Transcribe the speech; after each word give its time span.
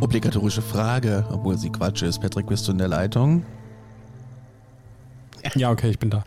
Obligatorische 0.00 0.60
Frage, 0.60 1.24
obwohl 1.30 1.56
sie 1.56 1.70
Quatsch 1.70 2.02
ist. 2.02 2.20
Patrick, 2.20 2.46
bist 2.46 2.68
du 2.68 2.72
in 2.72 2.78
der 2.78 2.88
Leitung? 2.88 3.44
Ja, 5.54 5.70
okay, 5.70 5.88
ich 5.88 5.98
bin 5.98 6.10
da. 6.10 6.22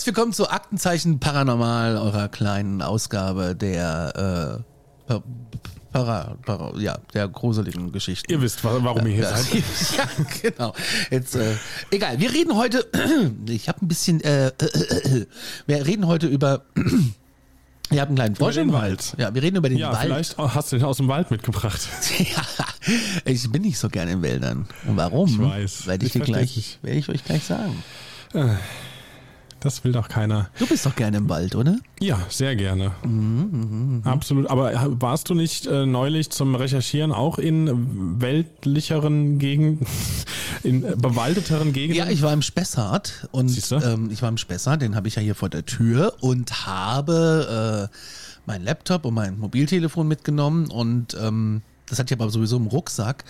Herzlich 0.00 0.16
willkommen 0.16 0.32
zu 0.32 0.48
Aktenzeichen 0.48 1.20
Paranormal, 1.20 1.98
eurer 1.98 2.28
kleinen 2.30 2.80
Ausgabe 2.80 3.54
der 3.54 4.62
äh, 5.06 5.12
pa- 5.12 5.22
para, 5.92 6.38
para, 6.46 6.72
ja, 6.78 6.96
der 7.12 7.28
gruseligen 7.28 7.92
Geschichten. 7.92 8.32
Ihr 8.32 8.40
wisst, 8.40 8.64
wa- 8.64 8.78
warum 8.80 9.06
ihr 9.06 9.12
hier 9.12 9.24
Ja, 9.24 9.36
seid. 9.36 9.52
ja, 9.98 10.08
genau. 10.40 10.74
Jetzt, 11.10 11.36
äh, 11.36 11.54
egal, 11.90 12.18
wir 12.18 12.32
reden 12.32 12.56
heute, 12.56 12.86
ich 13.46 13.68
habe 13.68 13.84
ein 13.84 13.88
bisschen, 13.88 14.22
äh, 14.22 14.46
äh, 14.46 14.52
äh, 14.64 15.26
wir 15.66 15.84
reden 15.86 16.06
heute 16.06 16.28
über, 16.28 16.62
ihr 17.90 18.00
habt 18.00 18.08
einen 18.08 18.16
kleinen 18.16 18.36
Frosch 18.36 18.56
im 18.56 18.72
Wald. 18.72 18.82
Hals. 19.00 19.12
Ja, 19.18 19.34
wir 19.34 19.42
reden 19.42 19.56
über 19.56 19.68
den 19.68 19.76
Ja, 19.76 19.92
Wald. 19.92 20.00
vielleicht 20.00 20.38
hast 20.38 20.72
du 20.72 20.76
den 20.78 20.86
aus 20.86 20.96
dem 20.96 21.08
Wald 21.08 21.30
mitgebracht. 21.30 21.80
Ja, 22.18 22.64
ich 23.26 23.52
bin 23.52 23.60
nicht 23.60 23.78
so 23.78 23.90
gerne 23.90 24.12
in 24.12 24.22
Wäldern. 24.22 24.66
Warum? 24.84 25.28
Ich 25.28 25.38
weiß. 25.38 25.86
Werde 25.88 26.06
ich, 26.06 26.14
Ich 26.16 26.22
gleich, 26.22 26.78
werde 26.80 26.98
ich 26.98 27.08
euch 27.10 27.22
gleich 27.22 27.44
sagen. 27.44 27.82
Das 29.60 29.84
will 29.84 29.92
doch 29.92 30.08
keiner. 30.08 30.48
Du 30.58 30.66
bist 30.66 30.86
doch 30.86 30.96
gerne 30.96 31.18
im 31.18 31.28
Wald, 31.28 31.54
oder? 31.54 31.76
Ja, 32.00 32.18
sehr 32.30 32.56
gerne. 32.56 32.92
Mhm, 33.04 34.00
Absolut. 34.04 34.48
Aber 34.48 34.72
warst 35.00 35.28
du 35.28 35.34
nicht 35.34 35.66
äh, 35.66 35.84
neulich 35.84 36.30
zum 36.30 36.54
Recherchieren 36.54 37.12
auch 37.12 37.38
in 37.38 38.20
weltlicheren 38.20 39.38
Gegenden, 39.38 39.86
in 40.62 40.82
äh, 40.82 40.96
bewaldeteren 40.96 41.74
Gegenden? 41.74 41.98
Ja, 41.98 42.10
ich 42.10 42.22
war 42.22 42.32
im 42.32 42.40
Spessart 42.40 43.28
und 43.32 43.50
ähm, 43.72 44.08
ich 44.10 44.22
war 44.22 44.30
im 44.30 44.38
Spessart, 44.38 44.80
den 44.80 44.96
habe 44.96 45.08
ich 45.08 45.16
ja 45.16 45.22
hier 45.22 45.34
vor 45.34 45.50
der 45.50 45.66
Tür 45.66 46.14
und 46.20 46.66
habe 46.66 47.90
äh, 47.92 47.96
meinen 48.46 48.64
Laptop 48.64 49.04
und 49.04 49.12
mein 49.12 49.38
Mobiltelefon 49.38 50.08
mitgenommen 50.08 50.70
und 50.70 51.14
ähm, 51.20 51.60
das 51.86 51.98
hatte 51.98 52.14
ich 52.14 52.20
aber 52.20 52.30
sowieso 52.30 52.56
im 52.56 52.66
Rucksack 52.66 53.24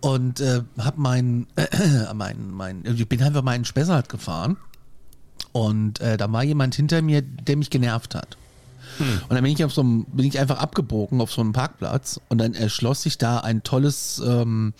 und 0.00 0.40
äh, 0.40 0.60
habe 0.78 1.00
mein, 1.00 1.46
äh, 1.56 1.66
mein, 2.14 2.50
mein, 2.50 2.82
ich 2.84 3.08
bin 3.08 3.22
einfach 3.22 3.42
mal 3.42 3.54
in 3.54 3.62
den 3.62 3.64
Spessart 3.64 4.10
gefahren 4.10 4.58
und 5.54 6.00
äh, 6.00 6.16
da 6.16 6.30
war 6.32 6.42
jemand 6.42 6.74
hinter 6.74 7.00
mir, 7.00 7.22
der 7.22 7.56
mich 7.56 7.70
genervt 7.70 8.16
hat. 8.16 8.36
Und 9.28 9.30
dann 9.30 9.42
bin 9.44 9.52
ich 9.52 9.64
auf 9.64 9.72
so 9.72 9.82
einem, 9.82 10.04
bin 10.06 10.26
ich 10.26 10.40
einfach 10.40 10.58
abgebogen 10.58 11.20
auf 11.20 11.32
so 11.32 11.40
einem 11.40 11.52
Parkplatz 11.52 12.20
und 12.28 12.38
dann 12.38 12.54
erschloss 12.54 13.02
sich 13.02 13.18
da 13.18 13.38
ein 13.38 13.62
tolles 13.62 14.20
ähm, 14.26 14.74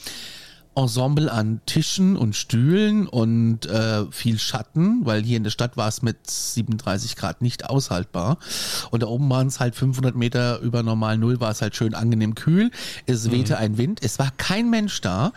Ensemble 0.77 1.31
an 1.31 1.61
Tischen 1.67 2.17
und 2.17 2.35
Stühlen 2.35 3.07
und 3.07 3.67
äh, 3.67 4.07
viel 4.11 4.39
Schatten, 4.39 5.07
weil 5.07 5.23
hier 5.23 5.37
in 5.37 5.45
der 5.45 5.51
Stadt 5.51 5.77
war 5.77 5.89
es 5.89 6.03
mit 6.03 6.29
37 6.29 7.17
Grad 7.17 7.43
nicht 7.43 7.69
aushaltbar. 7.71 8.39
Und 8.91 9.03
da 9.03 9.07
oben 9.07 9.31
waren 9.31 9.47
es 9.47 9.61
halt 9.61 9.77
500 9.77 10.17
Meter 10.17 10.61
über 10.61 10.83
normal 10.83 11.17
Null, 11.19 11.41
war 11.41 11.51
es 11.51 11.63
halt 11.63 11.77
schön 11.77 11.95
angenehm 11.95 12.35
kühl. 12.35 12.71
Es 13.07 13.31
wehte 13.31 13.59
ein 13.59 13.79
Wind, 13.79 14.01
es 14.03 14.19
war 14.19 14.33
kein 14.37 14.69
Mensch 14.71 15.01
da 15.01 15.33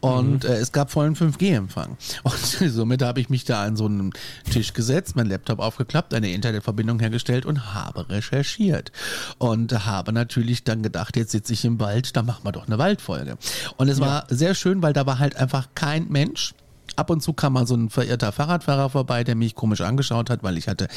und 0.00 0.44
äh, 0.44 0.56
es 0.56 0.72
gab 0.72 0.90
vollen 0.90 1.16
5G-Empfang. 1.16 1.96
Und 2.22 2.38
somit 2.70 3.02
habe 3.02 3.20
ich 3.20 3.30
mich 3.30 3.44
da 3.44 3.64
an 3.64 3.76
so 3.76 3.86
einen 3.86 4.12
Tisch 4.50 4.74
gesetzt, 4.74 5.16
mein 5.16 5.26
Laptop 5.26 5.58
aufgeklappt, 5.58 6.12
eine 6.12 6.32
Internetverbindung 6.32 7.00
hergestellt 7.00 7.46
und 7.46 7.72
habe 7.74 8.08
recherchiert. 8.10 8.92
Und 9.38 9.86
habe 9.86 10.12
natürlich 10.12 10.64
dann 10.64 10.82
gedacht, 10.82 11.16
jetzt 11.16 11.32
sitze 11.32 11.54
ich 11.54 11.64
im 11.64 11.80
Wald, 11.80 12.14
da 12.16 12.22
machen 12.22 12.44
wir 12.44 12.52
doch 12.52 12.66
eine 12.66 12.78
Waldfolge. 12.78 13.38
Und 13.76 13.88
es 13.88 14.00
war 14.00 14.26
sehr 14.28 14.54
schön, 14.54 14.81
weil 14.82 14.92
da 14.92 15.06
war 15.06 15.18
halt 15.18 15.36
einfach 15.36 15.68
kein 15.74 16.08
Mensch. 16.08 16.54
Ab 16.96 17.10
und 17.10 17.22
zu 17.22 17.32
kam 17.32 17.54
mal 17.54 17.66
so 17.66 17.74
ein 17.74 17.88
verirrter 17.88 18.32
Fahrradfahrer 18.32 18.90
vorbei, 18.90 19.24
der 19.24 19.34
mich 19.34 19.54
komisch 19.54 19.80
angeschaut 19.80 20.28
hat, 20.28 20.42
weil 20.42 20.58
ich 20.58 20.68
hatte 20.68 20.88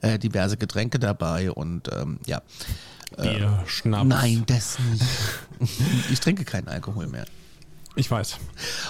äh, 0.00 0.18
diverse 0.18 0.56
Getränke 0.56 0.98
dabei 0.98 1.50
und 1.50 1.88
ähm, 1.92 2.20
ja. 2.26 2.42
Bier, 3.16 3.64
Schnaps. 3.66 4.06
Nein, 4.06 4.44
das 4.46 4.78
nicht. 4.78 5.04
ich 6.10 6.20
trinke 6.20 6.44
keinen 6.44 6.68
Alkohol 6.68 7.08
mehr. 7.08 7.24
Ich 7.96 8.08
weiß. 8.08 8.36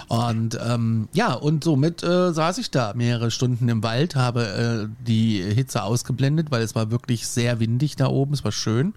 Und 0.09 0.59
ähm, 0.62 1.09
ja, 1.15 1.33
und 1.33 1.65
somit 1.65 2.03
äh, 2.03 2.33
saß 2.33 2.59
ich 2.59 2.71
da 2.71 2.93
mehrere 2.94 3.31
Stunden 3.31 3.69
im 3.71 3.83
Wald, 3.83 4.15
habe 4.15 4.88
äh, 4.91 5.05
die 5.06 5.43
Hitze 5.43 5.83
ausgeblendet, 5.83 6.50
weil 6.50 6.62
es 6.62 6.75
war 6.75 6.91
wirklich 6.91 7.27
sehr 7.27 7.61
windig 7.61 7.97
da 7.97 8.09
oben, 8.09 8.34
es 8.34 8.44
war 8.44 8.53
schön. 8.53 8.93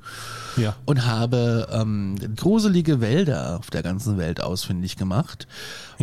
Ja. 0.58 0.75
Und 0.86 1.06
habe 1.06 1.69
ähm, 1.72 2.16
gruselige 2.36 3.00
Wälder 3.00 3.59
auf 3.59 3.69
der 3.69 3.81
ganzen 3.81 4.18
Welt 4.18 4.41
ausfindig 4.41 4.97
gemacht. 4.97 5.47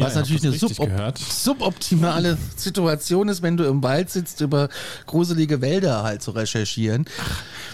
Ja, 0.00 0.06
Was 0.06 0.14
natürlich 0.14 0.42
eine 0.44 0.52
subop 0.52 0.86
gehört. 0.86 1.18
suboptimale 1.18 2.38
Situation 2.56 3.28
ist, 3.28 3.42
wenn 3.42 3.56
du 3.56 3.64
im 3.64 3.82
Wald 3.82 4.10
sitzt, 4.10 4.40
über 4.40 4.68
gruselige 5.06 5.60
Wälder 5.60 6.02
halt 6.02 6.22
zu 6.22 6.30
recherchieren. 6.30 7.04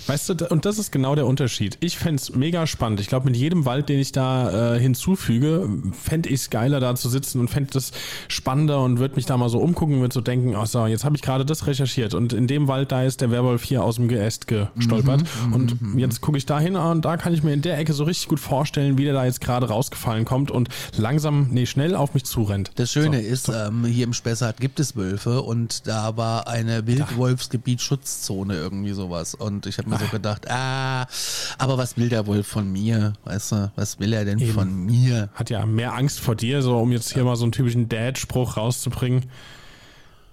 Weißt 0.06 0.28
du, 0.28 0.46
und 0.48 0.64
das 0.64 0.78
ist 0.78 0.92
genau 0.92 1.14
der 1.14 1.26
Unterschied. 1.26 1.78
Ich 1.80 1.98
fänd's 1.98 2.34
mega 2.34 2.66
spannend. 2.66 3.00
Ich 3.00 3.08
glaube, 3.08 3.26
mit 3.26 3.36
jedem 3.36 3.64
Wald, 3.64 3.88
den 3.88 3.98
ich 3.98 4.12
da 4.12 4.74
äh, 4.74 4.80
hinzufüge, 4.80 5.68
fänd 6.00 6.26
ich's 6.26 6.50
geiler, 6.50 6.80
da 6.80 6.94
zu 6.94 7.08
sitzen 7.08 7.40
und 7.40 7.48
fänd 7.48 7.74
das 7.74 7.92
spannender 8.28 8.82
und 8.82 8.98
würde 8.98 9.16
mich 9.16 9.26
da 9.26 9.36
mal 9.36 9.48
so 9.48 9.58
umgucken 9.58 9.96
und 9.96 10.00
würde 10.02 10.14
so 10.14 10.20
denken, 10.20 10.54
ach 10.56 10.66
so, 10.66 10.86
jetzt 10.86 11.04
habe 11.04 11.16
ich 11.16 11.22
gerade 11.22 11.44
das 11.44 11.66
recherchiert 11.66 12.14
und 12.14 12.32
in 12.32 12.46
dem 12.46 12.68
Wald, 12.68 12.92
da 12.92 13.02
ist 13.02 13.20
der 13.20 13.30
Werwolf 13.30 13.62
hier 13.64 13.82
aus 13.84 13.96
dem 13.96 14.08
Geäst 14.08 14.46
gestolpert 14.46 15.22
und 15.52 15.76
jetzt 15.96 16.20
gucke 16.20 16.38
ich 16.38 16.46
da 16.46 16.58
hin 16.60 16.76
und 16.76 17.04
da 17.04 17.16
kann 17.16 17.34
ich 17.34 17.42
mir 17.42 17.52
in 17.52 17.62
der 17.62 17.78
Ecke 17.78 17.92
so 17.92 18.04
richtig 18.04 18.28
gut 18.28 18.40
vorstellen, 18.40 18.98
wie 18.98 19.04
der 19.04 19.14
da 19.14 19.24
jetzt 19.24 19.40
gerade 19.40 19.68
rausgefallen 19.68 20.24
kommt 20.24 20.50
und 20.50 20.68
langsam, 20.96 21.48
nee, 21.50 21.66
schnell 21.66 21.94
auf 21.94 22.14
mich 22.16 22.24
zurennt. 22.24 22.72
Das 22.76 22.90
Schöne 22.90 23.20
So. 23.22 23.28
ist, 23.28 23.48
ähm, 23.48 23.84
hier 23.84 24.04
im 24.04 24.12
Spessart 24.12 24.58
gibt 24.58 24.80
es 24.80 24.96
Wölfe 24.96 25.42
und 25.42 25.86
da 25.86 26.16
war 26.16 26.48
eine 26.48 26.86
Wildwolfsgebiet-Schutzzone 26.86 28.54
irgendwie 28.54 28.92
sowas. 28.92 29.34
Und 29.34 29.66
ich 29.66 29.78
habe 29.78 29.88
mir 29.90 29.98
so 29.98 30.06
gedacht, 30.06 30.50
ah, 30.50 31.06
aber 31.58 31.78
was 31.78 31.96
will 31.96 32.08
der 32.08 32.26
Wolf 32.26 32.46
von 32.46 32.70
mir? 32.70 33.12
Weißt 33.24 33.52
du, 33.52 33.72
was 33.76 33.98
will 34.00 34.12
er 34.12 34.24
denn 34.24 34.38
Eben. 34.38 34.52
von 34.52 34.84
mir? 34.86 35.28
Hat 35.34 35.50
ja 35.50 35.64
mehr 35.66 35.94
Angst 35.94 36.20
vor 36.20 36.34
dir, 36.34 36.62
so 36.62 36.78
um 36.78 36.92
jetzt 36.92 37.12
hier 37.12 37.24
mal 37.24 37.36
so 37.36 37.44
einen 37.44 37.52
typischen 37.52 37.88
Dad-Spruch 37.88 38.56
rauszubringen. 38.56 39.26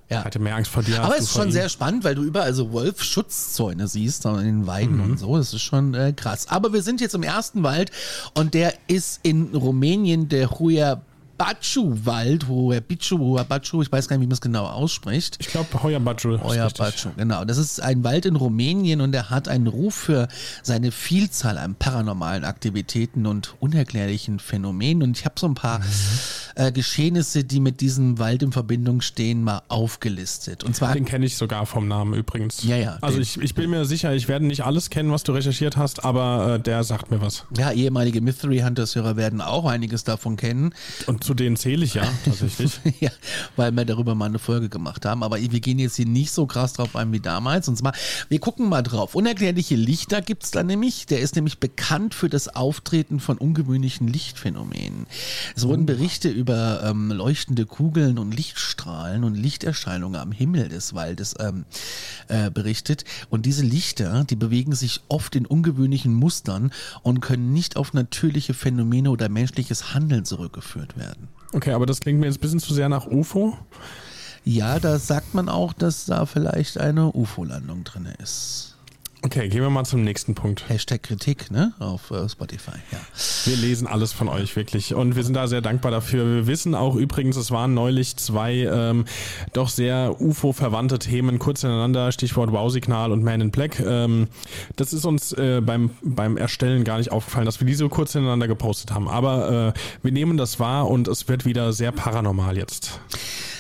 Ja. 0.09 0.23
Hatte 0.25 0.37
mehr 0.37 0.55
Angst 0.55 0.69
vor 0.69 0.83
dir. 0.83 1.01
Aber 1.01 1.15
es 1.15 1.23
ist 1.23 1.33
schon 1.33 1.51
sehr 1.51 1.69
spannend, 1.69 2.03
weil 2.03 2.13
du 2.13 2.23
überall 2.23 2.53
so 2.53 2.71
Wolfschutzzäune 2.71 3.87
siehst, 3.87 4.25
in 4.25 4.37
den 4.37 4.67
Weiden 4.67 4.97
Mhm. 4.97 5.03
und 5.03 5.17
so. 5.19 5.37
Das 5.37 5.53
ist 5.53 5.61
schon 5.63 5.93
äh, 5.95 6.13
krass. 6.13 6.47
Aber 6.49 6.71
wir 6.73 6.83
sind 6.83 7.01
jetzt 7.01 7.15
im 7.15 7.23
ersten 7.23 7.63
Wald 7.63 7.89
und 8.35 8.53
der 8.53 8.73
ist 8.87 9.21
in 9.23 9.55
Rumänien 9.55 10.29
der 10.29 10.51
Huabachu-Wald. 11.39 12.47
Huabichu, 12.47 13.17
Huabachu, 13.17 13.81
ich 13.81 13.91
weiß 13.91 14.07
gar 14.07 14.17
nicht, 14.17 14.23
wie 14.23 14.27
man 14.27 14.33
es 14.33 14.41
genau 14.41 14.65
ausspricht. 14.65 15.37
Ich 15.39 15.47
glaube, 15.47 15.67
richtig. 16.65 16.77
Batschu, 16.85 17.09
genau. 17.17 17.45
Das 17.45 17.57
ist 17.57 17.81
ein 17.81 18.03
Wald 18.03 18.25
in 18.25 18.35
Rumänien 18.35 19.01
und 19.01 19.13
er 19.13 19.29
hat 19.29 19.47
einen 19.47 19.67
Ruf 19.67 19.95
für 19.95 20.27
seine 20.61 20.91
Vielzahl 20.91 21.57
an 21.57 21.75
paranormalen 21.75 22.43
Aktivitäten 22.43 23.25
und 23.25 23.55
unerklärlichen 23.59 24.39
Phänomenen. 24.39 25.03
Und 25.03 25.17
ich 25.17 25.25
habe 25.25 25.35
so 25.37 25.47
ein 25.47 25.55
paar 25.55 25.79
Mhm. 25.79 25.83
äh, 26.55 26.71
Geschehnisse, 26.71 27.43
die 27.43 27.59
mit 27.59 27.81
diesem 27.81 28.19
Wald 28.19 28.43
in 28.43 28.51
Verbindung 28.51 29.01
stehen, 29.01 29.43
mal 29.43 29.61
aufgelistet. 29.67 30.63
Und 30.63 30.75
zwar 30.75 30.93
Den 30.93 31.05
kenne 31.05 31.25
ich 31.25 31.35
sogar 31.37 31.65
vom 31.65 31.87
Namen 31.87 32.13
übrigens. 32.13 32.63
Ja, 32.63 32.75
ja, 32.77 32.97
Also 33.01 33.19
ich, 33.19 33.37
ich 33.41 33.55
bin 33.55 33.69
mir 33.69 33.85
sicher, 33.85 34.13
ich 34.13 34.27
werde 34.27 34.45
nicht 34.45 34.63
alles 34.63 34.89
kennen, 34.89 35.11
was 35.11 35.23
du 35.23 35.31
recherchiert 35.31 35.77
hast, 35.77 36.05
aber 36.05 36.55
äh, 36.55 36.59
der 36.59 36.83
sagt 36.83 37.11
mir 37.11 37.21
was. 37.21 37.45
Ja, 37.57 37.71
ehemalige 37.71 38.21
Mystery 38.21 38.59
Hunters-Hörer 38.59 39.15
werden 39.15 39.41
auch 39.41 39.65
einiges 39.65 40.03
davon 40.03 40.37
kennen. 40.37 40.73
Und 41.07 41.22
zu 41.23 41.33
denen 41.33 41.55
zähle 41.55 41.85
ich 41.85 41.95
ja 41.95 42.03
tatsächlich. 42.25 42.79
ja, 42.99 43.09
weil 43.55 43.71
wir 43.71 43.85
darüber 43.85 44.15
mal 44.15 44.25
eine 44.25 44.39
Folge 44.39 44.69
gemacht 44.69 45.05
haben. 45.05 45.23
Aber 45.23 45.37
wir 45.39 45.59
gehen 45.59 45.79
jetzt 45.79 45.95
hier 45.95 46.05
nicht 46.05 46.31
so 46.31 46.45
krass 46.45 46.73
drauf 46.73 46.95
ein 46.95 47.11
wie 47.11 47.19
damals. 47.19 47.67
Und 47.67 47.77
zwar, 47.77 47.93
wir 48.29 48.39
gucken 48.39 48.69
mal 48.69 48.81
drauf. 48.81 49.15
Unerklärliche 49.15 49.75
Lichter 49.75 50.21
gibt 50.21 50.43
es 50.43 50.51
da 50.51 50.63
nämlich. 50.63 51.05
Der 51.05 51.21
ist 51.21 51.35
nämlich 51.35 51.59
bekannt 51.59 52.13
für 52.13 52.29
das 52.29 52.55
Auftreten 52.55 53.19
von 53.19 53.37
ungewöhnlichen 53.37 54.07
Lichtphänomenen. 54.07 55.07
Es 55.55 55.67
wurden 55.67 55.85
Berichte 55.85 56.29
über 56.29 56.83
ähm, 56.83 57.11
leuchtende 57.11 57.65
Kugeln 57.65 58.19
und 58.19 58.35
Lichtstrahlen 58.35 59.23
und 59.23 59.35
Lichterscheinungen 59.35 60.19
am 60.19 60.31
Himmel 60.31 60.69
des 60.69 60.93
Waldes 60.93 61.35
ähm, 61.39 61.65
äh, 62.27 62.51
berichtet. 62.51 63.05
Und 63.29 63.45
diese 63.45 63.63
Lichter, 63.63 64.25
die 64.25 64.35
bewegen 64.35 64.73
sich 64.73 65.01
oft 65.07 65.35
in 65.35 65.45
ungewöhnlichen 65.45 66.13
Mustern 66.13 66.71
und 67.01 67.21
können 67.21 67.53
nicht 67.53 67.77
auf 67.77 67.93
natürliche 67.93 68.53
Phänomene 68.53 69.09
oder 69.09 69.29
menschliches 69.29 69.93
Handeln 69.93 70.25
zurückgeführt 70.25 70.97
werden. 70.97 71.12
Okay, 71.53 71.71
aber 71.71 71.85
das 71.85 71.99
klingt 71.99 72.19
mir 72.19 72.25
jetzt 72.25 72.37
ein 72.37 72.41
bisschen 72.41 72.59
zu 72.59 72.73
sehr 72.73 72.89
nach 72.89 73.05
UFO. 73.05 73.55
Ja, 74.43 74.79
da 74.79 74.97
sagt 74.99 75.33
man 75.35 75.49
auch, 75.49 75.71
dass 75.71 76.05
da 76.05 76.25
vielleicht 76.25 76.79
eine 76.79 77.13
UFO-Landung 77.13 77.83
drin 77.83 78.09
ist. 78.21 78.72
Okay, 79.25 79.47
gehen 79.47 79.61
wir 79.61 79.69
mal 79.69 79.85
zum 79.85 80.03
nächsten 80.03 80.35
Punkt. 80.35 80.67
Hashtag 80.67 81.01
Kritik, 81.01 81.49
ne? 81.49 81.71
Auf 81.79 82.11
äh, 82.11 82.27
Spotify, 82.27 82.73
ja. 82.91 82.99
Wir 83.45 83.55
lesen 83.55 83.87
alles 83.87 84.11
von 84.11 84.27
euch, 84.27 84.57
wirklich. 84.57 84.95
Und 84.95 85.15
wir 85.15 85.23
sind 85.23 85.33
da 85.33 85.47
sehr 85.47 85.61
dankbar 85.61 85.91
dafür. 85.91 86.25
Wir 86.25 86.45
wissen 86.45 86.75
auch 86.75 86.97
übrigens, 86.97 87.37
es 87.37 87.49
waren 87.49 87.73
neulich 87.73 88.17
zwei 88.17 88.69
ähm, 88.69 89.05
doch 89.53 89.69
sehr 89.69 90.19
UFO-verwandte 90.19 90.99
Themen 90.99 91.39
kurz 91.39 91.61
hintereinander, 91.61 92.11
Stichwort 92.11 92.51
Wow-Signal 92.51 93.13
und 93.13 93.23
Man 93.23 93.39
in 93.39 93.51
Black. 93.51 93.79
Ähm, 93.79 94.27
das 94.75 94.91
ist 94.91 95.05
uns 95.05 95.31
äh, 95.31 95.61
beim, 95.61 95.91
beim 96.01 96.35
Erstellen 96.35 96.83
gar 96.83 96.97
nicht 96.97 97.13
aufgefallen, 97.13 97.45
dass 97.45 97.61
wir 97.61 97.65
die 97.65 97.75
so 97.75 97.87
kurz 97.87 98.11
hintereinander 98.11 98.49
gepostet 98.49 98.91
haben. 98.91 99.07
Aber 99.07 99.73
äh, 99.73 99.79
wir 100.03 100.11
nehmen 100.11 100.35
das 100.35 100.59
wahr 100.59 100.89
und 100.89 101.07
es 101.07 101.29
wird 101.29 101.45
wieder 101.45 101.71
sehr 101.71 101.93
paranormal 101.93 102.57
jetzt 102.57 102.99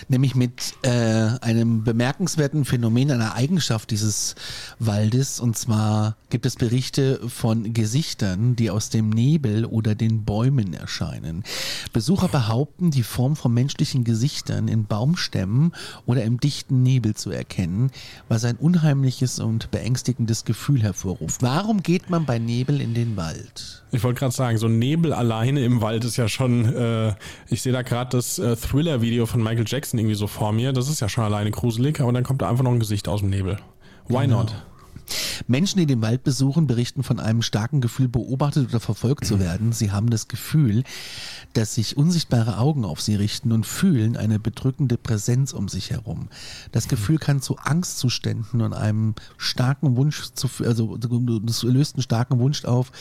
nämlich 0.09 0.35
mit 0.35 0.73
äh, 0.83 0.89
einem 0.89 1.83
bemerkenswerten 1.83 2.65
Phänomen, 2.65 3.11
einer 3.11 3.35
Eigenschaft 3.35 3.91
dieses 3.91 4.35
Waldes. 4.79 5.39
Und 5.39 5.57
zwar 5.57 6.15
gibt 6.29 6.45
es 6.45 6.55
Berichte 6.55 7.19
von 7.27 7.73
Gesichtern, 7.73 8.55
die 8.55 8.69
aus 8.69 8.89
dem 8.89 9.09
Nebel 9.09 9.65
oder 9.65 9.95
den 9.95 10.23
Bäumen 10.25 10.73
erscheinen. 10.73 11.43
Besucher 11.91 12.27
behaupten, 12.27 12.91
die 12.91 13.03
Form 13.03 13.35
von 13.35 13.53
menschlichen 13.53 14.03
Gesichtern 14.03 14.67
in 14.67 14.85
Baumstämmen 14.85 15.73
oder 16.05 16.23
im 16.23 16.39
dichten 16.39 16.83
Nebel 16.83 17.15
zu 17.15 17.31
erkennen, 17.31 17.91
was 18.27 18.45
ein 18.45 18.55
unheimliches 18.55 19.39
und 19.39 19.71
beängstigendes 19.71 20.45
Gefühl 20.45 20.81
hervorruft. 20.81 21.41
Warum 21.41 21.83
geht 21.83 22.09
man 22.09 22.25
bei 22.25 22.39
Nebel 22.39 22.81
in 22.81 22.93
den 22.93 23.15
Wald? 23.15 23.83
Ich 23.91 24.03
wollte 24.03 24.19
gerade 24.19 24.33
sagen, 24.33 24.57
so 24.57 24.67
Nebel 24.67 25.13
alleine 25.13 25.63
im 25.63 25.81
Wald 25.81 26.03
ist 26.03 26.17
ja 26.17 26.27
schon, 26.27 26.65
äh, 26.73 27.13
ich 27.47 27.61
sehe 27.61 27.71
da 27.71 27.83
gerade 27.83 28.17
das 28.17 28.39
äh, 28.39 28.55
Thriller-Video 28.55 29.27
von 29.27 29.43
Michael 29.43 29.65
Jackson 29.67 29.92
irgendwie 29.99 30.15
so 30.15 30.27
vor 30.27 30.51
mir. 30.51 30.73
Das 30.73 30.89
ist 30.89 30.99
ja 30.99 31.09
schon 31.09 31.23
alleine 31.23 31.51
gruselig, 31.51 31.99
aber 32.01 32.11
dann 32.13 32.23
kommt 32.23 32.41
da 32.41 32.49
einfach 32.49 32.63
noch 32.63 32.71
ein 32.71 32.79
Gesicht 32.79 33.07
aus 33.07 33.21
dem 33.21 33.29
Nebel. 33.29 33.57
Why 34.07 34.23
genau. 34.23 34.39
not? 34.39 34.53
Menschen, 35.47 35.79
die 35.79 35.85
den 35.85 36.01
Wald 36.01 36.23
besuchen, 36.23 36.67
berichten 36.67 37.03
von 37.03 37.19
einem 37.19 37.41
starken 37.41 37.81
Gefühl, 37.81 38.07
beobachtet 38.07 38.69
oder 38.69 38.79
verfolgt 38.79 39.25
zu 39.25 39.39
werden. 39.39 39.73
Sie 39.73 39.91
haben 39.91 40.09
das 40.09 40.27
Gefühl, 40.27 40.83
dass 41.53 41.75
sich 41.75 41.97
unsichtbare 41.97 42.57
Augen 42.57 42.85
auf 42.85 43.01
sie 43.01 43.15
richten 43.15 43.51
und 43.51 43.65
fühlen 43.65 44.17
eine 44.17 44.39
bedrückende 44.39 44.97
Präsenz 44.97 45.53
um 45.53 45.67
sich 45.67 45.91
herum. 45.91 46.29
Das 46.71 46.87
Gefühl 46.87 47.17
kann 47.17 47.41
zu 47.41 47.57
Angstzuständen 47.57 48.61
und 48.61 48.73
einem 48.73 49.15
starken 49.37 49.95
Wunsch 49.95 50.31
zu, 50.33 50.49
also 50.63 50.97
das 50.97 51.63
löst 51.63 51.95
einen 51.95 52.03
starken 52.03 52.39
Wunsch 52.39 52.65
auf, 52.65 52.91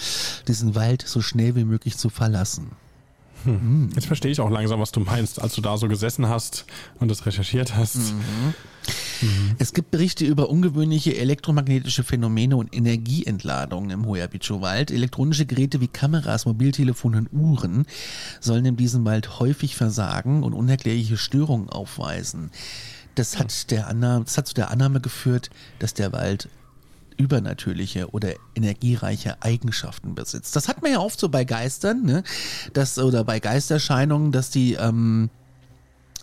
diesen 0.48 0.74
Wald 0.74 1.02
so 1.06 1.20
schnell 1.20 1.54
wie 1.54 1.64
möglich 1.64 1.96
zu 1.96 2.10
verlassen. 2.10 2.72
Hm. 3.44 3.90
Jetzt 3.94 4.06
verstehe 4.06 4.30
ich 4.30 4.40
auch 4.40 4.50
langsam, 4.50 4.80
was 4.80 4.92
du 4.92 5.00
meinst, 5.00 5.40
als 5.40 5.54
du 5.54 5.60
da 5.60 5.76
so 5.76 5.88
gesessen 5.88 6.28
hast 6.28 6.64
und 7.00 7.10
das 7.10 7.26
recherchiert 7.26 7.76
hast. 7.76 7.96
Mhm. 7.96 8.54
Mhm. 9.22 9.56
Es 9.58 9.72
gibt 9.72 9.90
Berichte 9.90 10.24
über 10.24 10.50
ungewöhnliche 10.50 11.16
elektromagnetische 11.16 12.04
Phänomene 12.04 12.56
und 12.56 12.74
Energieentladungen 12.74 13.90
im 13.90 14.06
Hoyabicho-Wald. 14.06 14.90
Elektronische 14.90 15.46
Geräte 15.46 15.80
wie 15.80 15.88
Kameras, 15.88 16.46
Mobiltelefone 16.46 17.18
und 17.18 17.32
Uhren 17.32 17.86
sollen 18.40 18.64
in 18.64 18.76
diesem 18.76 19.04
Wald 19.04 19.38
häufig 19.38 19.76
versagen 19.76 20.42
und 20.42 20.52
unerklärliche 20.52 21.16
Störungen 21.16 21.68
aufweisen. 21.68 22.50
Das 23.14 23.38
hat, 23.38 23.70
der 23.70 23.88
Annahme, 23.88 24.24
das 24.24 24.38
hat 24.38 24.48
zu 24.48 24.54
der 24.54 24.70
Annahme 24.70 25.00
geführt, 25.00 25.50
dass 25.78 25.94
der 25.94 26.12
Wald 26.12 26.48
übernatürliche 27.22 28.10
oder 28.10 28.34
energiereiche 28.54 29.40
Eigenschaften 29.42 30.14
besitzt. 30.14 30.56
Das 30.56 30.68
hat 30.68 30.82
man 30.82 30.92
ja 30.92 30.98
oft 30.98 31.18
so 31.18 31.28
bei 31.28 31.44
Geistern, 31.44 32.02
ne? 32.02 32.24
Das, 32.72 32.98
oder 32.98 33.24
bei 33.24 33.38
Geisterscheinungen, 33.38 34.32
dass 34.32 34.50
die, 34.50 34.74
ähm, 34.74 35.30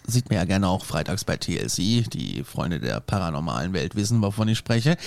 sieht 0.05 0.29
man 0.29 0.37
ja 0.37 0.45
gerne 0.45 0.67
auch 0.67 0.83
freitags 0.85 1.23
bei 1.23 1.37
TLC, 1.37 2.09
die 2.09 2.43
Freunde 2.43 2.79
der 2.79 2.99
paranormalen 2.99 3.73
Welt 3.73 3.95
wissen, 3.95 4.21
wovon 4.21 4.49
ich 4.49 4.57
spreche, 4.57 4.97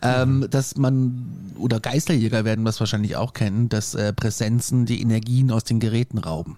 ähm, 0.00 0.38
mhm. 0.38 0.50
dass 0.50 0.76
man, 0.76 1.52
oder 1.58 1.80
Geisterjäger 1.80 2.44
werden 2.44 2.64
das 2.64 2.80
wahrscheinlich 2.80 3.16
auch 3.16 3.34
kennen, 3.34 3.68
dass 3.68 3.94
äh, 3.94 4.12
Präsenzen 4.12 4.86
die 4.86 5.02
Energien 5.02 5.50
aus 5.50 5.64
den 5.64 5.80
Geräten 5.80 6.18
rauben. 6.18 6.56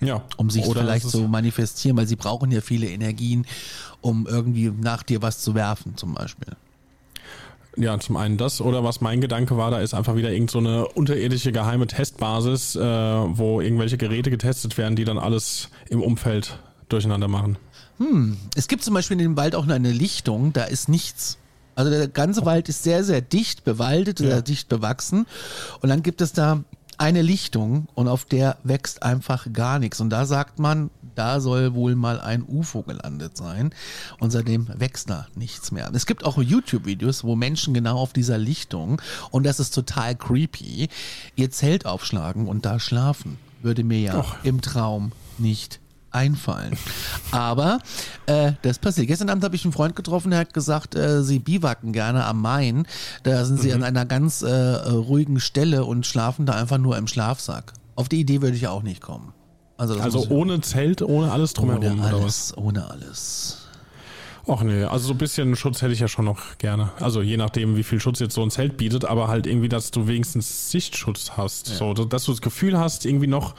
Ja. 0.00 0.22
Um 0.36 0.48
sich 0.50 0.64
oder 0.66 0.82
vielleicht 0.82 1.08
zu 1.08 1.22
manifestieren, 1.22 1.96
weil 1.96 2.06
sie 2.06 2.16
brauchen 2.16 2.52
ja 2.52 2.60
viele 2.60 2.88
Energien, 2.88 3.46
um 4.00 4.26
irgendwie 4.26 4.70
nach 4.70 5.02
dir 5.02 5.22
was 5.22 5.40
zu 5.40 5.54
werfen, 5.54 5.96
zum 5.96 6.14
Beispiel. 6.14 6.56
Ja, 7.78 7.98
zum 8.00 8.16
einen 8.16 8.36
das 8.36 8.60
oder 8.60 8.82
was 8.82 9.00
mein 9.00 9.20
Gedanke 9.20 9.56
war, 9.56 9.70
da 9.70 9.80
ist 9.80 9.94
einfach 9.94 10.16
wieder 10.16 10.32
irgend 10.32 10.50
so 10.50 10.58
eine 10.58 10.88
unterirdische 10.88 11.52
geheime 11.52 11.86
Testbasis, 11.86 12.74
äh, 12.74 12.80
wo 12.80 13.60
irgendwelche 13.60 13.96
Geräte 13.96 14.30
getestet 14.30 14.76
werden, 14.78 14.96
die 14.96 15.04
dann 15.04 15.18
alles 15.18 15.68
im 15.88 16.02
Umfeld 16.02 16.58
durcheinander 16.88 17.28
machen. 17.28 17.56
Hm, 17.98 18.36
es 18.56 18.66
gibt 18.68 18.82
zum 18.82 18.94
Beispiel 18.94 19.16
in 19.16 19.22
dem 19.22 19.36
Wald 19.36 19.54
auch 19.54 19.66
nur 19.66 19.76
eine 19.76 19.92
Lichtung, 19.92 20.52
da 20.52 20.64
ist 20.64 20.88
nichts. 20.88 21.38
Also 21.74 21.92
der 21.92 22.08
ganze 22.08 22.44
Wald 22.44 22.68
ist 22.68 22.82
sehr, 22.82 23.04
sehr 23.04 23.20
dicht 23.20 23.62
bewaldet, 23.62 24.18
ja. 24.18 24.26
sehr 24.26 24.42
dicht 24.42 24.68
bewachsen. 24.68 25.26
Und 25.80 25.88
dann 25.88 26.02
gibt 26.02 26.20
es 26.20 26.32
da 26.32 26.64
eine 26.98 27.22
Lichtung 27.22 27.88
und 27.94 28.08
auf 28.08 28.24
der 28.24 28.58
wächst 28.64 29.02
einfach 29.02 29.46
gar 29.52 29.78
nichts. 29.78 30.00
Und 30.00 30.10
da 30.10 30.26
sagt 30.26 30.58
man, 30.58 30.90
da 31.14 31.40
soll 31.40 31.74
wohl 31.74 31.96
mal 31.96 32.20
ein 32.20 32.44
UFO 32.46 32.82
gelandet 32.82 33.36
sein. 33.36 33.74
Und 34.18 34.30
seitdem 34.30 34.68
wächst 34.78 35.10
da 35.10 35.26
nichts 35.34 35.72
mehr. 35.72 35.90
Es 35.92 36.06
gibt 36.06 36.24
auch 36.24 36.38
YouTube-Videos, 36.38 37.24
wo 37.24 37.34
Menschen 37.34 37.74
genau 37.74 37.98
auf 37.98 38.12
dieser 38.12 38.38
Lichtung, 38.38 39.00
und 39.30 39.44
das 39.44 39.58
ist 39.58 39.74
total 39.74 40.14
creepy, 40.14 40.88
ihr 41.34 41.50
Zelt 41.50 41.86
aufschlagen 41.86 42.46
und 42.46 42.64
da 42.64 42.78
schlafen. 42.78 43.38
Würde 43.62 43.82
mir 43.82 44.00
ja 44.00 44.18
Och. 44.18 44.36
im 44.44 44.60
Traum 44.60 45.12
nicht 45.38 45.80
einfallen. 46.10 46.76
Aber 47.30 47.78
äh, 48.26 48.52
das 48.62 48.78
passiert. 48.78 49.08
Gestern 49.08 49.30
Abend 49.30 49.44
habe 49.44 49.56
ich 49.56 49.64
einen 49.64 49.72
Freund 49.72 49.96
getroffen, 49.96 50.30
der 50.30 50.40
hat 50.40 50.54
gesagt, 50.54 50.94
äh, 50.94 51.22
sie 51.22 51.38
biwaken 51.38 51.92
gerne 51.92 52.24
am 52.24 52.40
Main. 52.40 52.86
Da 53.22 53.44
sind 53.44 53.60
sie 53.60 53.68
mhm. 53.68 53.76
an 53.76 53.84
einer 53.84 54.06
ganz 54.06 54.42
äh, 54.42 54.50
ruhigen 54.50 55.40
Stelle 55.40 55.84
und 55.84 56.06
schlafen 56.06 56.46
da 56.46 56.54
einfach 56.54 56.78
nur 56.78 56.96
im 56.96 57.06
Schlafsack. 57.06 57.72
Auf 57.96 58.08
die 58.08 58.20
Idee 58.20 58.42
würde 58.42 58.56
ich 58.56 58.68
auch 58.68 58.82
nicht 58.82 59.00
kommen. 59.00 59.32
Also, 59.76 59.98
also 60.00 60.26
ohne 60.30 60.60
Zelt, 60.60 61.02
ohne 61.02 61.30
alles 61.30 61.52
drumherum. 61.54 62.00
Ohne 62.00 62.04
alles, 62.04 62.56
ohne 62.56 62.90
alles. 62.90 63.68
Ach 64.48 64.62
nee, 64.62 64.84
also 64.84 65.08
so 65.08 65.14
ein 65.14 65.18
bisschen 65.18 65.56
Schutz 65.56 65.82
hätte 65.82 65.92
ich 65.92 66.00
ja 66.00 66.08
schon 66.08 66.24
noch 66.24 66.56
gerne. 66.58 66.90
Also 67.00 67.20
je 67.20 67.36
nachdem, 67.36 67.76
wie 67.76 67.82
viel 67.82 68.00
Schutz 68.00 68.18
jetzt 68.18 68.34
so 68.34 68.42
ein 68.42 68.50
Zelt 68.50 68.78
bietet, 68.78 69.04
aber 69.04 69.28
halt 69.28 69.46
irgendwie, 69.46 69.68
dass 69.68 69.90
du 69.90 70.08
wenigstens 70.08 70.70
Sichtschutz 70.70 71.32
hast. 71.36 71.68
Ja. 71.68 71.74
So, 71.76 71.92
dass 71.92 72.24
du 72.24 72.32
das 72.32 72.40
Gefühl 72.40 72.78
hast, 72.78 73.04
irgendwie 73.04 73.26
noch 73.26 73.54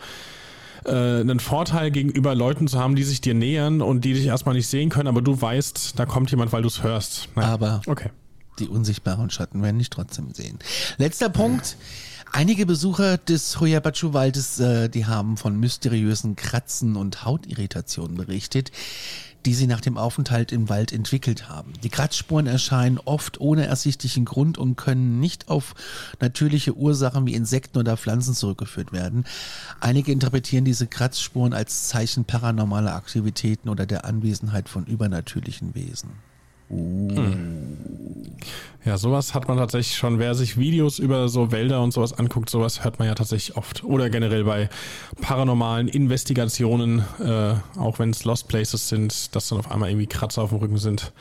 äh, 0.85 1.21
einen 1.21 1.39
Vorteil 1.39 1.91
gegenüber 1.91 2.35
Leuten 2.35 2.67
zu 2.67 2.79
haben, 2.79 2.95
die 2.95 3.03
sich 3.03 3.21
dir 3.21 3.33
nähern 3.33 3.81
und 3.81 4.05
die 4.05 4.13
dich 4.13 4.25
erstmal 4.25 4.55
nicht 4.55 4.67
sehen 4.67 4.89
können, 4.89 5.07
aber 5.07 5.21
du 5.21 5.39
weißt, 5.39 5.99
da 5.99 6.05
kommt 6.05 6.31
jemand, 6.31 6.51
weil 6.51 6.61
du 6.61 6.67
es 6.67 6.83
hörst. 6.83 7.29
Nein. 7.35 7.45
Aber 7.45 7.81
okay. 7.87 8.09
die 8.59 8.67
unsichtbaren 8.67 9.29
Schatten 9.29 9.61
werden 9.61 9.79
dich 9.79 9.89
trotzdem 9.89 10.33
sehen. 10.33 10.59
Letzter 10.97 11.29
Punkt. 11.29 11.77
Einige 12.31 12.67
Besucher 12.67 13.17
des 13.17 13.59
Hoyabachu-Waldes, 13.59 14.59
äh, 14.59 14.89
die 14.89 15.07
haben 15.07 15.35
von 15.35 15.59
mysteriösen 15.59 16.35
Kratzen 16.35 16.95
und 16.95 17.25
Hautirritationen 17.25 18.17
berichtet, 18.17 18.71
die 19.45 19.53
sie 19.53 19.67
nach 19.67 19.81
dem 19.81 19.97
Aufenthalt 19.97 20.51
im 20.51 20.69
Wald 20.69 20.91
entwickelt 20.91 21.49
haben. 21.49 21.73
Die 21.83 21.89
Kratzspuren 21.89 22.47
erscheinen 22.47 22.99
oft 23.03 23.39
ohne 23.39 23.65
ersichtlichen 23.65 24.25
Grund 24.25 24.57
und 24.57 24.75
können 24.75 25.19
nicht 25.19 25.49
auf 25.49 25.75
natürliche 26.19 26.75
Ursachen 26.75 27.25
wie 27.25 27.33
Insekten 27.33 27.77
oder 27.77 27.97
Pflanzen 27.97 28.33
zurückgeführt 28.33 28.91
werden. 28.91 29.25
Einige 29.79 30.11
interpretieren 30.11 30.65
diese 30.65 30.87
Kratzspuren 30.87 31.53
als 31.53 31.87
Zeichen 31.87 32.25
paranormaler 32.25 32.95
Aktivitäten 32.95 33.69
oder 33.69 33.85
der 33.85 34.05
Anwesenheit 34.05 34.69
von 34.69 34.85
übernatürlichen 34.85 35.75
Wesen. 35.75 36.28
Hm. 36.69 37.69
Ja, 38.85 38.97
sowas 38.97 39.33
hat 39.33 39.47
man 39.47 39.57
tatsächlich 39.57 39.97
schon. 39.97 40.19
Wer 40.19 40.33
sich 40.35 40.57
Videos 40.57 40.99
über 40.99 41.27
so 41.27 41.51
Wälder 41.51 41.81
und 41.83 41.91
sowas 41.91 42.17
anguckt, 42.17 42.49
sowas 42.49 42.83
hört 42.83 42.97
man 42.97 43.07
ja 43.07 43.15
tatsächlich 43.15 43.57
oft. 43.57 43.83
Oder 43.83 44.09
generell 44.09 44.45
bei 44.45 44.69
paranormalen 45.21 45.87
Investigationen, 45.89 47.03
äh, 47.19 47.55
auch 47.77 47.99
wenn 47.99 48.11
es 48.11 48.23
Lost 48.23 48.47
Places 48.47 48.87
sind, 48.87 49.35
dass 49.35 49.49
dann 49.49 49.59
auf 49.59 49.69
einmal 49.69 49.89
irgendwie 49.89 50.07
Kratzer 50.07 50.43
auf 50.43 50.49
dem 50.49 50.59
Rücken 50.59 50.77
sind. 50.77 51.11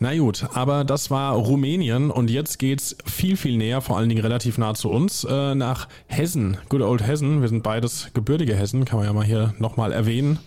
Na 0.00 0.16
gut, 0.16 0.46
aber 0.54 0.82
das 0.82 1.10
war 1.10 1.34
Rumänien 1.34 2.10
und 2.10 2.30
jetzt 2.30 2.58
geht's 2.58 2.96
viel, 3.04 3.36
viel 3.36 3.58
näher, 3.58 3.82
vor 3.82 3.98
allen 3.98 4.08
Dingen 4.08 4.22
relativ 4.22 4.56
nah 4.56 4.74
zu 4.74 4.90
uns, 4.90 5.24
äh, 5.24 5.54
nach 5.54 5.88
Hessen, 6.06 6.56
good 6.70 6.80
old 6.80 7.06
Hessen. 7.06 7.42
Wir 7.42 7.48
sind 7.48 7.62
beides 7.62 8.08
gebürtige 8.14 8.56
Hessen, 8.56 8.86
kann 8.86 8.98
man 8.98 9.06
ja 9.06 9.12
mal 9.12 9.26
hier 9.26 9.54
nochmal 9.58 9.92
erwähnen. 9.92 10.38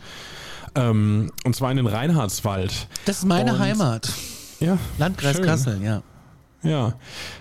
Ähm, 0.76 1.32
und 1.44 1.56
zwar 1.56 1.72
in 1.72 1.78
den 1.78 1.88
Reinhardswald. 1.88 2.88
Das 3.06 3.20
ist 3.20 3.26
meine 3.26 3.54
Und- 3.54 3.60
Heimat. 3.60 4.10
Ja, 4.60 4.78
Landkreis 4.98 5.36
schön. 5.38 5.46
Kassel, 5.46 5.82
ja. 5.84 6.02
Ja, 6.64 6.94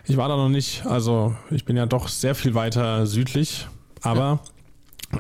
ich 0.06 0.16
war 0.16 0.28
da 0.28 0.36
noch 0.36 0.48
nicht, 0.48 0.84
also 0.84 1.36
ich 1.50 1.64
bin 1.64 1.76
ja 1.76 1.86
doch 1.86 2.08
sehr 2.08 2.34
viel 2.34 2.54
weiter 2.54 3.06
südlich, 3.06 3.68
aber 4.02 4.40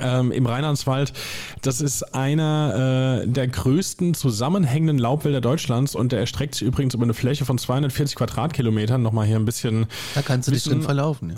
ähm, 0.00 0.32
im 0.32 0.44
Rheinlandswald, 0.46 1.12
das 1.60 1.80
ist 1.80 2.02
einer 2.14 3.20
äh, 3.22 3.28
der 3.28 3.46
größten 3.46 4.14
zusammenhängenden 4.14 4.98
Laubwälder 4.98 5.40
Deutschlands 5.40 5.94
und 5.94 6.10
der 6.10 6.18
erstreckt 6.18 6.56
sich 6.56 6.66
übrigens 6.66 6.94
über 6.94 7.04
eine 7.04 7.14
Fläche 7.14 7.44
von 7.44 7.58
240 7.58 8.16
Quadratkilometern. 8.16 9.00
Nochmal 9.00 9.26
hier 9.28 9.36
ein 9.36 9.44
bisschen, 9.44 9.86
Da 10.16 10.22
kannst 10.22 10.48
du 10.48 10.52
dich 10.52 10.62
Wissen- 10.66 10.72
drin 10.78 10.82
verlaufen, 10.82 11.30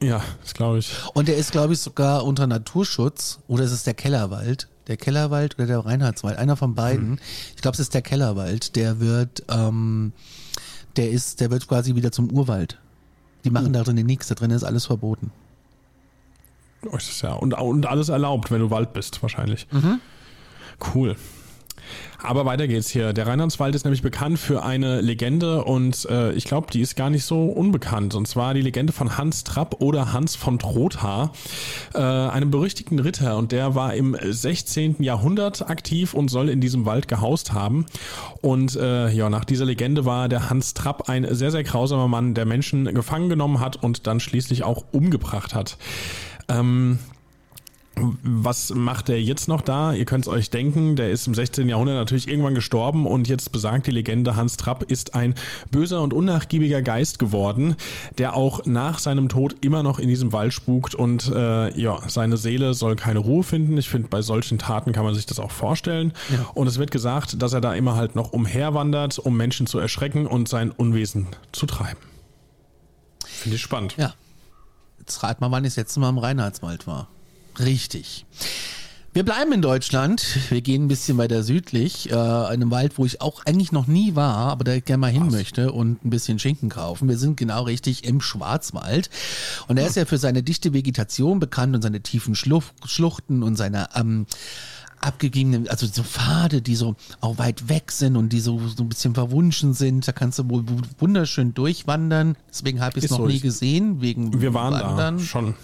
ja. 0.00 0.08
ja, 0.08 0.22
das 0.42 0.54
glaube 0.54 0.78
ich. 0.78 0.92
Und 1.14 1.28
der 1.28 1.36
ist, 1.36 1.52
glaube 1.52 1.74
ich, 1.74 1.78
sogar 1.78 2.24
unter 2.24 2.48
Naturschutz. 2.48 3.38
Oder 3.46 3.62
ist 3.62 3.72
es 3.72 3.84
der 3.84 3.94
Kellerwald? 3.94 4.66
Der 4.88 4.96
Kellerwald 4.96 5.54
oder 5.56 5.66
der 5.66 5.78
Reinhardswald? 5.78 6.38
Einer 6.38 6.56
von 6.56 6.74
beiden. 6.74 7.20
Ich 7.54 7.62
glaube, 7.62 7.74
es 7.74 7.80
ist 7.80 7.94
der 7.94 8.02
Kellerwald. 8.02 8.74
Der 8.76 9.00
wird, 9.00 9.44
ähm, 9.48 10.12
der 10.96 11.10
ist, 11.10 11.40
der 11.40 11.50
wird 11.50 11.68
quasi 11.68 11.94
wieder 11.94 12.10
zum 12.12 12.30
Urwald. 12.32 12.78
Die 13.44 13.50
machen 13.50 13.72
da 13.72 13.82
drin 13.82 14.04
nichts. 14.06 14.28
Da 14.28 14.34
drin 14.34 14.50
ist 14.50 14.64
alles 14.64 14.86
verboten. 14.86 15.30
Oh, 16.90 16.96
ist 16.96 17.22
ja, 17.22 17.34
und, 17.34 17.54
und 17.54 17.86
alles 17.86 18.08
erlaubt, 18.08 18.50
wenn 18.50 18.60
du 18.60 18.70
Wald 18.70 18.92
bist, 18.92 19.22
wahrscheinlich. 19.22 19.68
Cool. 20.94 21.16
Aber 22.22 22.44
weiter 22.44 22.68
geht's 22.68 22.88
hier. 22.90 23.12
Der 23.12 23.26
Rheinlandswald 23.26 23.74
ist 23.74 23.84
nämlich 23.84 24.02
bekannt 24.02 24.38
für 24.38 24.62
eine 24.62 25.00
Legende 25.00 25.64
und 25.64 26.04
äh, 26.08 26.32
ich 26.32 26.44
glaube, 26.44 26.68
die 26.72 26.80
ist 26.80 26.96
gar 26.96 27.10
nicht 27.10 27.24
so 27.24 27.46
unbekannt. 27.46 28.14
Und 28.14 28.28
zwar 28.28 28.54
die 28.54 28.62
Legende 28.62 28.92
von 28.92 29.18
Hans 29.18 29.44
Trapp 29.44 29.80
oder 29.80 30.12
Hans 30.12 30.36
von 30.36 30.58
Trotha, 30.58 31.32
äh, 31.94 31.98
einem 31.98 32.50
berüchtigten 32.50 32.98
Ritter. 32.98 33.36
Und 33.36 33.52
der 33.52 33.74
war 33.74 33.94
im 33.94 34.16
16. 34.20 35.02
Jahrhundert 35.02 35.68
aktiv 35.68 36.14
und 36.14 36.28
soll 36.28 36.48
in 36.48 36.60
diesem 36.60 36.86
Wald 36.86 37.08
gehaust 37.08 37.52
haben. 37.52 37.86
Und 38.40 38.76
äh, 38.76 39.10
ja, 39.10 39.28
nach 39.28 39.44
dieser 39.44 39.64
Legende 39.64 40.04
war 40.04 40.28
der 40.28 40.48
Hans 40.48 40.74
Trapp 40.74 41.08
ein 41.08 41.26
sehr, 41.34 41.50
sehr 41.50 41.64
grausamer 41.64 42.08
Mann, 42.08 42.34
der 42.34 42.44
Menschen 42.44 42.92
gefangen 42.94 43.28
genommen 43.28 43.60
hat 43.60 43.82
und 43.82 44.06
dann 44.06 44.20
schließlich 44.20 44.62
auch 44.62 44.84
umgebracht 44.92 45.54
hat. 45.54 45.76
Ähm, 46.48 46.98
was 47.96 48.74
macht 48.74 49.10
er 49.10 49.20
jetzt 49.20 49.48
noch 49.48 49.60
da? 49.60 49.92
Ihr 49.92 50.06
könnt 50.06 50.26
es 50.26 50.32
euch 50.32 50.50
denken, 50.50 50.96
der 50.96 51.10
ist 51.10 51.26
im 51.26 51.34
16. 51.34 51.68
Jahrhundert 51.68 51.96
natürlich 51.96 52.26
irgendwann 52.26 52.54
gestorben 52.54 53.06
und 53.06 53.28
jetzt 53.28 53.52
besagt 53.52 53.86
die 53.86 53.90
Legende, 53.90 54.34
Hans 54.34 54.56
Trapp 54.56 54.90
ist 54.90 55.14
ein 55.14 55.34
böser 55.70 56.00
und 56.00 56.14
unnachgiebiger 56.14 56.80
Geist 56.80 57.18
geworden, 57.18 57.76
der 58.18 58.34
auch 58.34 58.64
nach 58.64 58.98
seinem 58.98 59.28
Tod 59.28 59.56
immer 59.60 59.82
noch 59.82 59.98
in 59.98 60.08
diesem 60.08 60.32
Wald 60.32 60.54
spukt 60.54 60.94
und 60.94 61.30
äh, 61.34 61.78
ja, 61.78 61.98
seine 62.08 62.36
Seele 62.38 62.74
soll 62.74 62.96
keine 62.96 63.18
Ruhe 63.18 63.42
finden. 63.42 63.76
Ich 63.76 63.88
finde, 63.88 64.08
bei 64.08 64.22
solchen 64.22 64.58
Taten 64.58 64.92
kann 64.92 65.04
man 65.04 65.14
sich 65.14 65.26
das 65.26 65.38
auch 65.38 65.50
vorstellen. 65.50 66.12
Und 66.54 66.66
es 66.66 66.78
wird 66.78 66.90
gesagt, 66.90 67.42
dass 67.42 67.52
er 67.52 67.60
da 67.60 67.74
immer 67.74 67.96
halt 67.96 68.14
noch 68.14 68.32
umherwandert, 68.32 69.18
um 69.18 69.36
Menschen 69.36 69.66
zu 69.66 69.78
erschrecken 69.78 70.26
und 70.26 70.48
sein 70.48 70.70
Unwesen 70.70 71.28
zu 71.52 71.66
treiben. 71.66 72.00
Finde 73.26 73.56
ich 73.56 73.62
spannend. 73.62 73.96
Ja. 73.98 74.14
Jetzt 74.98 75.22
rat 75.22 75.40
mal, 75.40 75.50
wann 75.50 75.64
ich 75.64 75.70
das 75.70 75.76
letzte 75.76 76.00
Mal 76.00 76.08
im 76.08 76.18
Reinhardswald 76.18 76.86
war. 76.86 77.08
Richtig. 77.58 78.24
Wir 79.14 79.24
bleiben 79.24 79.52
in 79.52 79.60
Deutschland. 79.60 80.24
Wir 80.48 80.62
gehen 80.62 80.84
ein 80.84 80.88
bisschen 80.88 81.18
weiter 81.18 81.42
südlich, 81.42 82.10
äh, 82.10 82.14
einem 82.14 82.70
Wald, 82.70 82.96
wo 82.96 83.04
ich 83.04 83.20
auch 83.20 83.44
eigentlich 83.44 83.70
noch 83.70 83.86
nie 83.86 84.14
war, 84.14 84.50
aber 84.50 84.64
da 84.64 84.80
gerne 84.80 85.02
mal 85.02 85.10
hin 85.10 85.30
möchte 85.30 85.70
und 85.70 86.02
ein 86.02 86.08
bisschen 86.08 86.38
Schinken 86.38 86.70
kaufen. 86.70 87.10
Wir 87.10 87.18
sind 87.18 87.36
genau 87.36 87.64
richtig 87.64 88.04
im 88.04 88.22
Schwarzwald. 88.22 89.10
Und 89.68 89.76
er 89.76 89.86
ist 89.86 89.96
ja 89.96 90.06
für 90.06 90.16
seine 90.16 90.42
dichte 90.42 90.72
Vegetation 90.72 91.40
bekannt 91.40 91.74
und 91.76 91.82
seine 91.82 92.00
tiefen 92.00 92.34
Schluch 92.34 92.64
Schluchten 92.86 93.42
und 93.42 93.56
seine 93.56 93.90
ähm, 93.94 94.24
abgegebenen, 95.02 95.68
also 95.68 95.86
so 95.86 96.02
Pfade, 96.02 96.62
die 96.62 96.74
so 96.74 96.96
auch 97.20 97.36
weit 97.36 97.68
weg 97.68 97.92
sind 97.92 98.16
und 98.16 98.30
die 98.30 98.40
so, 98.40 98.66
so 98.66 98.82
ein 98.82 98.88
bisschen 98.88 99.12
verwunschen 99.12 99.74
sind. 99.74 100.08
Da 100.08 100.12
kannst 100.12 100.38
du 100.38 100.48
wohl 100.48 100.64
wunderschön 100.98 101.52
durchwandern. 101.52 102.36
Deswegen 102.48 102.80
habe 102.80 102.98
ich 102.98 103.04
es 103.04 103.10
noch 103.10 103.18
so. 103.18 103.26
nie 103.26 103.40
gesehen, 103.40 104.00
wegen 104.00 104.40
Wir 104.40 104.54
waren 104.54 104.72
Wandern. 104.72 105.18
da 105.18 105.22
schon. 105.22 105.54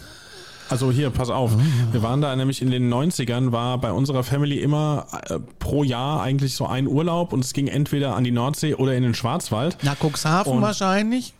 Also 0.70 0.90
hier, 0.92 1.10
pass 1.10 1.30
auf. 1.30 1.52
Wir 1.92 2.02
waren 2.02 2.20
da 2.20 2.34
nämlich 2.36 2.60
in 2.60 2.70
den 2.70 2.92
90ern, 2.92 3.52
war 3.52 3.78
bei 3.78 3.92
unserer 3.92 4.22
Family 4.22 4.58
immer 4.58 5.06
äh, 5.28 5.38
pro 5.58 5.82
Jahr 5.82 6.20
eigentlich 6.22 6.54
so 6.54 6.66
ein 6.66 6.86
Urlaub 6.86 7.32
und 7.32 7.44
es 7.44 7.52
ging 7.52 7.68
entweder 7.68 8.14
an 8.14 8.24
die 8.24 8.30
Nordsee 8.30 8.74
oder 8.74 8.94
in 8.94 9.02
den 9.02 9.14
Schwarzwald. 9.14 9.78
Na, 9.82 9.94
Cuxhaven 9.94 10.54
Und- 10.54 10.62
wahrscheinlich. 10.62 11.34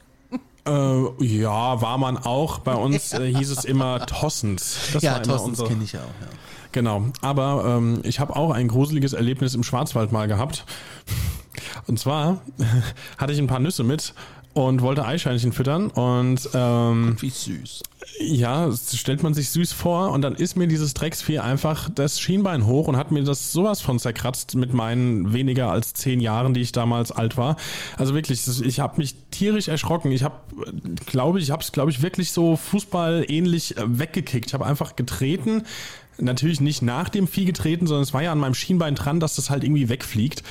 Äh, 0.66 1.25
ja, 1.25 1.80
war 1.80 1.99
man 1.99 2.18
auch. 2.18 2.58
Bei 2.58 2.75
uns 2.75 3.12
äh, 3.14 3.32
hieß 3.32 3.50
es 3.50 3.64
immer 3.64 4.04
Tossens. 4.06 4.78
Das 4.92 5.02
ja, 5.02 5.16
unser, 5.18 5.66
kenne 5.66 5.85
ich 5.85 5.97
auch. 5.97 6.00
Ja. 6.00 6.28
Genau, 6.73 7.04
aber 7.23 7.64
ähm, 7.66 8.00
ich 8.04 8.20
habe 8.20 8.37
auch 8.37 8.50
ein 8.50 8.68
gruseliges 8.68 9.14
Erlebnis 9.14 9.54
im 9.54 9.62
Schwarzwald 9.62 10.12
mal 10.12 10.28
gehabt. 10.28 10.64
Und 11.87 11.99
zwar 11.99 12.40
hatte 13.18 13.32
ich 13.32 13.38
ein 13.38 13.47
paar 13.47 13.61
Nüsse 13.61 13.82
mit 13.85 14.12
und 14.54 14.82
wollte 14.82 15.04
Eichhörnchen 15.04 15.52
füttern 15.52 15.90
und 15.90 16.48
ähm, 16.54 17.16
Wie 17.20 17.30
süß. 17.30 17.82
ja, 18.20 18.66
das 18.66 18.96
stellt 18.96 19.22
man 19.22 19.34
sich 19.34 19.50
süß 19.50 19.72
vor 19.72 20.10
und 20.10 20.22
dann 20.22 20.34
ist 20.34 20.56
mir 20.56 20.66
dieses 20.66 20.94
Drecksvieh 20.94 21.38
einfach 21.38 21.88
das 21.94 22.20
Schienbein 22.20 22.66
hoch 22.66 22.88
und 22.88 22.96
hat 22.96 23.12
mir 23.12 23.22
das 23.22 23.52
sowas 23.52 23.80
von 23.80 23.98
zerkratzt 24.00 24.56
mit 24.56 24.72
meinen 24.74 25.32
weniger 25.32 25.70
als 25.70 25.94
zehn 25.94 26.18
Jahren, 26.20 26.54
die 26.54 26.60
ich 26.60 26.72
damals 26.72 27.12
alt 27.12 27.36
war. 27.36 27.56
Also 27.96 28.14
wirklich, 28.14 28.42
ich 28.62 28.80
habe 28.80 28.96
mich 28.96 29.14
tierisch 29.30 29.68
erschrocken. 29.68 30.10
Ich 30.10 30.24
habe, 30.24 30.34
glaube 31.06 31.38
ich, 31.38 31.44
ich 31.44 31.50
habe 31.52 31.62
es, 31.62 31.70
glaube 31.70 31.90
ich, 31.90 32.02
wirklich 32.02 32.32
so 32.32 32.56
Fußball 32.56 33.26
ähnlich 33.28 33.76
äh, 33.76 33.82
weggekickt. 33.86 34.46
Ich 34.46 34.54
habe 34.54 34.66
einfach 34.66 34.96
getreten. 34.96 35.62
Natürlich 36.20 36.60
nicht 36.60 36.82
nach 36.82 37.08
dem 37.10 37.28
Vieh 37.28 37.44
getreten, 37.44 37.86
sondern 37.86 38.02
es 38.02 38.12
war 38.12 38.22
ja 38.22 38.32
an 38.32 38.38
meinem 38.38 38.54
Schienbein 38.54 38.96
dran, 38.96 39.20
dass 39.20 39.36
das 39.36 39.50
halt 39.50 39.62
irgendwie 39.62 39.88
wegfliegt. 39.88 40.42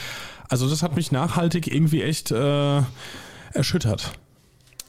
Also 0.48 0.70
das 0.70 0.82
hat 0.82 0.96
mich 0.96 1.12
nachhaltig 1.12 1.68
irgendwie 1.68 2.04
echt 2.04 2.32
äh, 2.32 2.82
erschüttert. 3.58 4.14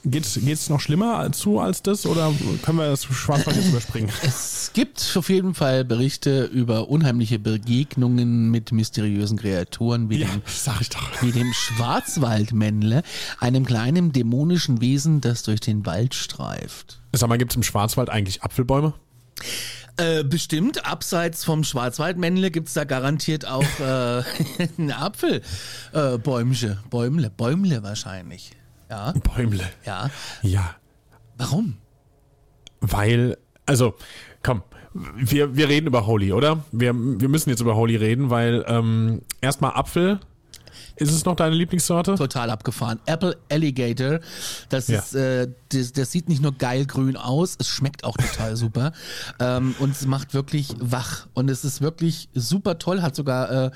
Geht's, 0.04 0.38
geht's 0.40 0.68
noch 0.70 0.80
schlimmer 0.80 1.32
zu 1.32 1.58
als 1.58 1.82
das 1.82 2.06
oder 2.06 2.32
können 2.62 2.78
wir 2.78 2.88
das 2.88 3.04
Schwarzwald 3.04 3.56
jetzt 3.56 3.70
überspringen? 3.70 4.10
Es 4.22 4.70
gibt 4.72 5.14
auf 5.16 5.28
jeden 5.28 5.54
Fall 5.54 5.84
Berichte 5.84 6.44
über 6.44 6.88
unheimliche 6.88 7.40
Begegnungen 7.40 8.50
mit 8.50 8.70
mysteriösen 8.70 9.38
Kreaturen 9.38 10.08
wie, 10.08 10.18
Ja, 10.18 10.28
dem, 10.28 10.42
sag 10.46 10.80
ich 10.82 10.90
doch. 10.90 11.20
wie 11.20 11.32
dem 11.32 11.52
Schwarzwaldmännle, 11.52 13.02
einem 13.40 13.66
kleinen 13.66 14.12
dämonischen 14.12 14.80
Wesen, 14.80 15.20
das 15.20 15.42
durch 15.42 15.58
den 15.60 15.84
Wald 15.84 16.14
streift. 16.14 17.00
Sag 17.12 17.28
mal, 17.28 17.36
gibt's 17.36 17.56
im 17.56 17.64
Schwarzwald 17.64 18.08
eigentlich 18.08 18.42
Apfelbäume? 18.44 18.94
Äh, 19.96 20.22
bestimmt, 20.22 20.86
abseits 20.86 21.42
vom 21.44 21.64
Schwarzwaldmännle 21.64 22.52
gibt's 22.52 22.74
da 22.74 22.84
garantiert 22.84 23.46
auch 23.46 23.64
äh, 23.80 24.22
ein 24.78 24.92
Apfelbäumchen. 24.92 26.70
Äh. 26.72 26.76
Bäumle, 26.88 27.30
Bäumle 27.30 27.82
wahrscheinlich. 27.82 28.52
Ja, 28.90 29.12
Bäumle. 29.34 29.64
ja. 29.84 30.10
Ja, 30.42 30.74
Warum? 31.36 31.76
weil, 32.80 33.36
also, 33.66 33.94
komm, 34.42 34.62
wir, 35.16 35.54
wir 35.56 35.68
reden 35.68 35.86
über 35.88 36.06
Holy, 36.06 36.32
oder? 36.32 36.64
Wir, 36.72 36.94
wir 36.94 37.28
müssen 37.28 37.50
jetzt 37.50 37.60
über 37.60 37.76
Holy 37.76 37.96
reden, 37.96 38.30
weil 38.30 38.64
ähm, 38.68 39.22
erstmal 39.40 39.72
Apfel. 39.72 40.20
Ist 40.96 41.12
es 41.12 41.24
noch 41.24 41.36
deine 41.36 41.54
Lieblingssorte? 41.54 42.16
Total 42.16 42.50
abgefahren. 42.50 42.98
Apple 43.06 43.36
Alligator, 43.50 44.18
das 44.68 44.88
Ja. 44.88 44.98
ist, 44.98 45.14
äh, 45.14 45.48
das, 45.70 45.92
das 45.92 46.12
sieht 46.12 46.28
nicht 46.28 46.42
nur 46.42 46.52
geil 46.52 46.86
grün 46.86 47.16
aus, 47.16 47.56
es 47.58 47.68
schmeckt 47.68 48.04
auch 48.04 48.16
total 48.16 48.56
super 48.56 48.92
ähm, 49.40 49.74
und 49.78 49.90
es 49.92 50.06
macht 50.06 50.34
wirklich 50.34 50.74
wach 50.78 51.26
und 51.34 51.50
es 51.50 51.64
ist 51.64 51.80
wirklich 51.80 52.28
super 52.34 52.78
toll. 52.78 53.02
Hat 53.02 53.14
sogar, 53.14 53.50
äh, 53.50 53.70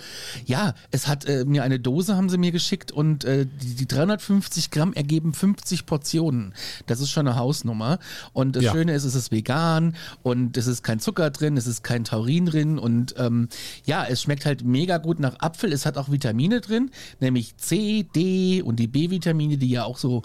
ja, 0.47 0.75
es 0.91 1.07
hat 1.09 1.27
äh, 1.27 1.45
mir 1.45 1.63
eine 1.63 1.79
Dose 1.81 2.17
haben 2.17 2.29
sie 2.29 2.39
mir 2.39 2.53
geschickt 2.53 2.93
und 2.93 3.25
äh, 3.25 3.47
die, 3.47 3.75
die 3.75 3.87
350 3.89 4.71
Gramm 4.71 4.93
ergeben 4.93 5.35
50 5.35 5.87
Portionen. 5.87 6.55
Das 6.87 7.01
ist 7.01 7.11
schon 7.11 7.27
eine 7.27 7.37
Hausnummer 7.37 7.99
und 8.33 8.57
das 8.57 8.65
Ja. 8.65 8.73
Schöne 8.73 8.95
ist, 8.95 9.05
es 9.05 9.15
ist 9.15 9.31
vegan 9.31 9.97
und 10.23 10.57
es 10.57 10.67
ist 10.67 10.83
kein 10.83 11.01
Zucker 11.01 11.31
drin, 11.31 11.57
es 11.57 11.67
ist 11.67 11.83
kein 11.83 12.05
Taurin 12.05 12.47
drin 12.47 12.79
und 12.79 13.15
ähm, 13.19 13.49
ja, 13.85 14.05
es 14.07 14.23
schmeckt 14.23 14.47
halt 14.47 14.65
mega 14.65 14.99
gut 14.99 15.21
nach 15.21 15.41
Apfel. 15.41 15.73
Es 15.73 15.87
hat 15.87 15.99
auch 15.99 16.11
Vitamine 16.11 16.61
drin, 16.61 16.91
nämlich 17.21 17.57
C, 17.57 18.05
D 18.15 18.63
und 18.63 18.77
die 18.77 18.87
B-Vitamine, 18.87 19.59
die 19.59 19.69
ja 19.71 19.85
auch 19.85 19.99
so 19.99 20.23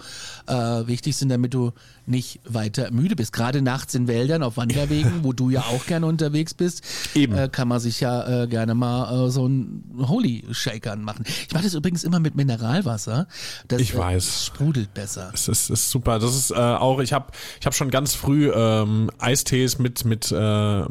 äh, 0.48 0.54
wichtig 0.54 1.16
sind, 1.18 1.30
damit 1.30 1.54
du 1.54 1.57
nicht 2.06 2.40
weiter 2.46 2.90
müde 2.92 3.16
bist. 3.16 3.34
Gerade 3.34 3.62
nachts 3.62 3.94
in 3.96 4.08
Wäldern 4.08 4.44
auf 4.44 4.58
Wanderwegen, 4.58 5.24
wo 5.24 5.34
du 5.34 5.50
ja 5.50 5.62
auch 5.62 5.86
gerne 5.86 6.06
unterwegs 6.06 6.54
bist. 6.54 6.84
Äh, 7.16 7.50
kann 7.50 7.68
man 7.68 7.80
sich 7.80 8.00
ja 8.00 8.44
äh, 8.44 8.48
gerne 8.48 8.76
mal 8.76 9.28
äh, 9.28 9.30
so 9.30 9.46
einen 9.46 9.84
Holy 10.08 10.46
Shakern 10.52 11.04
machen. 11.04 11.26
Ich 11.48 11.54
mache 11.54 11.64
das 11.64 11.74
übrigens 11.74 12.04
immer 12.04 12.20
mit 12.20 12.36
Mineralwasser. 12.36 13.28
Das 13.68 13.82
Ich 13.82 13.94
äh, 13.94 13.98
weiß. 13.98 14.46
sprudelt 14.46 14.94
besser. 14.94 15.30
Das 15.32 15.48
ist, 15.48 15.70
ist 15.70 15.90
super. 15.92 16.20
Das 16.20 16.36
ist 16.36 16.52
äh, 16.52 16.56
auch, 16.56 17.00
ich 17.00 17.14
habe 17.14 17.28
ich 17.60 17.66
hab 17.66 17.74
schon 17.76 17.90
ganz 17.90 18.16
früh 18.16 18.52
ähm, 18.54 19.10
Eistees 19.20 19.78
mit, 19.80 20.06
mit, 20.06 20.32
äh, 20.32 20.82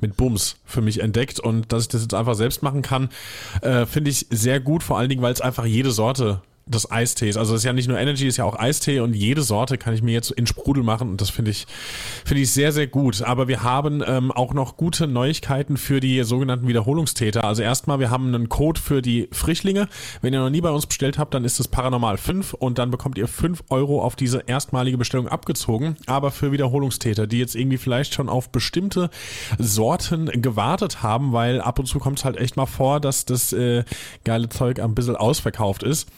mit 0.00 0.16
Bums 0.16 0.56
für 0.64 0.80
mich 0.82 1.00
entdeckt 1.00 1.38
und 1.40 1.72
dass 1.72 1.82
ich 1.82 1.88
das 1.88 2.02
jetzt 2.02 2.14
einfach 2.14 2.34
selbst 2.34 2.62
machen 2.62 2.82
kann, 2.82 3.08
äh, 3.62 3.86
finde 3.86 4.10
ich 4.10 4.26
sehr 4.30 4.60
gut, 4.60 4.82
vor 4.82 4.98
allen 4.98 5.08
Dingen, 5.08 5.22
weil 5.22 5.32
es 5.32 5.40
einfach 5.40 5.64
jede 5.64 5.92
Sorte 5.92 6.40
des 6.68 6.90
Eistees. 6.90 7.36
Also 7.36 7.54
es 7.54 7.60
ist 7.60 7.64
ja 7.64 7.72
nicht 7.72 7.88
nur 7.88 7.96
Energy, 7.96 8.26
es 8.26 8.34
ist 8.34 8.36
ja 8.38 8.44
auch 8.44 8.58
Eistee 8.58 8.98
und 8.98 9.14
jede 9.14 9.42
Sorte 9.42 9.78
kann 9.78 9.94
ich 9.94 10.02
mir 10.02 10.12
jetzt 10.12 10.32
in 10.32 10.48
Sprudel 10.48 10.82
machen 10.82 11.08
und 11.08 11.20
das 11.20 11.30
finde 11.30 11.52
ich, 11.52 11.64
finde 12.24 12.42
ich 12.42 12.50
sehr, 12.50 12.72
sehr 12.72 12.88
gut. 12.88 13.22
Aber 13.22 13.46
wir 13.46 13.62
haben 13.62 14.02
ähm, 14.04 14.32
auch 14.32 14.52
noch 14.52 14.76
gute 14.76 15.06
Neuigkeiten 15.06 15.76
für 15.76 16.00
die 16.00 16.24
sogenannten 16.24 16.66
Wiederholungstäter. 16.66 17.44
Also 17.44 17.62
erstmal, 17.62 18.00
wir 18.00 18.10
haben 18.10 18.34
einen 18.34 18.48
Code 18.48 18.80
für 18.80 19.00
die 19.00 19.28
Frischlinge. 19.30 19.88
Wenn 20.22 20.34
ihr 20.34 20.40
noch 20.40 20.50
nie 20.50 20.60
bei 20.60 20.70
uns 20.70 20.86
bestellt 20.86 21.18
habt, 21.18 21.34
dann 21.34 21.44
ist 21.44 21.60
es 21.60 21.68
Paranormal 21.68 22.16
5 22.16 22.54
und 22.54 22.78
dann 22.78 22.90
bekommt 22.90 23.16
ihr 23.16 23.28
5 23.28 23.62
Euro 23.70 24.02
auf 24.02 24.16
diese 24.16 24.42
erstmalige 24.46 24.98
Bestellung 24.98 25.28
abgezogen. 25.28 25.94
Aber 26.06 26.32
für 26.32 26.50
Wiederholungstäter, 26.50 27.28
die 27.28 27.38
jetzt 27.38 27.54
irgendwie 27.54 27.78
vielleicht 27.78 28.12
schon 28.12 28.28
auf 28.28 28.50
bestimmte 28.50 29.10
Sorten 29.58 30.42
gewartet 30.42 31.04
haben, 31.04 31.32
weil 31.32 31.60
ab 31.60 31.78
und 31.78 31.86
zu 31.86 32.00
kommt 32.00 32.18
es 32.18 32.24
halt 32.24 32.38
echt 32.38 32.56
mal 32.56 32.66
vor, 32.66 32.98
dass 32.98 33.24
das 33.24 33.52
äh, 33.52 33.84
geile 34.24 34.48
Zeug 34.48 34.80
ein 34.80 34.96
bisschen 34.96 35.14
ausverkauft 35.14 35.84
ist. 35.84 36.08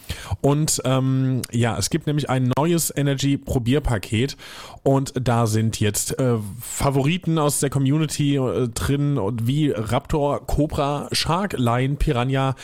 Und 0.40 0.80
ähm, 0.84 1.42
ja, 1.50 1.76
es 1.76 1.90
gibt 1.90 2.06
nämlich 2.06 2.30
ein 2.30 2.52
neues 2.56 2.92
Energy-Probierpaket 2.96 4.36
und 4.84 5.12
da 5.20 5.46
sind 5.46 5.80
jetzt 5.80 6.18
äh, 6.18 6.36
Favoriten 6.60 7.38
aus 7.38 7.58
der 7.58 7.70
Community 7.70 8.36
äh, 8.36 8.68
drin 8.68 9.18
und 9.18 9.48
wie 9.48 9.70
Raptor, 9.70 10.46
Cobra, 10.46 11.08
Shark, 11.10 11.54
Lion, 11.58 11.96
Piranha, 11.96 12.54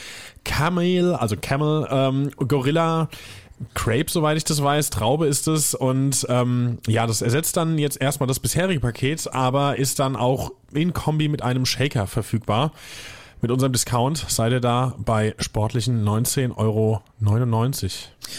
Camel, 0.44 1.14
also 1.14 1.36
Camel, 1.36 1.88
ähm, 1.90 2.30
Gorilla, 2.36 3.08
Crepe, 3.74 4.10
soweit 4.10 4.36
ich 4.36 4.44
das 4.44 4.62
weiß, 4.62 4.90
Traube 4.90 5.26
ist 5.26 5.48
es 5.48 5.74
und 5.74 6.26
ähm, 6.28 6.78
ja, 6.86 7.06
das 7.06 7.22
ersetzt 7.22 7.56
dann 7.56 7.78
jetzt 7.78 8.00
erstmal 8.00 8.26
das 8.26 8.40
bisherige 8.40 8.80
Paket, 8.80 9.32
aber 9.32 9.78
ist 9.78 9.98
dann 9.98 10.16
auch 10.16 10.52
in 10.72 10.92
Kombi 10.92 11.28
mit 11.28 11.42
einem 11.42 11.66
Shaker 11.66 12.06
verfügbar. 12.06 12.72
Mit 13.44 13.50
unserem 13.50 13.74
Discount 13.74 14.24
seid 14.26 14.52
ihr 14.52 14.60
da 14.60 14.94
bei 14.96 15.34
sportlichen 15.38 16.02
19,99 16.02 16.56
Euro. 16.56 17.02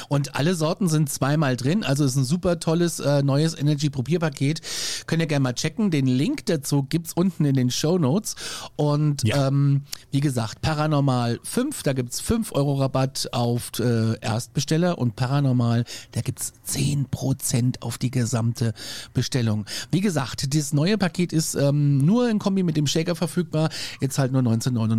Und 0.10 0.36
alle 0.36 0.56
Sorten 0.56 0.88
sind 0.88 1.12
zweimal 1.12 1.56
drin, 1.56 1.84
also 1.84 2.04
ist 2.06 2.16
ein 2.16 2.24
super 2.24 2.60
tolles 2.60 3.00
äh, 3.00 3.22
neues 3.22 3.56
Energy-Probierpaket. 3.58 4.62
Könnt 5.06 5.22
ihr 5.22 5.28
gerne 5.28 5.44
mal 5.44 5.54
checken. 5.54 5.92
Den 5.92 6.08
Link 6.08 6.48
dazu 6.48 6.84
gibt's 6.84 7.14
unten 7.14 7.46
in 7.46 7.56
den 7.56 7.70
Show 7.70 8.00
Notes. 8.00 8.36
Und 8.76 9.24
Ja. 9.24 9.48
ähm, 9.48 9.84
wie 10.10 10.22
gesagt, 10.22 10.62
Paranormal 10.62 11.40
5, 11.44 11.84
da 11.84 11.94
gibt's 11.94 12.20
5 12.20 12.54
Euro 12.54 12.74
Rabatt 12.76 13.30
auf 13.32 13.74
äh, 13.80 14.18
Erstbesteller 14.22 14.98
und 14.98 15.16
Paranormal, 15.16 15.86
da 16.14 16.22
gibt's 16.22 16.54
10% 16.68 17.82
auf 17.82 18.00
die 18.00 18.10
gesamte 18.10 18.74
Bestellung. 19.14 19.66
Wie 19.92 20.02
gesagt, 20.02 20.52
dieses 20.54 20.74
neue 20.74 20.98
Paket 20.98 21.32
ist 21.32 21.54
ähm, 21.54 22.00
nur 22.00 22.28
in 22.28 22.40
Kombi 22.40 22.64
mit 22.64 22.76
dem 22.76 22.88
Shaker 22.88 23.16
verfügbar, 23.16 23.70
jetzt 24.02 24.18
halt 24.18 24.32
nur 24.32 24.40
1999. 24.40 24.95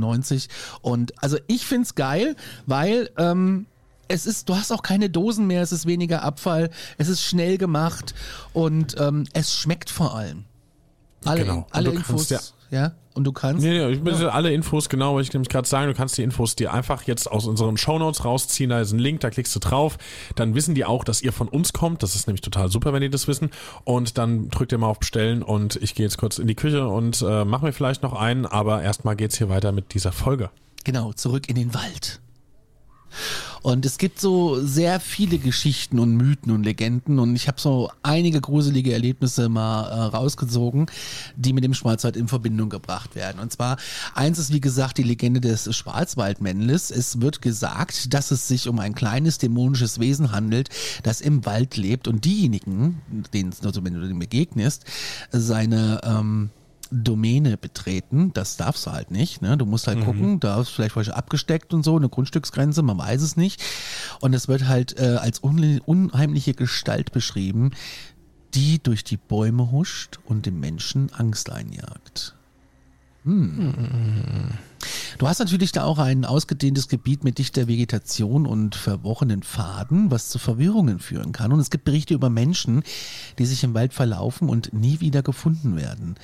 Und 0.82 1.12
also 1.22 1.38
ich 1.46 1.66
find's 1.66 1.94
geil, 1.94 2.36
weil 2.66 3.10
ähm, 3.16 3.66
es 4.08 4.26
ist, 4.26 4.48
du 4.48 4.56
hast 4.56 4.72
auch 4.72 4.82
keine 4.82 5.10
Dosen 5.10 5.46
mehr, 5.46 5.62
es 5.62 5.72
ist 5.72 5.86
weniger 5.86 6.22
Abfall, 6.22 6.70
es 6.98 7.08
ist 7.08 7.22
schnell 7.22 7.58
gemacht 7.58 8.14
und 8.52 8.94
ähm, 8.98 9.26
es 9.32 9.54
schmeckt 9.54 9.90
vor 9.90 10.14
allem. 10.14 10.44
Alle, 11.24 11.40
Genau. 11.40 11.66
Alle 11.70 11.90
Infos, 11.90 12.28
kannst 12.28 12.54
ja. 12.70 12.92
Und 13.16 13.24
du 13.24 13.32
kannst. 13.32 13.64
Nee, 13.64 13.78
nee, 13.78 13.92
ich 13.92 14.02
bin 14.02 14.14
alle 14.14 14.52
Infos, 14.52 14.88
genau, 14.88 15.14
wollte 15.14 15.28
ich 15.28 15.32
nämlich 15.32 15.48
gerade 15.48 15.66
sagen, 15.66 15.88
du 15.88 15.94
kannst 15.94 16.18
die 16.18 16.22
Infos 16.22 16.56
dir 16.56 16.72
einfach 16.72 17.02
jetzt 17.04 17.30
aus 17.30 17.46
unseren 17.46 17.76
Shownotes 17.76 18.24
rausziehen, 18.24 18.70
da 18.70 18.80
ist 18.80 18.92
ein 18.92 18.98
Link, 18.98 19.20
da 19.20 19.30
klickst 19.30 19.54
du 19.54 19.60
drauf, 19.60 19.98
dann 20.34 20.54
wissen 20.54 20.74
die 20.74 20.84
auch, 20.84 21.04
dass 21.04 21.22
ihr 21.22 21.32
von 21.32 21.48
uns 21.48 21.72
kommt, 21.72 22.02
das 22.02 22.14
ist 22.14 22.26
nämlich 22.26 22.42
total 22.42 22.70
super, 22.70 22.92
wenn 22.92 23.00
die 23.00 23.10
das 23.10 23.26
wissen. 23.28 23.50
Und 23.84 24.18
dann 24.18 24.48
drückt 24.50 24.72
ihr 24.72 24.78
mal 24.78 24.88
auf 24.88 24.98
Bestellen 24.98 25.42
und 25.42 25.76
ich 25.76 25.94
gehe 25.94 26.04
jetzt 26.04 26.18
kurz 26.18 26.38
in 26.38 26.46
die 26.46 26.54
Küche 26.54 26.86
und 26.88 27.22
äh, 27.26 27.44
mache 27.44 27.64
mir 27.66 27.72
vielleicht 27.72 28.02
noch 28.02 28.12
einen, 28.12 28.46
aber 28.46 28.82
erstmal 28.82 29.16
geht's 29.16 29.38
hier 29.38 29.48
weiter 29.48 29.72
mit 29.72 29.94
dieser 29.94 30.12
Folge. 30.12 30.50
Genau, 30.84 31.12
zurück 31.12 31.48
in 31.48 31.56
den 31.56 31.74
Wald. 31.74 32.20
Und 33.62 33.84
es 33.84 33.98
gibt 33.98 34.20
so 34.20 34.64
sehr 34.64 35.00
viele 35.00 35.38
Geschichten 35.38 35.98
und 35.98 36.16
Mythen 36.16 36.52
und 36.52 36.62
Legenden 36.62 37.18
und 37.18 37.34
ich 37.34 37.48
habe 37.48 37.60
so 37.60 37.90
einige 38.02 38.40
gruselige 38.40 38.92
Erlebnisse 38.92 39.48
mal 39.48 39.88
äh, 39.88 40.16
rausgezogen, 40.16 40.86
die 41.36 41.52
mit 41.52 41.64
dem 41.64 41.74
Schwarzwald 41.74 42.16
in 42.16 42.28
Verbindung 42.28 42.68
gebracht 42.68 43.16
werden. 43.16 43.40
Und 43.40 43.52
zwar 43.52 43.76
eins 44.14 44.38
ist 44.38 44.52
wie 44.52 44.60
gesagt 44.60 44.98
die 44.98 45.02
Legende 45.02 45.40
des 45.40 45.74
Schwarzwaldmännles. 45.74 46.90
Es 46.90 47.20
wird 47.20 47.42
gesagt, 47.42 48.14
dass 48.14 48.30
es 48.30 48.46
sich 48.46 48.68
um 48.68 48.78
ein 48.78 48.94
kleines 48.94 49.38
dämonisches 49.38 49.98
Wesen 49.98 50.30
handelt, 50.30 50.68
das 51.02 51.20
im 51.20 51.44
Wald 51.44 51.76
lebt 51.76 52.06
und 52.06 52.24
diejenigen, 52.24 53.00
denen 53.34 53.52
also 53.64 53.84
wenn 53.84 53.94
du 53.94 54.06
dem 54.06 54.18
begegnest, 54.18 54.84
seine 55.32 56.00
ähm, 56.04 56.50
Domäne 56.90 57.56
betreten. 57.56 58.32
Das 58.32 58.56
darfst 58.56 58.86
du 58.86 58.92
halt 58.92 59.10
nicht. 59.10 59.42
Ne? 59.42 59.56
Du 59.56 59.66
musst 59.66 59.86
halt 59.86 60.04
gucken, 60.04 60.40
da 60.40 60.60
ist 60.60 60.68
vielleicht 60.68 60.94
falsch 60.94 61.08
abgesteckt 61.08 61.74
und 61.74 61.84
so, 61.84 61.96
eine 61.96 62.08
Grundstücksgrenze, 62.08 62.82
man 62.82 62.98
weiß 62.98 63.22
es 63.22 63.36
nicht. 63.36 63.62
Und 64.20 64.34
es 64.34 64.48
wird 64.48 64.66
halt 64.66 64.98
äh, 64.98 65.16
als 65.16 65.40
unheimliche 65.40 66.54
Gestalt 66.54 67.12
beschrieben, 67.12 67.72
die 68.54 68.82
durch 68.82 69.04
die 69.04 69.18
Bäume 69.18 69.70
huscht 69.70 70.18
und 70.24 70.46
dem 70.46 70.60
Menschen 70.60 71.12
Angst 71.12 71.50
einjagt. 71.50 72.34
Hm. 73.26 73.74
Du 75.18 75.26
hast 75.26 75.40
natürlich 75.40 75.72
da 75.72 75.82
auch 75.84 75.98
ein 75.98 76.24
ausgedehntes 76.24 76.86
Gebiet 76.86 77.24
mit 77.24 77.38
dichter 77.38 77.66
Vegetation 77.66 78.46
und 78.46 78.76
verworrenen 78.76 79.42
Pfaden, 79.42 80.12
was 80.12 80.28
zu 80.28 80.38
Verwirrungen 80.38 81.00
führen 81.00 81.32
kann. 81.32 81.52
Und 81.52 81.58
es 81.58 81.70
gibt 81.70 81.84
Berichte 81.84 82.14
über 82.14 82.30
Menschen, 82.30 82.84
die 83.38 83.46
sich 83.46 83.64
im 83.64 83.74
Wald 83.74 83.94
verlaufen 83.94 84.48
und 84.48 84.72
nie 84.72 85.00
wieder 85.00 85.22
gefunden 85.22 85.74
werden. 85.74 86.14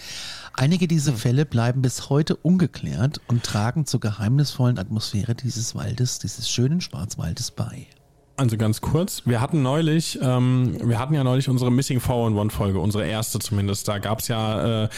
Einige 0.55 0.87
dieser 0.87 1.15
Fälle 1.15 1.45
bleiben 1.45 1.83
bis 1.83 2.09
heute 2.09 2.37
ungeklärt 2.37 3.21
und 3.27 3.43
tragen 3.43 3.85
zur 3.85 3.99
geheimnisvollen 4.01 4.79
Atmosphäre 4.79 5.35
dieses 5.35 5.75
Waldes, 5.75 6.21
dieses 6.21 6.49
schönen 6.49 6.81
Schwarzwaldes 6.81 7.51
bei. 7.51 7.89
Also 8.37 8.57
ganz 8.57 8.81
kurz, 8.81 9.23
wir 9.27 9.43
hatten 9.43 9.63
neulich, 9.63 10.19
ähm, 10.23 10.77
wir 10.83 10.99
hatten 10.99 11.13
ja 11.13 11.23
neulich 11.23 11.51
unsere 11.51 11.71
Missing 11.71 12.01
411 12.01 12.53
Folge, 12.53 12.81
unsere 12.81 13.07
erste 13.07 13.39
zumindest. 13.39 13.87
Da 13.89 13.99
gab 13.99 14.21
es 14.21 14.29
ja 14.29 14.85
äh, 14.85 14.89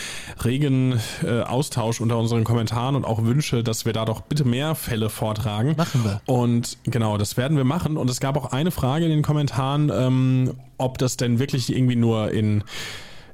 regen 0.45 1.01
äh, 1.25 1.41
Austausch 1.41 2.01
unter 2.01 2.17
unseren 2.17 2.45
Kommentaren 2.45 2.95
und 2.95 3.05
auch 3.05 3.25
Wünsche, 3.25 3.65
dass 3.65 3.87
wir 3.87 3.93
da 3.93 4.05
doch 4.05 4.21
bitte 4.21 4.45
mehr 4.45 4.77
Fälle 4.77 5.11
vortragen. 5.11 5.75
Machen 5.77 6.05
wir. 6.05 6.21
Und 6.27 6.79
genau, 6.85 7.19
das 7.19 7.37
werden 7.37 7.57
wir 7.57 7.65
machen. 7.65 7.97
Und 7.97 8.09
es 8.09 8.21
gab 8.21 8.37
auch 8.37 8.53
eine 8.53 8.71
Frage 8.71 9.05
in 9.05 9.11
den 9.11 9.23
Kommentaren, 9.23 9.91
ähm, 9.93 10.55
ob 10.79 10.99
das 10.99 11.17
denn 11.17 11.41
wirklich 11.41 11.75
irgendwie 11.75 11.97
nur 11.97 12.31
in, 12.31 12.63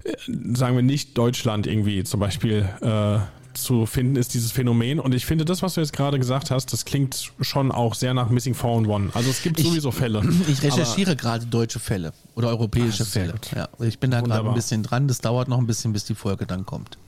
äh, 0.04 0.14
sagen 0.54 0.76
wir 0.76 0.82
nicht 0.82 1.18
Deutschland 1.18 1.66
irgendwie 1.66 2.04
zum 2.04 2.20
Beispiel 2.20 2.66
äh, 2.80 3.18
zu 3.62 3.86
finden 3.86 4.16
ist, 4.16 4.34
dieses 4.34 4.52
Phänomen. 4.52 5.00
Und 5.00 5.14
ich 5.14 5.26
finde, 5.26 5.44
das, 5.44 5.62
was 5.62 5.74
du 5.74 5.80
jetzt 5.80 5.92
gerade 5.92 6.18
gesagt 6.18 6.50
hast, 6.50 6.72
das 6.72 6.84
klingt 6.84 7.32
schon 7.40 7.70
auch 7.72 7.94
sehr 7.94 8.14
nach 8.14 8.28
Missing 8.30 8.54
411. 8.54 9.14
Also 9.16 9.30
es 9.30 9.42
gibt 9.42 9.58
Ich- 9.60 9.66
sowieso 9.66 9.90
Fälle. 9.90 10.22
Ich 10.48 10.62
recherchiere 10.62 11.16
gerade 11.16 11.46
deutsche 11.46 11.78
Fälle 11.80 12.12
oder 12.34 12.48
europäische 12.48 13.02
Ah, 13.02 13.06
Fälle. 13.06 13.34
Ja, 13.54 13.68
ich 13.80 13.98
bin 13.98 14.10
da 14.10 14.20
gerade 14.20 14.48
ein 14.48 14.54
bisschen 14.54 14.82
dran. 14.82 15.08
Das 15.08 15.20
dauert 15.20 15.48
noch 15.48 15.58
ein 15.58 15.66
bisschen, 15.66 15.92
bis 15.92 16.04
die 16.04 16.14
Folge 16.14 16.46
dann 16.46 16.66
kommt. 16.66 16.98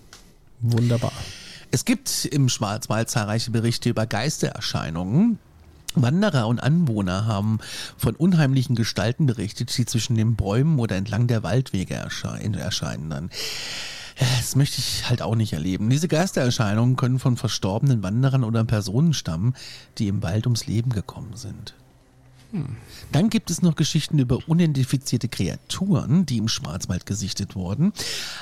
Wunderbar. 0.60 1.12
Es 1.70 1.84
gibt 1.84 2.26
im 2.26 2.48
Schwarzwald 2.48 3.08
zahlreiche 3.08 3.50
Berichte 3.50 3.88
über 3.88 4.06
Geistererscheinungen. 4.06 5.38
Wanderer 5.94 6.46
und 6.46 6.62
Anwohner 6.62 7.26
haben 7.26 7.58
von 7.98 8.14
unheimlichen 8.16 8.74
Gestalten 8.76 9.26
berichtet, 9.26 9.76
die 9.76 9.84
zwischen 9.84 10.14
den 10.16 10.36
Bäumen 10.36 10.78
oder 10.78 10.96
entlang 10.96 11.26
der 11.26 11.42
Waldwege 11.42 11.94
erscheinen, 11.94 12.54
erscheinen 12.54 13.10
dann. 13.10 13.30
Ja, 14.18 14.26
Das 14.36 14.56
möchte 14.56 14.78
ich 14.78 15.08
halt 15.08 15.22
auch 15.22 15.34
nicht 15.34 15.52
erleben. 15.52 15.90
Diese 15.90 16.08
Geistererscheinungen 16.08 16.96
können 16.96 17.18
von 17.18 17.36
verstorbenen 17.36 18.02
Wanderern 18.02 18.44
oder 18.44 18.64
Personen 18.64 19.14
stammen, 19.14 19.54
die 19.98 20.08
im 20.08 20.22
Wald 20.22 20.46
ums 20.46 20.66
Leben 20.66 20.90
gekommen 20.90 21.34
sind. 21.36 21.74
Dann 23.10 23.30
gibt 23.30 23.50
es 23.50 23.62
noch 23.62 23.76
Geschichten 23.76 24.18
über 24.18 24.38
unidentifizierte 24.46 25.28
Kreaturen, 25.28 26.26
die 26.26 26.38
im 26.38 26.48
Schwarzwald 26.48 27.06
gesichtet 27.06 27.56
wurden. 27.56 27.92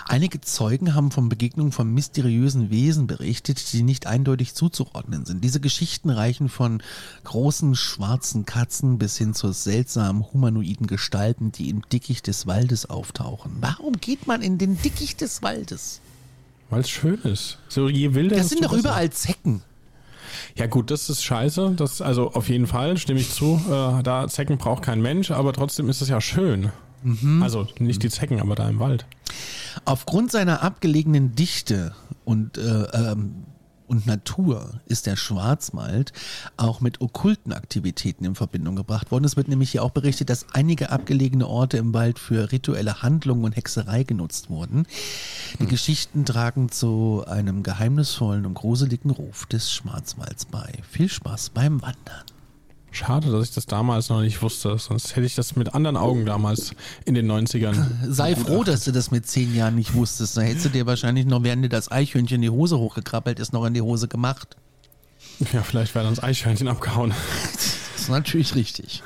Einige 0.07 0.41
Zeugen 0.41 0.95
haben 0.95 1.11
von 1.11 1.29
Begegnungen 1.29 1.73
von 1.73 1.93
mysteriösen 1.93 2.71
Wesen 2.71 3.07
berichtet, 3.07 3.73
die 3.73 3.83
nicht 3.83 4.07
eindeutig 4.07 4.55
zuzuordnen 4.55 5.25
sind. 5.25 5.45
Diese 5.45 5.61
Geschichten 5.61 6.11
reichen 6.11 6.49
von 6.49 6.83
großen 7.25 7.75
schwarzen 7.75 8.45
Katzen 8.47 8.99
bis 8.99 9.17
hin 9.17 9.35
zu 9.35 9.53
seltsamen 9.53 10.25
humanoiden 10.33 10.87
Gestalten, 10.87 11.53
die 11.53 11.69
im 11.69 11.83
Dickicht 11.89 12.27
des 12.27 12.47
Waldes 12.47 12.87
auftauchen. 12.87 13.57
Warum 13.61 13.95
geht 13.95 14.27
man 14.27 14.43
in 14.43 14.59
den 14.59 14.81
Dickicht 14.81 15.21
des 15.21 15.43
Waldes? 15.43 16.01
Weil 16.69 16.81
es 16.81 16.91
schön 16.91 17.21
ist. 17.23 17.59
So 17.69 17.89
je 17.89 18.15
wilder 18.15 18.37
Das 18.37 18.49
sind 18.49 18.65
doch 18.65 18.73
überall 18.73 19.11
Zecken. 19.11 19.63
Ja 20.57 20.67
gut, 20.67 20.91
das 20.91 21.11
ist 21.11 21.23
scheiße. 21.23 21.75
Das 21.77 22.01
also 22.01 22.33
auf 22.33 22.49
jeden 22.49 22.67
Fall 22.67 22.97
stimme 22.99 23.21
ich 23.21 23.31
zu. 23.31 23.61
Äh, 23.69 24.03
da 24.03 24.29
Zecken 24.29 24.59
braucht 24.59 24.83
kein 24.83 25.01
Mensch, 25.01 25.31
aber 25.31 25.53
trotzdem 25.53 25.89
ist 25.89 26.01
es 26.01 26.09
ja 26.09 26.21
schön. 26.21 26.71
Mhm. 27.03 27.43
Also 27.43 27.67
nicht 27.79 28.03
die 28.03 28.11
Zecken, 28.11 28.41
aber 28.41 28.55
da 28.55 28.69
im 28.69 28.79
Wald. 28.79 29.07
Aufgrund 29.85 30.31
seiner 30.33 30.63
abgelegenen 30.63 31.35
Dichte 31.35 31.95
und, 32.25 32.59
äh, 32.59 32.63
ähm, 32.63 33.45
und 33.91 34.07
Natur 34.07 34.81
ist 34.87 35.07
der 35.07 35.17
Schwarzwald 35.17 36.13
auch 36.57 36.81
mit 36.81 37.01
okkulten 37.01 37.53
Aktivitäten 37.53 38.25
in 38.25 38.37
Verbindung 38.37 38.77
gebracht 38.77 39.11
worden. 39.11 39.25
Es 39.25 39.37
wird 39.37 39.49
nämlich 39.49 39.73
hier 39.73 39.83
auch 39.83 39.91
berichtet, 39.91 40.31
dass 40.31 40.47
einige 40.53 40.91
abgelegene 40.91 41.49
Orte 41.49 41.79
im 41.79 41.93
Wald 41.93 42.21
für 42.21 42.53
rituelle 42.53 43.03
Handlungen 43.03 43.45
und 43.45 43.57
Hexerei 43.57 44.05
genutzt 44.05 44.49
wurden. 44.49 44.87
Die 45.59 45.67
Geschichten 45.67 46.25
tragen 46.25 46.71
zu 46.71 47.25
einem 47.27 47.65
geheimnisvollen 47.65 48.47
und 48.47 48.55
gruseligen 48.55 49.11
Ruf 49.11 49.47
des 49.47 49.73
Schwarzwalds 49.73 50.45
bei. 50.45 50.73
Viel 50.89 51.09
Spaß 51.09 51.51
beim 51.51 51.83
Wandern. 51.83 52.40
Schade, 52.93 53.31
dass 53.31 53.49
ich 53.49 53.55
das 53.55 53.67
damals 53.67 54.09
noch 54.09 54.21
nicht 54.21 54.43
wusste. 54.43 54.77
Sonst 54.79 55.15
hätte 55.15 55.27
ich 55.27 55.35
das 55.35 55.55
mit 55.55 55.75
anderen 55.75 55.97
Augen 55.97 56.27
damals 56.27 56.73
in 57.05 57.15
den 57.15 57.31
90ern. 57.31 57.87
Sei 58.09 58.35
froh, 58.35 58.65
dass 58.65 58.85
du 58.85 58.93
das 58.93 59.11
mit 59.11 59.27
zehn 59.27 59.55
Jahren 59.55 59.77
nicht 59.77 59.95
wusstest. 59.95 60.37
Da 60.37 60.41
hättest 60.41 60.67
du 60.67 60.69
dir 60.71 60.87
wahrscheinlich 60.87 61.27
noch, 61.27 61.45
während 61.45 61.65
dir 61.65 61.69
das 61.69 61.91
Eichhörnchen 61.91 62.37
in 62.37 62.43
die 62.43 62.51
Hose 62.51 62.79
hochgekrabbelt 62.79 63.39
ist, 63.39 63.53
noch 63.53 63.65
in 63.65 63.75
die 63.75 63.83
Hose 63.83 64.09
gemacht. 64.09 64.57
Ja, 65.53 65.63
vielleicht 65.63 65.95
wäre 65.95 66.05
dann 66.05 66.15
das 66.15 66.23
Eichhörnchen 66.23 66.69
abgehauen. 66.69 67.15
Das 67.53 68.03
ist 68.03 68.09
natürlich 68.09 68.55
richtig. 68.55 69.03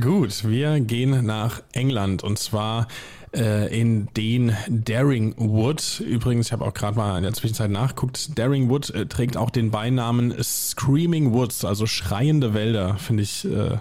Gut, 0.00 0.44
wir 0.48 0.80
gehen 0.80 1.24
nach 1.24 1.62
England 1.72 2.22
und 2.22 2.38
zwar 2.38 2.88
äh, 3.34 3.78
in 3.78 4.08
den 4.16 4.56
Daringwood. 4.68 6.00
Übrigens, 6.00 6.46
ich 6.46 6.52
habe 6.52 6.64
auch 6.64 6.74
gerade 6.74 6.96
mal 6.96 7.16
in 7.16 7.22
der 7.22 7.32
Zwischenzeit 7.32 7.70
nachguckt. 7.70 8.38
Daringwood 8.38 8.90
äh, 8.90 9.06
trägt 9.06 9.36
auch 9.36 9.50
den 9.50 9.70
Beinamen 9.70 10.34
Screaming 10.42 11.32
Woods, 11.32 11.64
also 11.64 11.86
schreiende 11.86 12.54
Wälder, 12.54 12.96
finde 12.98 13.22
ich 13.22 13.44
äh, 13.44 13.78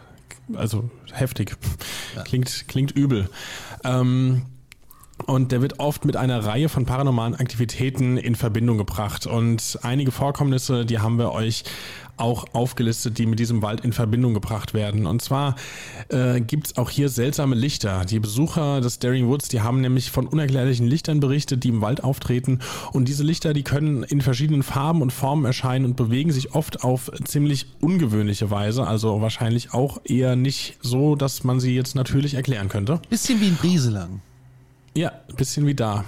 also 0.54 0.90
heftig. 1.12 1.56
Ja. 2.16 2.24
Klingt, 2.24 2.68
klingt 2.68 2.92
übel. 2.92 3.30
Ähm, 3.84 4.44
und 5.26 5.52
der 5.52 5.62
wird 5.62 5.80
oft 5.80 6.06
mit 6.06 6.16
einer 6.16 6.46
Reihe 6.46 6.70
von 6.70 6.86
paranormalen 6.86 7.36
Aktivitäten 7.36 8.18
in 8.18 8.36
Verbindung 8.36 8.78
gebracht. 8.78 9.26
Und 9.26 9.80
einige 9.82 10.12
Vorkommnisse, 10.12 10.86
die 10.86 11.00
haben 11.00 11.18
wir 11.18 11.32
euch 11.32 11.64
auch 12.18 12.46
aufgelistet, 12.54 13.18
die 13.18 13.26
mit 13.26 13.40
diesem 13.40 13.62
Wald 13.62 13.82
in 13.82 13.94
Verbindung 13.94 14.34
gebracht 14.34 14.74
werden. 14.74 15.06
Und 15.06 15.22
zwar 15.22 15.56
äh, 16.10 16.42
gibt 16.42 16.68
es 16.68 16.78
auch 16.78 16.90
hier 16.90 17.10
seltsame 17.10 17.56
Lichter. 17.56 18.06
Die 18.06 18.20
Besucher 18.20 18.82
des 18.82 19.00
Daring 19.00 19.28
Woods, 19.28 19.50
die 19.50 19.62
haben 19.62 19.82
nämlich 19.82 20.12
von 20.12 20.28
unerklärlichen 20.28 20.88
Lichtern 20.88 21.20
berichtet, 21.20 21.64
die 21.64 21.70
im 21.70 21.82
Wald 21.82 22.04
auftreten. 22.04 22.60
Und 22.92 23.08
diese 23.08 23.24
Lichter, 23.24 23.54
die 23.54 23.64
können 23.64 24.04
in 24.04 24.22
verschiedenen 24.22 24.64
Farben 24.64 25.02
und 25.02 25.14
Formen 25.14 25.46
erscheinen 25.46 25.86
und 25.86 25.96
bewegen 25.96 26.32
sich 26.32 26.56
oft 26.56 26.84
auf 26.84 27.12
ziemlich 27.26 27.68
ungewöhnliche 27.82 28.50
Weise. 28.50 28.88
Also 28.88 29.22
wahrscheinlich 29.22 29.74
auch 29.74 30.00
eher 30.04 30.36
nicht 30.36 30.78
so, 30.82 31.16
dass 31.16 31.44
man 31.44 31.60
sie 31.60 31.76
jetzt 31.76 31.96
natürlich 31.96 32.34
erklären 32.34 32.70
könnte. 32.70 33.00
Bisschen 33.10 33.40
wie 33.42 33.48
ein 33.48 33.58
Brieselang. 33.58 34.22
Ja, 34.98 35.12
ein 35.30 35.36
bisschen 35.36 35.68
wie 35.68 35.76
da. 35.76 36.06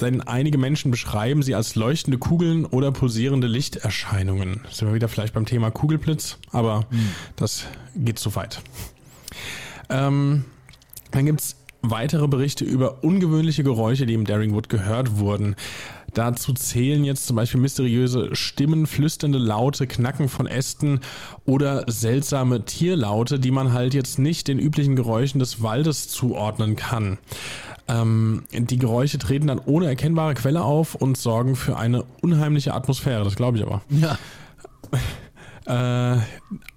Denn 0.00 0.20
einige 0.20 0.58
Menschen 0.58 0.90
beschreiben 0.90 1.44
sie 1.44 1.54
als 1.54 1.76
leuchtende 1.76 2.18
Kugeln 2.18 2.64
oder 2.64 2.90
pulsierende 2.90 3.46
Lichterscheinungen. 3.46 4.62
Sind 4.68 4.88
wir 4.88 4.94
wieder 4.94 5.06
vielleicht 5.06 5.32
beim 5.32 5.46
Thema 5.46 5.70
Kugelblitz, 5.70 6.38
aber 6.50 6.86
mhm. 6.90 7.10
das 7.36 7.66
geht 7.94 8.18
zu 8.18 8.34
weit. 8.34 8.60
Ähm, 9.90 10.44
dann 11.12 11.26
gibt's 11.26 11.54
weitere 11.82 12.26
Berichte 12.26 12.64
über 12.64 13.04
ungewöhnliche 13.04 13.62
Geräusche, 13.62 14.06
die 14.06 14.14
im 14.14 14.24
Daringwood 14.24 14.68
gehört 14.68 15.18
wurden. 15.18 15.54
Dazu 16.14 16.52
zählen 16.52 17.04
jetzt 17.04 17.26
zum 17.26 17.36
Beispiel 17.36 17.60
mysteriöse 17.60 18.34
Stimmen, 18.34 18.86
flüsternde 18.86 19.38
Laute, 19.38 19.86
Knacken 19.86 20.28
von 20.28 20.46
Ästen 20.46 21.00
oder 21.46 21.84
seltsame 21.86 22.64
Tierlaute, 22.64 23.38
die 23.38 23.50
man 23.52 23.72
halt 23.72 23.94
jetzt 23.94 24.18
nicht 24.18 24.48
den 24.48 24.58
üblichen 24.58 24.94
Geräuschen 24.96 25.38
des 25.38 25.62
Waldes 25.62 26.08
zuordnen 26.08 26.76
kann. 26.76 27.18
Ähm, 27.88 28.44
die 28.52 28.78
Geräusche 28.78 29.18
treten 29.18 29.48
dann 29.48 29.58
ohne 29.58 29.86
erkennbare 29.86 30.34
Quelle 30.34 30.62
auf 30.62 30.94
und 30.94 31.16
sorgen 31.16 31.56
für 31.56 31.76
eine 31.76 32.04
unheimliche 32.20 32.74
Atmosphäre, 32.74 33.24
das 33.24 33.36
glaube 33.36 33.58
ich 33.58 33.64
aber. 33.64 33.82
Ja. 33.90 34.18
Äh, 35.64 36.16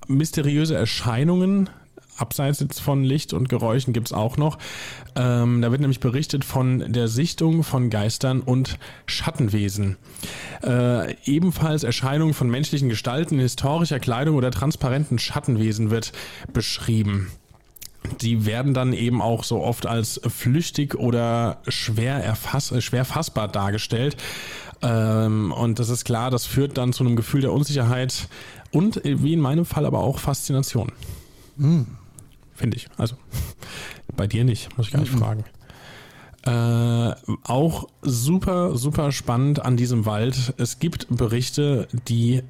mysteriöse 0.07 0.75
Erscheinungen, 0.75 1.71
abseits 2.17 2.59
jetzt 2.59 2.79
von 2.79 3.03
Licht 3.03 3.33
und 3.33 3.49
Geräuschen 3.49 3.93
gibt 3.93 4.09
es 4.09 4.13
auch 4.13 4.37
noch. 4.37 4.59
Ähm, 5.15 5.63
da 5.63 5.71
wird 5.71 5.81
nämlich 5.81 5.99
berichtet 5.99 6.45
von 6.45 6.93
der 6.93 7.07
Sichtung 7.07 7.63
von 7.63 7.89
Geistern 7.89 8.41
und 8.41 8.77
Schattenwesen. 9.07 9.97
Äh, 10.63 11.15
ebenfalls 11.25 11.83
Erscheinungen 11.83 12.35
von 12.35 12.47
menschlichen 12.47 12.89
Gestalten, 12.89 13.39
historischer 13.39 13.99
Kleidung 13.99 14.35
oder 14.35 14.51
transparenten 14.51 15.17
Schattenwesen 15.17 15.89
wird 15.89 16.11
beschrieben 16.53 17.31
die 18.21 18.45
werden 18.45 18.73
dann 18.73 18.93
eben 18.93 19.21
auch 19.21 19.43
so 19.43 19.61
oft 19.61 19.85
als 19.85 20.21
flüchtig 20.27 20.95
oder 20.95 21.61
schwer, 21.67 22.23
erfass, 22.23 22.73
schwer 22.83 23.05
fassbar 23.05 23.47
dargestellt. 23.47 24.17
Ähm, 24.81 25.51
und 25.51 25.79
das 25.79 25.89
ist 25.89 26.05
klar, 26.05 26.31
das 26.31 26.45
führt 26.45 26.77
dann 26.77 26.93
zu 26.93 27.03
einem 27.03 27.15
Gefühl 27.15 27.41
der 27.41 27.53
Unsicherheit 27.53 28.27
und 28.71 29.01
wie 29.03 29.33
in 29.33 29.39
meinem 29.39 29.65
Fall 29.65 29.85
aber 29.85 29.99
auch 29.99 30.19
Faszination. 30.19 30.91
Mhm. 31.57 31.87
Finde 32.53 32.77
ich. 32.77 32.87
Also 32.97 33.15
bei 34.15 34.27
dir 34.27 34.43
nicht, 34.43 34.75
muss 34.77 34.87
ich 34.87 34.93
gar 34.93 35.01
nicht 35.01 35.13
mhm. 35.13 35.19
fragen. 35.19 35.43
Äh, 36.45 37.15
auch 37.43 37.87
super, 38.01 38.77
super 38.77 39.11
spannend 39.11 39.65
an 39.65 39.77
diesem 39.77 40.05
Wald. 40.05 40.53
Es 40.57 40.79
gibt 40.79 41.07
Berichte, 41.09 41.87
die, 42.07 42.43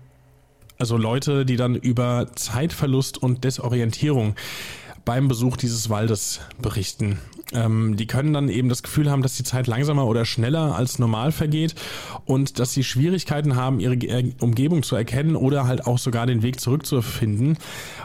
also 0.78 0.98
Leute, 0.98 1.46
die 1.46 1.56
dann 1.56 1.76
über 1.76 2.28
Zeitverlust 2.36 3.18
und 3.18 3.44
Desorientierung 3.44 4.36
beim 5.06 5.28
Besuch 5.28 5.58
dieses 5.58 5.90
Waldes 5.90 6.42
berichten. 6.62 7.20
Ähm, 7.54 7.96
die 7.96 8.08
können 8.08 8.34
dann 8.34 8.50
eben 8.50 8.70
das 8.70 8.84
Gefühl 8.84 9.10
haben, 9.10 9.22
dass 9.22 9.36
die 9.36 9.44
Zeit 9.44 9.68
langsamer 9.68 10.06
oder 10.08 10.26
schneller 10.26 10.76
als 10.76 11.00
normal 11.00 11.32
vergeht 11.32 11.76
und 12.26 12.60
dass 12.60 12.74
sie 12.74 12.84
Schwierigkeiten 12.84 13.56
haben, 13.56 13.80
ihre 13.80 13.96
äh, 13.96 14.34
Umgebung 14.40 14.84
zu 14.84 14.96
erkennen 14.96 15.36
oder 15.36 15.68
halt 15.68 15.86
auch 15.86 16.00
sogar 16.00 16.26
den 16.26 16.42
Weg 16.42 16.60
zurückzufinden. 16.60 17.58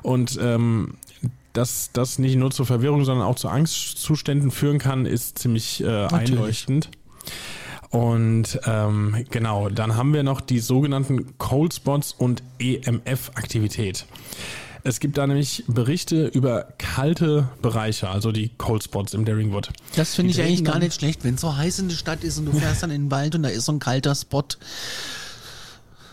Und 0.03 0.39
ähm, 0.41 0.95
dass 1.53 1.91
das 1.93 2.19
nicht 2.19 2.37
nur 2.37 2.51
zur 2.51 2.67
Verwirrung, 2.67 3.05
sondern 3.05 3.27
auch 3.27 3.35
zu 3.35 3.49
Angstzuständen 3.49 4.51
führen 4.51 4.79
kann, 4.79 5.07
ist 5.07 5.39
ziemlich 5.39 5.83
äh, 5.83 6.07
einleuchtend. 6.07 6.91
Und 7.91 8.61
ähm, 8.67 9.25
genau, 9.31 9.69
dann 9.69 9.97
haben 9.97 10.15
wir 10.15 10.23
noch 10.23 10.41
die 10.41 10.61
sogenannten 10.61 11.37
Cold 11.39 11.75
Spots 11.75 12.15
und 12.17 12.43
EMF-Aktivität. 12.61 14.07
Es 14.83 15.01
gibt 15.01 15.19
da 15.19 15.27
nämlich 15.27 15.65
Berichte 15.67 16.27
über 16.27 16.69
kalte 16.79 17.49
Bereiche, 17.61 18.09
also 18.09 18.33
die 18.33 18.51
Cold 18.57 18.83
Spots 18.83 19.15
im 19.15 19.25
Daringwood. 19.25 19.71
Das 19.97 20.15
finde 20.15 20.31
ich 20.31 20.41
eigentlich 20.41 20.65
gar 20.65 20.79
nicht 20.79 20.95
schlecht, 20.95 21.25
wenn 21.25 21.35
es 21.35 21.41
so 21.41 21.57
heiß 21.57 21.81
in 21.81 21.89
der 21.89 21.97
Stadt 21.97 22.25
ist 22.25 22.39
und 22.39 22.47
du 22.47 22.53
fährst 22.53 22.83
dann 22.83 22.91
in 22.91 23.05
den 23.05 23.11
Wald 23.11 23.35
und 23.35 23.43
da 23.43 23.49
ist 23.49 23.67
so 23.67 23.73
ein 23.73 23.79
kalter 23.79 24.15
Spot. 24.15 24.45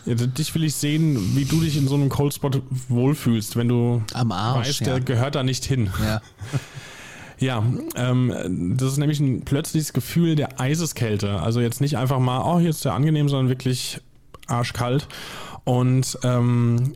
Ja, 0.04 0.14
dich 0.14 0.54
will 0.54 0.64
ich 0.64 0.74
sehen, 0.74 1.36
wie 1.36 1.44
du 1.44 1.60
dich 1.60 1.76
in 1.76 1.88
so 1.88 1.94
einem 1.94 2.08
Cold 2.08 2.34
Spot 2.34 2.50
wohlfühlst, 2.88 3.56
wenn 3.56 3.68
du 3.68 4.02
Am 4.14 4.32
Arsch, 4.32 4.68
weißt, 4.68 4.80
der 4.80 4.94
ja. 4.94 4.98
gehört 5.00 5.34
da 5.34 5.42
nicht 5.42 5.64
hin. 5.64 5.90
Ja. 6.02 6.20
Ja, 7.40 7.62
ähm, 7.94 8.74
das 8.76 8.90
ist 8.92 8.98
nämlich 8.98 9.20
ein 9.20 9.44
plötzliches 9.44 9.92
Gefühl 9.92 10.34
der 10.34 10.60
Eiseskälte. 10.60 11.40
Also 11.40 11.60
jetzt 11.60 11.80
nicht 11.80 11.96
einfach 11.96 12.18
mal, 12.18 12.42
oh, 12.42 12.58
hier 12.58 12.70
ist 12.70 12.84
der 12.84 12.94
angenehm, 12.94 13.28
sondern 13.28 13.48
wirklich 13.48 14.00
arschkalt. 14.48 15.06
Und 15.62 16.18
ähm, 16.24 16.94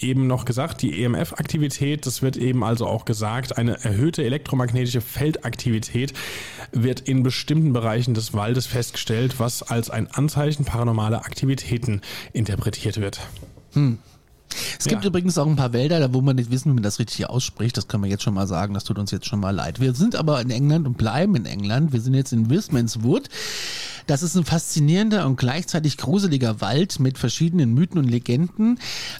eben 0.00 0.26
noch 0.26 0.44
gesagt, 0.44 0.82
die 0.82 1.02
EMF-Aktivität, 1.02 2.06
das 2.06 2.22
wird 2.22 2.36
eben 2.36 2.64
also 2.64 2.86
auch 2.86 3.04
gesagt, 3.04 3.56
eine 3.56 3.82
erhöhte 3.84 4.24
elektromagnetische 4.24 5.00
Feldaktivität 5.00 6.12
wird 6.72 7.00
in 7.00 7.22
bestimmten 7.22 7.72
Bereichen 7.72 8.14
des 8.14 8.34
Waldes 8.34 8.66
festgestellt, 8.66 9.38
was 9.38 9.62
als 9.62 9.90
ein 9.90 10.10
Anzeichen 10.10 10.64
paranormaler 10.64 11.24
Aktivitäten 11.24 12.00
interpretiert 12.32 13.00
wird. 13.00 13.20
Hm. 13.72 13.98
Es 14.78 14.86
gibt 14.86 15.04
ja. 15.04 15.08
übrigens 15.08 15.38
auch 15.38 15.46
ein 15.46 15.56
paar 15.56 15.72
Wälder, 15.72 16.00
da 16.00 16.12
wo 16.12 16.20
man 16.20 16.36
nicht 16.36 16.50
wissen, 16.50 16.70
wie 16.70 16.74
man 16.74 16.82
das 16.82 16.98
richtig 16.98 17.28
ausspricht. 17.28 17.76
Das 17.76 17.88
können 17.88 18.02
wir 18.02 18.10
jetzt 18.10 18.22
schon 18.22 18.34
mal 18.34 18.46
sagen. 18.46 18.74
Das 18.74 18.84
tut 18.84 18.98
uns 18.98 19.10
jetzt 19.10 19.26
schon 19.26 19.40
mal 19.40 19.50
leid. 19.50 19.80
Wir 19.80 19.94
sind 19.94 20.16
aber 20.16 20.40
in 20.40 20.50
England 20.50 20.86
und 20.86 20.96
bleiben 20.96 21.34
in 21.36 21.46
England. 21.46 21.92
Wir 21.92 22.00
sind 22.00 22.14
jetzt 22.14 22.32
in 22.32 22.50
Wismans 22.50 23.02
Wood. 23.02 23.28
Das 24.06 24.22
ist 24.22 24.36
ein 24.36 24.44
faszinierender 24.44 25.26
und 25.26 25.36
gleichzeitig 25.36 25.96
gruseliger 25.96 26.60
Wald 26.60 27.00
mit 27.00 27.16
verschiedenen 27.16 27.72
Mythen 27.72 27.98
und 27.98 28.08
Legenden. 28.08 28.78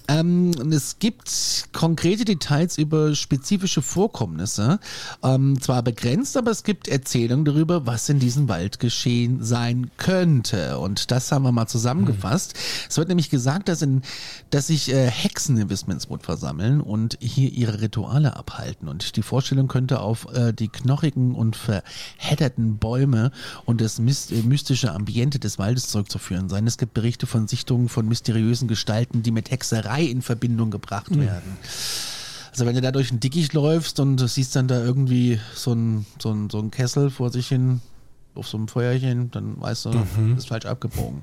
Ähm, 0.09 0.51
es 0.73 0.99
gibt 0.99 1.69
konkrete 1.73 2.25
Details 2.25 2.77
über 2.77 3.15
spezifische 3.15 3.81
Vorkommnisse. 3.81 4.79
Ähm, 5.23 5.61
zwar 5.61 5.83
begrenzt, 5.83 6.37
aber 6.37 6.51
es 6.51 6.65
gibt 6.65 6.89
Erzählungen 6.89 7.45
darüber, 7.45 7.87
was 7.87 8.09
in 8.09 8.19
diesem 8.19 8.49
Wald 8.49 8.79
geschehen 8.79 9.43
sein 9.43 9.91
könnte. 9.97 10.79
Und 10.79 11.11
das 11.11 11.33
haben 11.33 11.45
wir 11.45 11.53
mal 11.53 11.67
zusammengefasst. 11.67 12.55
Mhm. 12.55 12.87
Es 12.91 12.97
wird 12.99 13.09
nämlich 13.09 13.31
gesagt, 13.31 13.69
dass, 13.69 13.81
in, 13.81 14.03
dass 14.51 14.67
sich 14.67 14.93
äh, 14.93 15.11
Hexen 15.25 15.57
in 15.57 15.71
Westminster 15.71 16.19
versammeln 16.21 16.83
und 16.83 17.17
hier 17.21 17.51
ihre 17.51 17.81
Rituale 17.81 18.37
abhalten. 18.37 18.89
Und 18.89 19.17
die 19.17 19.23
Vorstellung 19.23 19.69
könnte 19.69 20.01
auf 20.01 20.27
äh, 20.35 20.53
die 20.53 20.69
knochigen 20.69 21.35
und 21.35 21.57
verhedderten 21.57 22.77
Bäume 22.77 23.33
und 23.65 23.81
das 23.81 23.99
äh, 23.99 24.43
mystische 24.43 24.93
Ambiente 24.93 25.39
des 25.39 25.59
Waldes 25.59 25.89
zurückzuführen 25.89 26.51
sein. 26.51 26.67
Es 26.67 26.77
gibt 26.77 26.93
Berichte 26.93 27.27
von 27.27 27.49
Sichtungen 27.49 27.89
von 27.89 28.07
mysteriösen 28.07 28.69
Gestalten, 28.69 29.23
die 29.23 29.31
mit 29.31 29.51
Hexerei 29.51 30.03
in 30.03 30.21
Verbindung 30.21 30.71
gebracht 30.71 31.11
mhm. 31.11 31.23
werden. 31.23 31.57
Also 32.51 32.67
wenn 32.67 32.75
du 32.75 32.83
da 32.83 32.93
durch 32.93 33.11
ein 33.11 33.19
Dickicht 33.19 33.55
läufst 33.55 34.01
und 34.01 34.19
siehst 34.29 34.55
dann 34.55 34.69
da 34.69 34.79
irgendwie 34.79 35.41
so 35.55 35.73
ein, 35.73 36.05
so 36.23 36.33
ein, 36.33 36.51
so 36.51 36.59
ein 36.59 36.71
Kessel 36.71 37.09
vor 37.09 37.33
sich 37.33 37.49
hin 37.49 37.81
auf 38.35 38.47
so 38.47 38.59
einem 38.59 38.69
Feuerchen, 38.69 39.31
dann 39.31 39.59
weißt 39.59 39.87
du, 39.87 39.91
mhm. 40.19 40.37
ist 40.37 40.49
falsch 40.49 40.67
abgebogen. 40.67 41.23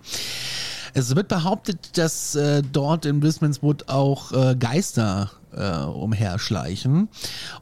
Es 0.94 1.16
wird 1.16 1.28
behauptet, 1.30 1.98
dass 1.98 2.36
äh, 2.36 2.62
dort 2.62 3.06
in 3.06 3.20
Brisbane's 3.20 3.64
Wood 3.64 3.88
auch 3.88 4.32
äh, 4.32 4.56
Geister 4.56 5.32
äh, 5.54 5.84
umherschleichen. 5.84 7.10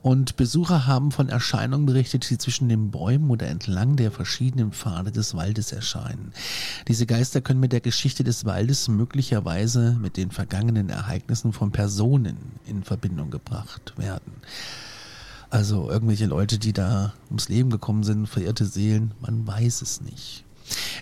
Und 0.01 0.35
Besucher 0.35 0.87
haben 0.87 1.11
von 1.11 1.29
Erscheinungen 1.29 1.85
berichtet, 1.85 2.29
die 2.29 2.37
zwischen 2.37 2.69
den 2.69 2.91
Bäumen 2.91 3.29
oder 3.29 3.47
entlang 3.47 3.95
der 3.95 4.11
verschiedenen 4.11 4.71
Pfade 4.71 5.11
des 5.11 5.35
Waldes 5.35 5.71
erscheinen. 5.71 6.33
Diese 6.87 7.05
Geister 7.05 7.41
können 7.41 7.59
mit 7.59 7.71
der 7.71 7.81
Geschichte 7.81 8.23
des 8.23 8.45
Waldes 8.45 8.87
möglicherweise 8.87 9.97
mit 9.99 10.17
den 10.17 10.31
vergangenen 10.31 10.89
Ereignissen 10.89 11.53
von 11.53 11.71
Personen 11.71 12.37
in 12.65 12.83
Verbindung 12.83 13.29
gebracht 13.29 13.93
werden. 13.97 14.33
Also 15.49 15.89
irgendwelche 15.89 16.27
Leute, 16.27 16.59
die 16.59 16.73
da 16.73 17.13
ums 17.27 17.49
Leben 17.49 17.71
gekommen 17.71 18.03
sind, 18.03 18.27
verirrte 18.27 18.65
Seelen, 18.65 19.13
man 19.19 19.47
weiß 19.47 19.81
es 19.81 20.01
nicht. 20.01 20.45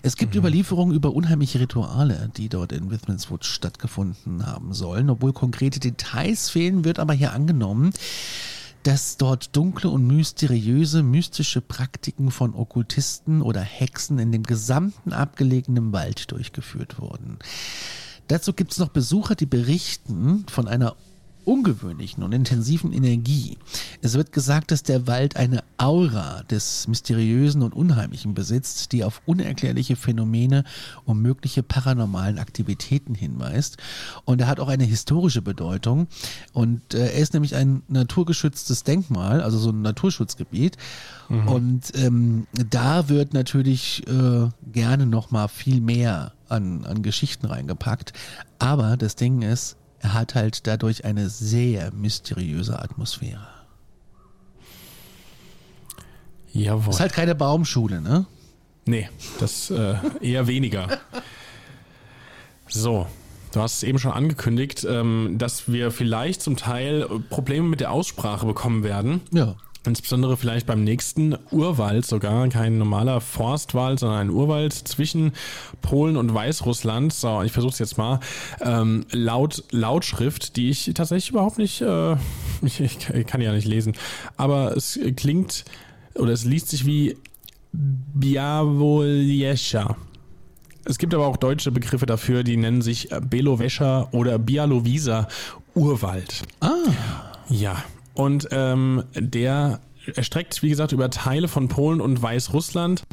Es 0.02 0.16
gibt 0.16 0.34
mhm. 0.34 0.40
Überlieferungen 0.40 0.94
über 0.94 1.12
unheimliche 1.12 1.60
Rituale, 1.60 2.30
die 2.36 2.48
dort 2.48 2.72
in 2.72 2.90
Withmanswood 2.90 3.44
stattgefunden 3.44 4.46
haben 4.46 4.72
sollen. 4.72 5.10
Obwohl 5.10 5.32
konkrete 5.32 5.80
Details 5.80 6.50
fehlen, 6.50 6.84
wird 6.84 6.98
aber 6.98 7.14
hier 7.14 7.32
angenommen, 7.32 7.92
dass 8.82 9.16
dort 9.16 9.54
dunkle 9.56 9.90
und 9.90 10.06
mysteriöse 10.06 11.02
mystische 11.02 11.60
Praktiken 11.60 12.30
von 12.30 12.54
Okkultisten 12.54 13.42
oder 13.42 13.60
Hexen 13.60 14.18
in 14.18 14.32
dem 14.32 14.44
gesamten 14.44 15.12
abgelegenen 15.12 15.92
Wald 15.92 16.30
durchgeführt 16.30 17.00
wurden. 17.00 17.38
Dazu 18.28 18.52
gibt 18.52 18.72
es 18.72 18.78
noch 18.78 18.90
Besucher, 18.90 19.34
die 19.34 19.46
berichten 19.46 20.44
von 20.48 20.68
einer 20.68 20.96
ungewöhnlichen 21.48 22.22
und 22.22 22.32
intensiven 22.32 22.92
Energie. 22.92 23.56
Es 24.02 24.12
wird 24.12 24.32
gesagt, 24.32 24.70
dass 24.70 24.82
der 24.82 25.06
Wald 25.06 25.36
eine 25.36 25.64
Aura 25.78 26.42
des 26.42 26.86
Mysteriösen 26.88 27.62
und 27.62 27.74
Unheimlichen 27.74 28.34
besitzt, 28.34 28.92
die 28.92 29.02
auf 29.02 29.22
unerklärliche 29.24 29.96
Phänomene 29.96 30.64
und 31.06 31.22
mögliche 31.22 31.62
paranormalen 31.62 32.38
Aktivitäten 32.38 33.14
hinweist. 33.14 33.78
Und 34.26 34.42
er 34.42 34.46
hat 34.46 34.60
auch 34.60 34.68
eine 34.68 34.84
historische 34.84 35.40
Bedeutung. 35.40 36.06
Und 36.52 36.92
äh, 36.92 37.12
er 37.12 37.14
ist 37.14 37.32
nämlich 37.32 37.54
ein 37.54 37.82
naturgeschütztes 37.88 38.84
Denkmal, 38.84 39.40
also 39.40 39.56
so 39.56 39.70
ein 39.70 39.80
Naturschutzgebiet. 39.80 40.76
Mhm. 41.30 41.48
Und 41.48 41.82
ähm, 41.94 42.46
da 42.52 43.08
wird 43.08 43.32
natürlich 43.32 44.06
äh, 44.06 44.48
gerne 44.70 45.06
noch 45.06 45.30
mal 45.30 45.48
viel 45.48 45.80
mehr 45.80 46.32
an, 46.50 46.84
an 46.84 47.02
Geschichten 47.02 47.46
reingepackt. 47.46 48.12
Aber 48.58 48.98
das 48.98 49.16
Ding 49.16 49.40
ist, 49.40 49.77
er 50.00 50.14
hat 50.14 50.34
halt 50.34 50.66
dadurch 50.66 51.04
eine 51.04 51.28
sehr 51.28 51.92
mysteriöse 51.92 52.78
Atmosphäre. 52.78 53.46
Jawohl. 56.52 56.92
Ist 56.92 57.00
halt 57.00 57.12
keine 57.12 57.34
Baumschule, 57.34 58.00
ne? 58.00 58.26
Nee, 58.86 59.08
das 59.38 59.70
äh, 59.70 59.96
eher 60.20 60.46
weniger. 60.46 60.98
So, 62.68 63.06
du 63.52 63.60
hast 63.60 63.76
es 63.76 63.82
eben 63.82 63.98
schon 63.98 64.12
angekündigt, 64.12 64.86
ähm, 64.88 65.36
dass 65.38 65.70
wir 65.70 65.90
vielleicht 65.90 66.40
zum 66.42 66.56
Teil 66.56 67.06
Probleme 67.28 67.68
mit 67.68 67.80
der 67.80 67.92
Aussprache 67.92 68.46
bekommen 68.46 68.82
werden. 68.82 69.20
Ja. 69.30 69.56
Insbesondere 69.86 70.36
vielleicht 70.36 70.66
beim 70.66 70.84
nächsten 70.84 71.36
Urwald 71.50 72.04
sogar, 72.04 72.48
kein 72.48 72.78
normaler 72.78 73.20
Forstwald, 73.20 74.00
sondern 74.00 74.18
ein 74.18 74.30
Urwald 74.30 74.72
zwischen 74.72 75.32
Polen 75.82 76.16
und 76.16 76.34
Weißrussland. 76.34 77.12
So, 77.12 77.42
ich 77.42 77.52
versuche 77.52 77.72
es 77.72 77.78
jetzt 77.78 77.96
mal. 77.96 78.18
Ähm, 78.60 79.06
laut 79.12 79.62
Lautschrift, 79.70 80.56
die 80.56 80.70
ich 80.70 80.90
tatsächlich 80.94 81.30
überhaupt 81.30 81.58
nicht, 81.58 81.80
äh, 81.80 82.12
ich, 82.62 82.80
ich, 82.80 83.26
kann 83.26 83.40
ja 83.40 83.52
nicht 83.52 83.68
lesen, 83.68 83.94
aber 84.36 84.76
es 84.76 84.98
klingt 85.16 85.64
oder 86.14 86.32
es 86.32 86.44
liest 86.44 86.70
sich 86.70 86.84
wie 86.84 87.16
Białowieża. 87.72 89.96
Es 90.84 90.98
gibt 90.98 91.14
aber 91.14 91.26
auch 91.26 91.36
deutsche 91.36 91.70
Begriffe 91.70 92.06
dafür, 92.06 92.42
die 92.42 92.56
nennen 92.56 92.82
sich 92.82 93.10
Belowescher 93.28 94.08
oder 94.12 94.38
Bialowieser 94.38 95.28
Urwald. 95.74 96.42
Ah. 96.60 96.74
Ja, 97.50 97.82
und 98.18 98.48
ähm, 98.50 99.04
der 99.14 99.78
erstreckt, 100.16 100.64
wie 100.64 100.70
gesagt, 100.70 100.90
über 100.90 101.08
Teile 101.08 101.46
von 101.46 101.68
Polen 101.68 102.00
und 102.00 102.20
Weißrussland. 102.20 103.04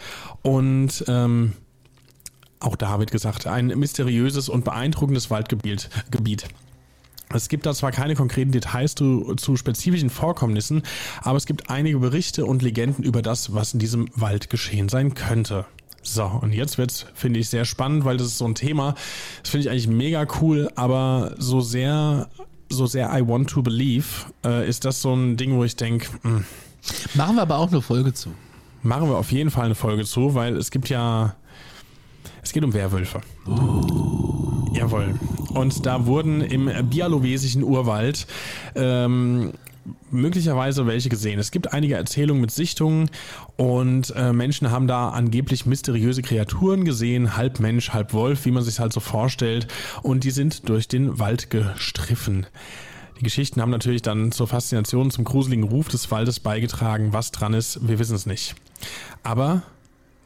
Und 0.41 1.05
ähm, 1.07 1.53
auch 2.59 2.75
da 2.75 2.97
wird 2.97 3.11
gesagt, 3.11 3.45
ein 3.45 3.67
mysteriöses 3.67 4.49
und 4.49 4.65
beeindruckendes 4.65 5.29
Waldgebiet. 5.29 5.91
Gebiet. 6.09 6.47
Es 7.29 7.49
gibt 7.49 7.67
da 7.67 7.75
zwar 7.75 7.91
keine 7.91 8.15
konkreten 8.15 8.51
Details 8.51 8.95
zu, 8.95 9.35
zu, 9.35 9.57
spezifischen 9.57 10.09
Vorkommnissen, 10.09 10.81
aber 11.21 11.37
es 11.37 11.45
gibt 11.45 11.69
einige 11.69 11.99
Berichte 11.99 12.47
und 12.47 12.63
Legenden 12.63 13.03
über 13.03 13.21
das, 13.21 13.53
was 13.53 13.73
in 13.73 13.79
diesem 13.79 14.09
Wald 14.15 14.49
geschehen 14.49 14.89
sein 14.89 15.13
könnte. 15.13 15.65
So, 16.01 16.25
und 16.25 16.51
jetzt 16.51 16.79
wird's, 16.79 17.05
finde 17.13 17.39
ich, 17.39 17.49
sehr 17.49 17.65
spannend, 17.65 18.05
weil 18.05 18.17
das 18.17 18.27
ist 18.27 18.39
so 18.39 18.45
ein 18.45 18.55
Thema, 18.55 18.95
das 19.43 19.51
finde 19.51 19.65
ich 19.65 19.69
eigentlich 19.69 19.87
mega 19.87 20.25
cool, 20.41 20.71
aber 20.75 21.35
so 21.37 21.61
sehr 21.61 22.29
so 22.69 22.85
sehr 22.85 23.11
I 23.15 23.27
want 23.27 23.49
to 23.51 23.61
believe, 23.61 24.05
äh, 24.43 24.67
ist 24.67 24.85
das 24.85 25.01
so 25.01 25.13
ein 25.13 25.37
Ding, 25.37 25.55
wo 25.55 25.63
ich 25.63 25.75
denke, 25.75 26.07
hm. 26.21 26.45
machen 27.13 27.35
wir 27.35 27.41
aber 27.43 27.57
auch 27.57 27.71
eine 27.71 27.81
Folge 27.81 28.13
zu. 28.13 28.29
Machen 28.83 29.09
wir 29.09 29.17
auf 29.17 29.31
jeden 29.31 29.49
Fall 29.49 29.65
eine 29.65 29.75
Folge 29.75 30.05
zu, 30.05 30.35
weil 30.35 30.55
es 30.57 30.69
gibt 30.71 30.89
ja, 30.89 31.35
es 32.43 32.53
geht 32.53 32.63
um 32.63 32.73
Werwölfe. 32.73 33.21
Uh. 33.47 34.67
Jawohl. 34.73 35.15
Und 35.53 35.85
da 35.85 36.05
wurden 36.05 36.41
im 36.41 36.69
bialowesischen 36.89 37.63
Urwald 37.63 38.27
ähm, 38.75 39.53
möglicherweise 40.11 40.87
welche 40.87 41.09
gesehen. 41.09 41.39
Es 41.39 41.51
gibt 41.51 41.73
einige 41.73 41.95
Erzählungen 41.95 42.41
mit 42.41 42.51
Sichtungen 42.51 43.09
und 43.57 44.13
äh, 44.15 44.33
Menschen 44.33 44.71
haben 44.71 44.87
da 44.87 45.09
angeblich 45.09 45.65
mysteriöse 45.65 46.21
Kreaturen 46.21 46.85
gesehen, 46.85 47.37
halb 47.37 47.59
Mensch, 47.59 47.91
halb 47.91 48.13
Wolf, 48.13 48.45
wie 48.45 48.51
man 48.51 48.63
sich 48.63 48.79
halt 48.79 48.93
so 48.93 48.99
vorstellt, 48.99 49.67
und 50.01 50.23
die 50.23 50.31
sind 50.31 50.69
durch 50.69 50.87
den 50.87 51.19
Wald 51.19 51.49
gestriffen. 51.49 52.47
Die 53.19 53.23
Geschichten 53.23 53.61
haben 53.61 53.71
natürlich 53.71 54.01
dann 54.01 54.31
zur 54.31 54.47
Faszination, 54.47 55.09
zum 55.09 55.23
gruseligen 55.23 55.63
Ruf 55.63 55.87
des 55.87 56.11
Waldes 56.11 56.39
beigetragen. 56.41 57.13
Was 57.13 57.31
dran 57.31 57.53
ist, 57.53 57.87
wir 57.87 57.97
wissen 57.97 58.15
es 58.15 58.25
nicht. 58.25 58.55
Aber 59.23 59.63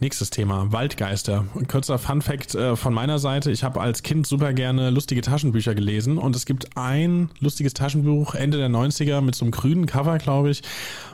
Nächstes 0.02 0.30
Thema, 0.30 0.72
Waldgeister. 0.72 1.44
Kurzer 1.68 2.00
Fun 2.00 2.22
Fact 2.22 2.56
äh, 2.56 2.78
von 2.78 2.94
meiner 2.94 3.20
Seite. 3.20 3.52
Ich 3.52 3.66
habe 3.66 3.82
als 3.82 4.02
Kind 4.02 4.26
super 4.26 4.54
gerne 4.54 4.92
lustige 4.92 5.20
Taschenbücher 5.20 5.76
gelesen 5.76 6.18
und 6.18 6.38
es 6.38 6.46
gibt 6.46 6.78
ein 6.78 7.30
lustiges 7.42 7.74
Taschenbuch 7.74 8.34
Ende 8.34 8.58
der 8.60 8.70
90er 8.70 9.20
mit 9.20 9.36
so 9.36 9.44
einem 9.44 9.52
grünen 9.52 9.88
Cover, 9.88 10.18
glaube 10.18 10.52
ich, 10.52 10.62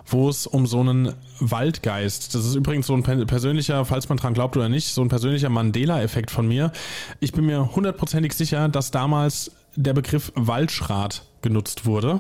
wo 0.06 0.30
es 0.30 0.46
um 0.46 0.68
so 0.68 0.82
einen 0.82 1.14
Waldgeist. 1.40 2.36
Das 2.36 2.46
ist 2.46 2.54
übrigens 2.54 2.86
so 2.86 2.94
ein 2.94 3.02
persönlicher, 3.02 3.86
falls 3.86 4.08
man 4.08 4.20
dran 4.20 4.36
glaubt 4.36 4.56
oder 4.56 4.70
nicht, 4.70 4.94
so 4.94 5.02
ein 5.02 5.10
persönlicher 5.10 5.50
Mandela-Effekt 5.50 6.30
von 6.30 6.48
mir. 6.48 6.72
Ich 7.20 7.34
bin 7.34 7.48
mir 7.48 7.76
hundertprozentig 7.76 8.34
sicher, 8.34 8.70
dass 8.70 8.92
damals 8.92 9.52
der 9.76 9.94
Begriff 9.94 10.32
Waldschrat 10.36 11.24
genutzt 11.42 11.88
wurde. 11.88 12.20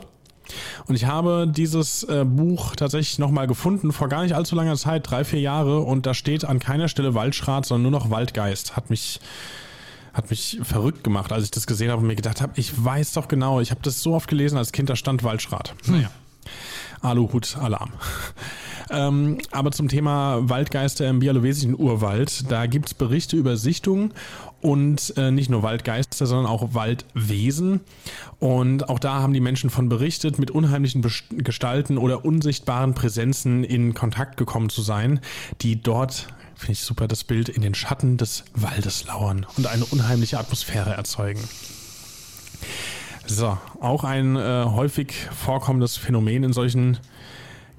Und 0.87 0.95
ich 0.95 1.05
habe 1.05 1.47
dieses 1.49 2.03
äh, 2.03 2.25
Buch 2.25 2.75
tatsächlich 2.75 3.19
nochmal 3.19 3.47
gefunden, 3.47 3.91
vor 3.91 4.09
gar 4.09 4.23
nicht 4.23 4.35
allzu 4.35 4.55
langer 4.55 4.75
Zeit, 4.75 5.09
drei, 5.09 5.23
vier 5.23 5.39
Jahre, 5.39 5.79
und 5.81 6.05
da 6.05 6.13
steht 6.13 6.45
an 6.45 6.59
keiner 6.59 6.87
Stelle 6.87 7.13
Waldschrat, 7.13 7.65
sondern 7.65 7.91
nur 7.91 7.99
noch 7.99 8.09
Waldgeist. 8.09 8.75
Hat 8.75 8.89
mich, 8.89 9.19
hat 10.13 10.29
mich 10.29 10.59
verrückt 10.63 11.03
gemacht, 11.03 11.31
als 11.31 11.45
ich 11.45 11.51
das 11.51 11.67
gesehen 11.67 11.91
habe 11.91 12.01
und 12.01 12.07
mir 12.07 12.15
gedacht 12.15 12.41
habe, 12.41 12.53
ich 12.55 12.83
weiß 12.83 13.13
doch 13.13 13.27
genau, 13.27 13.59
ich 13.59 13.71
habe 13.71 13.81
das 13.83 14.01
so 14.01 14.13
oft 14.13 14.27
gelesen 14.27 14.57
als 14.57 14.71
Kind, 14.71 14.89
da 14.89 14.95
stand 14.95 15.23
Waldschrat. 15.23 15.73
Naja. 15.85 16.09
Aluhut, 17.01 17.57
Alarm. 17.57 17.91
Ähm, 18.91 19.39
aber 19.51 19.71
zum 19.71 19.87
Thema 19.87 20.47
Waldgeister 20.47 21.09
im 21.09 21.19
bialowesischen 21.19 21.77
Urwald, 21.77 22.51
da 22.51 22.67
gibt 22.67 22.87
es 22.87 22.93
Berichte 22.93 23.35
über 23.35 23.57
Sichtungen 23.57 24.13
und 24.61 25.13
äh, 25.17 25.31
nicht 25.31 25.49
nur 25.49 25.63
Waldgeister, 25.63 26.25
sondern 26.25 26.45
auch 26.45 26.73
Waldwesen. 26.73 27.81
Und 28.39 28.89
auch 28.89 28.99
da 28.99 29.21
haben 29.21 29.33
die 29.33 29.39
Menschen 29.39 29.69
von 29.69 29.89
berichtet, 29.89 30.39
mit 30.39 30.51
unheimlichen 30.51 31.01
Best 31.01 31.25
Gestalten 31.31 31.97
oder 31.97 32.25
unsichtbaren 32.25 32.93
Präsenzen 32.93 33.63
in 33.63 33.93
Kontakt 33.93 34.37
gekommen 34.37 34.69
zu 34.69 34.81
sein, 34.81 35.19
die 35.61 35.81
dort 35.81 36.27
finde 36.55 36.73
ich 36.73 36.81
super 36.81 37.07
das 37.07 37.23
Bild, 37.23 37.49
in 37.49 37.61
den 37.61 37.75
Schatten 37.75 38.17
des 38.17 38.45
Waldes 38.53 39.05
lauern 39.05 39.45
und 39.57 39.67
eine 39.67 39.85
unheimliche 39.85 40.39
Atmosphäre 40.39 40.91
erzeugen. 40.91 41.41
So, 43.27 43.57
auch 43.79 44.03
ein 44.03 44.35
äh, 44.35 44.65
häufig 44.65 45.13
vorkommendes 45.35 45.97
Phänomen 45.97 46.43
in 46.43 46.53
solchen 46.53 46.99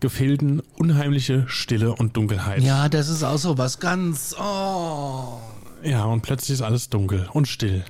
Gefilden, 0.00 0.62
unheimliche 0.76 1.44
Stille 1.46 1.94
und 1.94 2.16
Dunkelheit. 2.16 2.62
Ja, 2.62 2.88
das 2.88 3.08
ist 3.08 3.22
auch 3.22 3.38
so 3.38 3.56
was 3.56 3.80
ganz. 3.80 4.34
Oh. 4.38 5.38
Ja, 5.82 6.04
und 6.04 6.22
plötzlich 6.22 6.54
ist 6.54 6.62
alles 6.62 6.90
dunkel 6.90 7.28
und 7.32 7.48
still. 7.48 7.84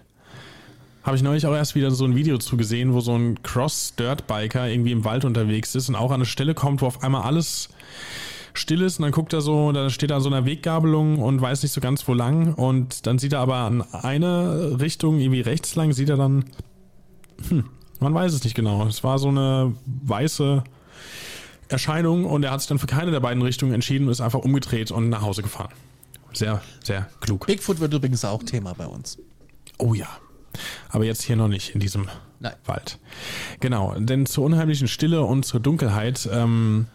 Habe 1.02 1.16
ich 1.16 1.22
neulich 1.22 1.46
auch 1.46 1.54
erst 1.54 1.74
wieder 1.74 1.90
so 1.90 2.04
ein 2.04 2.16
Video 2.16 2.36
zugesehen, 2.38 2.92
wo 2.92 3.00
so 3.00 3.16
ein 3.16 3.42
Cross-Dirt-Biker 3.42 4.68
irgendwie 4.68 4.92
im 4.92 5.04
Wald 5.04 5.24
unterwegs 5.24 5.74
ist 5.74 5.88
und 5.88 5.94
auch 5.94 6.10
an 6.10 6.16
eine 6.16 6.26
Stelle 6.26 6.54
kommt, 6.54 6.82
wo 6.82 6.86
auf 6.86 7.02
einmal 7.02 7.22
alles 7.22 7.68
still 8.54 8.82
ist 8.82 8.98
und 8.98 9.04
dann 9.04 9.12
guckt 9.12 9.32
er 9.32 9.40
so, 9.40 9.70
da 9.72 9.90
steht 9.90 10.10
er 10.10 10.16
an 10.16 10.22
so 10.22 10.28
einer 10.28 10.46
Weggabelung 10.46 11.18
und 11.18 11.40
weiß 11.40 11.62
nicht 11.62 11.72
so 11.72 11.80
ganz 11.80 12.06
wo 12.08 12.14
lang 12.14 12.54
und 12.54 13.06
dann 13.06 13.18
sieht 13.18 13.34
er 13.34 13.40
aber 13.40 13.56
an 13.56 13.82
eine 13.92 14.80
Richtung, 14.80 15.20
irgendwie 15.20 15.42
rechts 15.42 15.74
lang, 15.76 15.92
sieht 15.92 16.08
er 16.08 16.16
dann, 16.16 16.44
hm, 17.48 17.64
man 18.00 18.14
weiß 18.14 18.32
es 18.32 18.44
nicht 18.44 18.54
genau. 18.54 18.86
Es 18.86 19.02
war 19.04 19.18
so 19.18 19.28
eine 19.28 19.74
weiße 19.86 20.64
Erscheinung 21.68 22.24
und 22.24 22.42
er 22.42 22.50
hat 22.52 22.60
sich 22.60 22.68
dann 22.68 22.78
für 22.78 22.86
keine 22.86 23.10
der 23.10 23.20
beiden 23.20 23.42
Richtungen 23.42 23.72
entschieden 23.72 24.06
und 24.06 24.12
ist 24.12 24.20
einfach 24.20 24.40
umgedreht 24.40 24.90
und 24.90 25.08
nach 25.08 25.22
Hause 25.22 25.42
gefahren. 25.42 25.72
Sehr, 26.32 26.60
sehr 26.84 27.08
klug. 27.20 27.46
Bigfoot 27.46 27.80
wird 27.80 27.94
übrigens 27.94 28.24
auch 28.24 28.42
Thema 28.42 28.74
bei 28.74 28.86
uns. 28.86 29.18
Oh 29.78 29.94
ja. 29.94 30.08
Aber 30.90 31.04
jetzt 31.04 31.22
hier 31.22 31.36
noch 31.36 31.48
nicht 31.48 31.74
in 31.74 31.80
diesem 31.80 32.08
Nein. 32.40 32.54
Wald. 32.66 32.98
Genau, 33.60 33.94
denn 33.98 34.26
zur 34.26 34.44
unheimlichen 34.44 34.88
Stille 34.88 35.22
und 35.22 35.44
zur 35.44 35.60
Dunkelheit 35.60 36.28
ähm, 36.30 36.86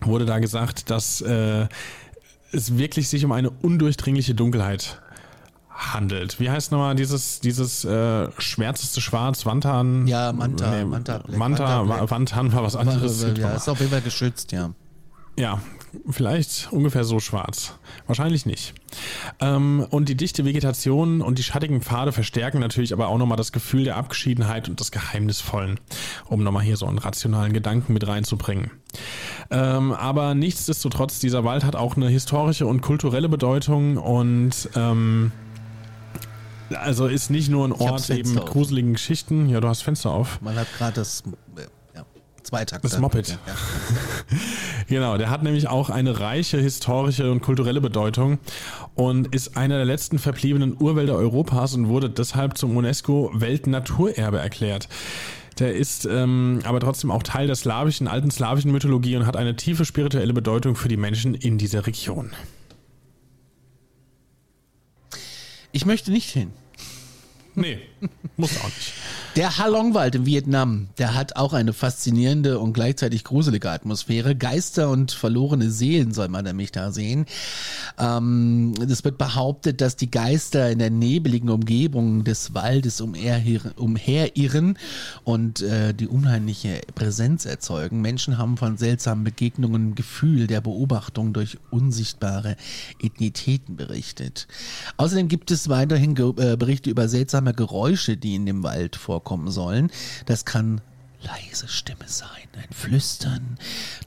wurde 0.00 0.26
da 0.26 0.38
gesagt, 0.38 0.90
dass 0.90 1.20
äh, 1.22 1.66
es 2.52 2.78
wirklich 2.78 3.08
sich 3.08 3.24
um 3.24 3.32
eine 3.32 3.50
undurchdringliche 3.50 4.34
Dunkelheit 4.34 5.00
handelt. 5.74 6.40
Wie 6.40 6.50
heißt 6.50 6.72
nochmal 6.72 6.94
dieses, 6.94 7.40
dieses 7.40 7.84
äh, 7.84 8.28
schwärzeste 8.38 9.00
Schwarz, 9.00 9.44
Wantan? 9.44 10.06
Ja, 10.06 10.32
Manta, 10.32 10.84
Manta 10.84 11.18
Black, 11.18 11.38
Manta, 11.38 11.84
Manta. 11.84 12.10
Wantan 12.10 12.52
war 12.52 12.62
was 12.62 12.76
anderes. 12.76 13.26
Ja, 13.36 13.50
ist 13.50 13.68
auf 13.68 13.80
jeden 13.80 13.90
Fall 13.90 14.00
geschützt, 14.00 14.52
ja. 14.52 14.70
Ja, 15.36 15.60
vielleicht 16.08 16.68
ungefähr 16.70 17.02
so 17.02 17.18
schwarz. 17.18 17.74
Wahrscheinlich 18.06 18.46
nicht. 18.46 18.72
Ähm, 19.40 19.84
und 19.90 20.08
die 20.08 20.16
dichte 20.16 20.44
Vegetation 20.44 21.20
und 21.20 21.38
die 21.38 21.42
schattigen 21.42 21.82
Pfade 21.82 22.12
verstärken 22.12 22.60
natürlich 22.60 22.92
aber 22.92 23.08
auch 23.08 23.18
nochmal 23.18 23.36
das 23.36 23.50
Gefühl 23.50 23.82
der 23.82 23.96
Abgeschiedenheit 23.96 24.68
und 24.68 24.78
des 24.78 24.92
Geheimnisvollen, 24.92 25.80
um 26.26 26.44
nochmal 26.44 26.62
hier 26.62 26.76
so 26.76 26.86
einen 26.86 26.98
rationalen 26.98 27.52
Gedanken 27.52 27.92
mit 27.92 28.06
reinzubringen. 28.06 28.70
Ähm, 29.50 29.92
aber 29.92 30.36
nichtsdestotrotz, 30.36 31.18
dieser 31.18 31.42
Wald 31.42 31.64
hat 31.64 31.74
auch 31.74 31.96
eine 31.96 32.08
historische 32.08 32.66
und 32.66 32.80
kulturelle 32.80 33.28
Bedeutung 33.28 33.96
und 33.96 34.68
ähm, 34.76 35.32
also 36.74 37.06
ist 37.06 37.30
nicht 37.30 37.50
nur 37.50 37.66
ein 37.66 37.72
Ort 37.72 38.08
eben 38.10 38.34
mit 38.34 38.42
auf. 38.42 38.50
gruseligen 38.50 38.94
Geschichten. 38.94 39.48
Ja, 39.48 39.60
du 39.60 39.68
hast 39.68 39.82
Fenster 39.82 40.10
auf. 40.10 40.40
Man 40.40 40.56
hat 40.56 40.66
gerade 40.76 40.94
das 40.94 41.22
ja, 41.94 42.04
Zweitakt. 42.42 42.84
Das 42.84 42.98
Moped. 42.98 43.28
Ja. 43.28 43.36
Genau, 44.86 45.16
der 45.16 45.30
hat 45.30 45.42
nämlich 45.42 45.66
auch 45.68 45.88
eine 45.88 46.20
reiche 46.20 46.58
historische 46.58 47.30
und 47.32 47.40
kulturelle 47.40 47.80
Bedeutung 47.80 48.38
und 48.94 49.34
ist 49.34 49.56
einer 49.56 49.76
der 49.76 49.86
letzten 49.86 50.18
verbliebenen 50.18 50.76
Urwälder 50.78 51.14
Europas 51.14 51.74
und 51.74 51.88
wurde 51.88 52.10
deshalb 52.10 52.58
zum 52.58 52.76
UNESCO 52.76 53.30
Weltnaturerbe 53.32 54.38
erklärt. 54.38 54.88
Der 55.58 55.74
ist 55.74 56.04
ähm, 56.04 56.60
aber 56.64 56.80
trotzdem 56.80 57.10
auch 57.10 57.22
Teil 57.22 57.46
der 57.46 57.56
slawischen, 57.56 58.08
alten 58.08 58.30
slawischen 58.30 58.72
Mythologie 58.72 59.16
und 59.16 59.26
hat 59.26 59.36
eine 59.36 59.56
tiefe 59.56 59.84
spirituelle 59.84 60.32
Bedeutung 60.32 60.76
für 60.76 60.88
die 60.88 60.96
Menschen 60.96 61.34
in 61.34 61.58
dieser 61.58 61.86
Region. 61.86 62.32
Ich 65.74 65.84
möchte 65.86 66.12
nicht 66.12 66.30
hin. 66.30 66.52
Nee, 67.56 67.80
muss 68.36 68.56
auch 68.58 68.64
nicht. 68.64 68.92
Der 69.36 69.58
Halongwald 69.58 70.14
in 70.14 70.26
Vietnam, 70.26 70.86
der 70.96 71.14
hat 71.14 71.34
auch 71.34 71.54
eine 71.54 71.72
faszinierende 71.72 72.60
und 72.60 72.72
gleichzeitig 72.72 73.24
gruselige 73.24 73.68
Atmosphäre. 73.68 74.36
Geister 74.36 74.90
und 74.90 75.10
verlorene 75.10 75.72
Seelen 75.72 76.14
soll 76.14 76.28
man 76.28 76.44
nämlich 76.44 76.70
da 76.70 76.92
sehen. 76.92 77.26
Ähm, 77.98 78.74
es 78.88 79.02
wird 79.02 79.18
behauptet, 79.18 79.80
dass 79.80 79.96
die 79.96 80.10
Geister 80.10 80.70
in 80.70 80.78
der 80.78 80.90
nebeligen 80.90 81.48
Umgebung 81.48 82.22
des 82.22 82.54
Waldes 82.54 83.00
umher, 83.00 83.42
umherirren 83.76 84.78
und 85.24 85.62
äh, 85.62 85.94
die 85.94 86.06
unheimliche 86.06 86.82
Präsenz 86.94 87.44
erzeugen. 87.44 88.02
Menschen 88.02 88.38
haben 88.38 88.56
von 88.56 88.76
seltsamen 88.76 89.24
Begegnungen 89.24 89.90
ein 89.90 89.94
Gefühl 89.96 90.46
der 90.46 90.60
Beobachtung 90.60 91.32
durch 91.32 91.58
unsichtbare 91.70 92.56
Ethnitäten 93.02 93.74
berichtet. 93.74 94.46
Außerdem 94.96 95.26
gibt 95.26 95.50
es 95.50 95.68
weiterhin 95.68 96.14
Ge 96.14 96.32
äh, 96.36 96.56
Berichte 96.56 96.88
über 96.88 97.08
seltsame 97.08 97.52
Geräusche, 97.52 97.93
die 97.96 98.34
in 98.34 98.46
dem 98.46 98.62
Wald 98.62 98.96
vorkommen 98.96 99.50
sollen. 99.50 99.90
Das 100.26 100.44
kann 100.44 100.80
leise 101.24 101.68
Stimme 101.68 102.06
sein, 102.06 102.48
ein 102.56 102.72
Flüstern, 102.72 103.56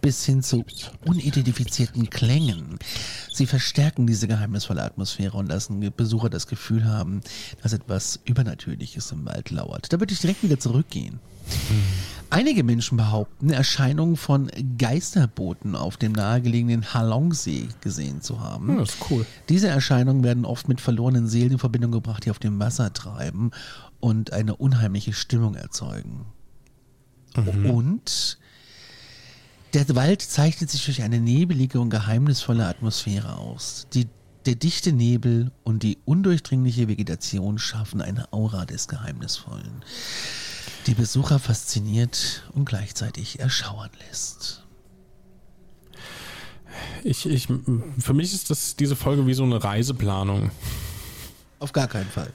bis 0.02 0.26
hin 0.26 0.44
zu 0.44 0.64
unidentifizierten 1.06 2.10
Klängen. 2.10 2.78
Sie 3.32 3.46
verstärken 3.46 4.08
diese 4.08 4.28
geheimnisvolle 4.28 4.84
Atmosphäre 4.84 5.38
und 5.38 5.48
lassen 5.48 5.92
Besucher 5.96 6.30
das 6.30 6.48
Gefühl 6.48 6.86
haben, 6.86 7.22
dass 7.64 7.74
etwas 7.74 8.20
Übernatürliches 8.26 9.12
im 9.12 9.26
Wald 9.26 9.50
lauert. 9.50 9.92
Da 9.92 10.00
würde 10.00 10.14
ich 10.14 10.20
direkt 10.20 10.44
wieder 10.44 10.60
zurückgehen. 10.60 11.20
Einige 12.30 12.64
Menschen 12.64 12.98
behaupten, 12.98 13.52
Erscheinungen 13.52 14.18
von 14.18 14.52
Geisterbooten 14.78 15.76
auf 15.76 15.96
dem 15.96 16.12
nahegelegenen 16.12 16.94
Halongsee 16.94 17.70
gesehen 17.80 18.22
zu 18.22 18.42
haben. 18.42 18.70
Ja, 18.70 18.76
das 18.80 18.90
ist 18.90 18.98
cool. 19.10 19.26
Diese 19.48 19.70
Erscheinungen 19.70 20.24
werden 20.24 20.44
oft 20.44 20.68
mit 20.68 20.82
verlorenen 20.82 21.28
Seelen 21.28 21.54
in 21.54 21.60
Verbindung 21.60 21.92
gebracht, 21.94 22.26
die 22.26 22.32
auf 22.32 22.40
dem 22.40 22.60
Wasser 22.60 22.92
treiben 22.92 23.52
und 24.02 24.34
eine 24.34 24.56
unheimliche 24.58 25.14
Stimmung 25.14 25.56
erzeugen. 25.56 26.26
Und 27.36 28.38
der 29.74 29.96
Wald 29.96 30.22
zeichnet 30.22 30.70
sich 30.70 30.86
durch 30.86 31.04
eine 31.04 31.20
nebelige 31.20 31.80
und 31.80 31.90
geheimnisvolle 31.90 32.66
Atmosphäre 32.66 33.38
aus. 33.38 33.88
Die, 33.94 34.08
der 34.46 34.56
dichte 34.56 34.92
Nebel 34.92 35.52
und 35.64 35.84
die 35.84 36.00
undurchdringliche 36.06 36.88
Vegetation 36.88 37.58
schaffen 37.58 38.02
eine 38.02 38.32
Aura 38.34 38.66
des 38.66 38.88
Geheimnisvollen, 38.88 39.84
die 40.88 40.94
Besucher 40.94 41.40
fasziniert 41.40 42.44
und 42.54 42.66
gleichzeitig 42.66 43.40
erschauern 43.40 43.90
lässt. 44.08 44.64
Ich, 47.04 47.26
ich, 47.26 47.48
für 48.00 48.14
mich 48.14 48.34
ist 48.34 48.50
das 48.50 48.76
diese 48.76 48.96
Folge 48.96 49.26
wie 49.28 49.34
so 49.34 49.44
eine 49.44 49.64
Reiseplanung. 49.64 50.52
Auf 51.60 51.74
gar 51.74 51.88
keinen 51.88 52.10
Fall. 52.10 52.32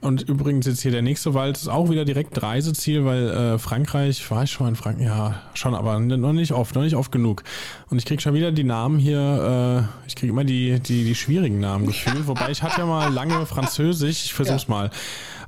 Und 0.00 0.22
übrigens 0.28 0.66
jetzt 0.66 0.82
hier 0.82 0.92
der 0.92 1.02
nächste 1.02 1.34
Wald 1.34 1.56
ist 1.56 1.66
auch 1.66 1.90
wieder 1.90 2.04
direkt 2.04 2.40
Reiseziel, 2.40 3.04
weil 3.04 3.30
äh, 3.30 3.58
Frankreich, 3.58 4.30
war 4.30 4.44
ich 4.44 4.52
schon 4.52 4.68
in 4.68 4.76
Frankreich? 4.76 5.06
Ja, 5.06 5.42
schon, 5.54 5.74
aber 5.74 5.98
noch 5.98 6.32
nicht 6.32 6.52
oft, 6.52 6.76
noch 6.76 6.82
nicht 6.82 6.94
oft 6.94 7.10
genug. 7.10 7.42
Und 7.90 7.98
ich 7.98 8.04
krieg 8.06 8.22
schon 8.22 8.32
wieder 8.32 8.52
die 8.52 8.62
Namen 8.62 9.00
hier, 9.00 9.88
äh, 10.04 10.06
ich 10.06 10.14
krieg 10.14 10.30
immer 10.30 10.44
die, 10.44 10.78
die, 10.78 11.02
die 11.02 11.14
schwierigen 11.16 11.58
Namen 11.58 11.86
gefühlt, 11.86 12.28
wobei 12.28 12.52
ich 12.52 12.62
hatte 12.62 12.78
ja 12.80 12.86
mal 12.86 13.12
lange 13.12 13.44
Französisch, 13.44 14.26
ich 14.26 14.34
versuch's 14.34 14.64
Ja. 14.68 14.70
mal. 14.70 14.90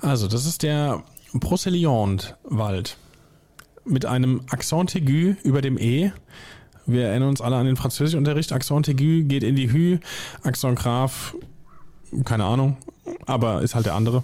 Also, 0.00 0.26
das 0.26 0.44
ist 0.46 0.64
der 0.64 1.05
Brocéliande-Wald 1.34 2.96
mit 3.84 4.06
einem 4.06 4.42
Accent 4.50 4.94
aigu 4.94 5.34
über 5.42 5.60
dem 5.60 5.78
E. 5.78 6.12
Wir 6.86 7.06
erinnern 7.06 7.30
uns 7.30 7.40
alle 7.40 7.56
an 7.56 7.66
den 7.66 7.76
Französischunterricht. 7.76 8.52
Accent 8.52 8.88
aigu 8.88 9.24
geht 9.24 9.42
in 9.42 9.56
die 9.56 9.70
Hü, 9.70 9.98
Accent 10.42 10.78
grave 10.78 11.12
keine 12.24 12.44
Ahnung, 12.44 12.76
aber 13.26 13.62
ist 13.62 13.74
halt 13.74 13.86
der 13.86 13.94
andere. 13.94 14.22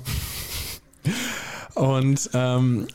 Und 1.75 2.31
ähm, 2.35 2.87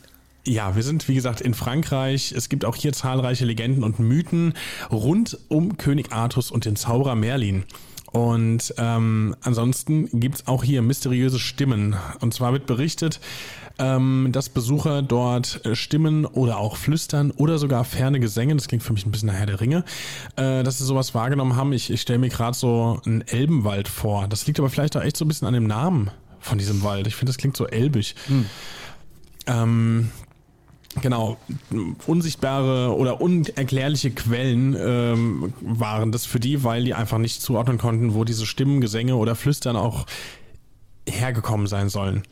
ja, 0.45 0.75
wir 0.75 0.83
sind 0.83 1.07
wie 1.07 1.13
gesagt 1.13 1.41
in 1.41 1.53
Frankreich. 1.53 2.31
Es 2.31 2.49
gibt 2.49 2.65
auch 2.65 2.75
hier 2.75 2.93
zahlreiche 2.93 3.45
Legenden 3.45 3.83
und 3.83 3.99
Mythen 3.99 4.53
rund 4.91 5.37
um 5.49 5.77
König 5.77 6.11
Artus 6.11 6.51
und 6.51 6.65
den 6.65 6.75
Zauberer 6.75 7.15
Merlin. 7.15 7.63
Und 8.11 8.73
ähm, 8.77 9.35
ansonsten 9.41 10.19
gibt's 10.19 10.47
auch 10.47 10.63
hier 10.63 10.81
mysteriöse 10.81 11.39
Stimmen. 11.39 11.95
Und 12.19 12.33
zwar 12.33 12.51
wird 12.51 12.65
berichtet, 12.65 13.21
ähm, 13.79 14.29
dass 14.31 14.49
Besucher 14.49 15.01
dort 15.01 15.65
äh, 15.65 15.75
Stimmen 15.75 16.25
oder 16.25 16.57
auch 16.57 16.75
Flüstern 16.75 17.31
oder 17.31 17.57
sogar 17.57 17.85
ferne 17.85 18.19
Gesänge, 18.19 18.55
das 18.55 18.67
klingt 18.67 18.83
für 18.83 18.91
mich 18.91 19.05
ein 19.05 19.11
bisschen 19.11 19.27
nach 19.27 19.35
Herr 19.35 19.45
der 19.45 19.61
Ringe, 19.61 19.85
äh, 20.35 20.63
dass 20.63 20.77
sie 20.77 20.83
sowas 20.83 21.15
wahrgenommen 21.15 21.55
haben. 21.55 21.71
Ich, 21.71 21.89
ich 21.89 22.01
stelle 22.01 22.19
mir 22.19 22.29
gerade 22.29 22.55
so 22.55 23.01
einen 23.05 23.21
Elbenwald 23.21 23.87
vor. 23.87 24.27
Das 24.27 24.45
liegt 24.45 24.59
aber 24.59 24.69
vielleicht 24.69 24.97
auch 24.97 25.03
echt 25.03 25.15
so 25.15 25.23
ein 25.23 25.29
bisschen 25.29 25.47
an 25.47 25.53
dem 25.53 25.67
Namen 25.67 26.11
von 26.41 26.57
diesem 26.57 26.83
Wald. 26.83 27.07
Ich 27.07 27.15
finde, 27.15 27.29
das 27.29 27.37
klingt 27.37 27.55
so 27.55 27.65
elbig. 27.65 28.15
Ähm, 29.47 30.09
Genau, 30.99 31.37
unsichtbare 32.05 32.93
oder 32.95 33.21
unerklärliche 33.21 34.11
Quellen 34.11 34.75
ähm, 34.77 35.53
waren 35.61 36.11
das 36.11 36.25
für 36.25 36.39
die, 36.39 36.65
weil 36.65 36.83
die 36.83 36.93
einfach 36.93 37.17
nicht 37.17 37.41
zuordnen 37.41 37.77
konnten, 37.77 38.13
wo 38.13 38.25
diese 38.25 38.45
Stimmen, 38.45 38.81
Gesänge 38.81 39.15
oder 39.15 39.35
Flüstern 39.35 39.77
auch 39.77 40.05
hergekommen 41.07 41.67
sein 41.67 41.87
sollen. 41.87 42.23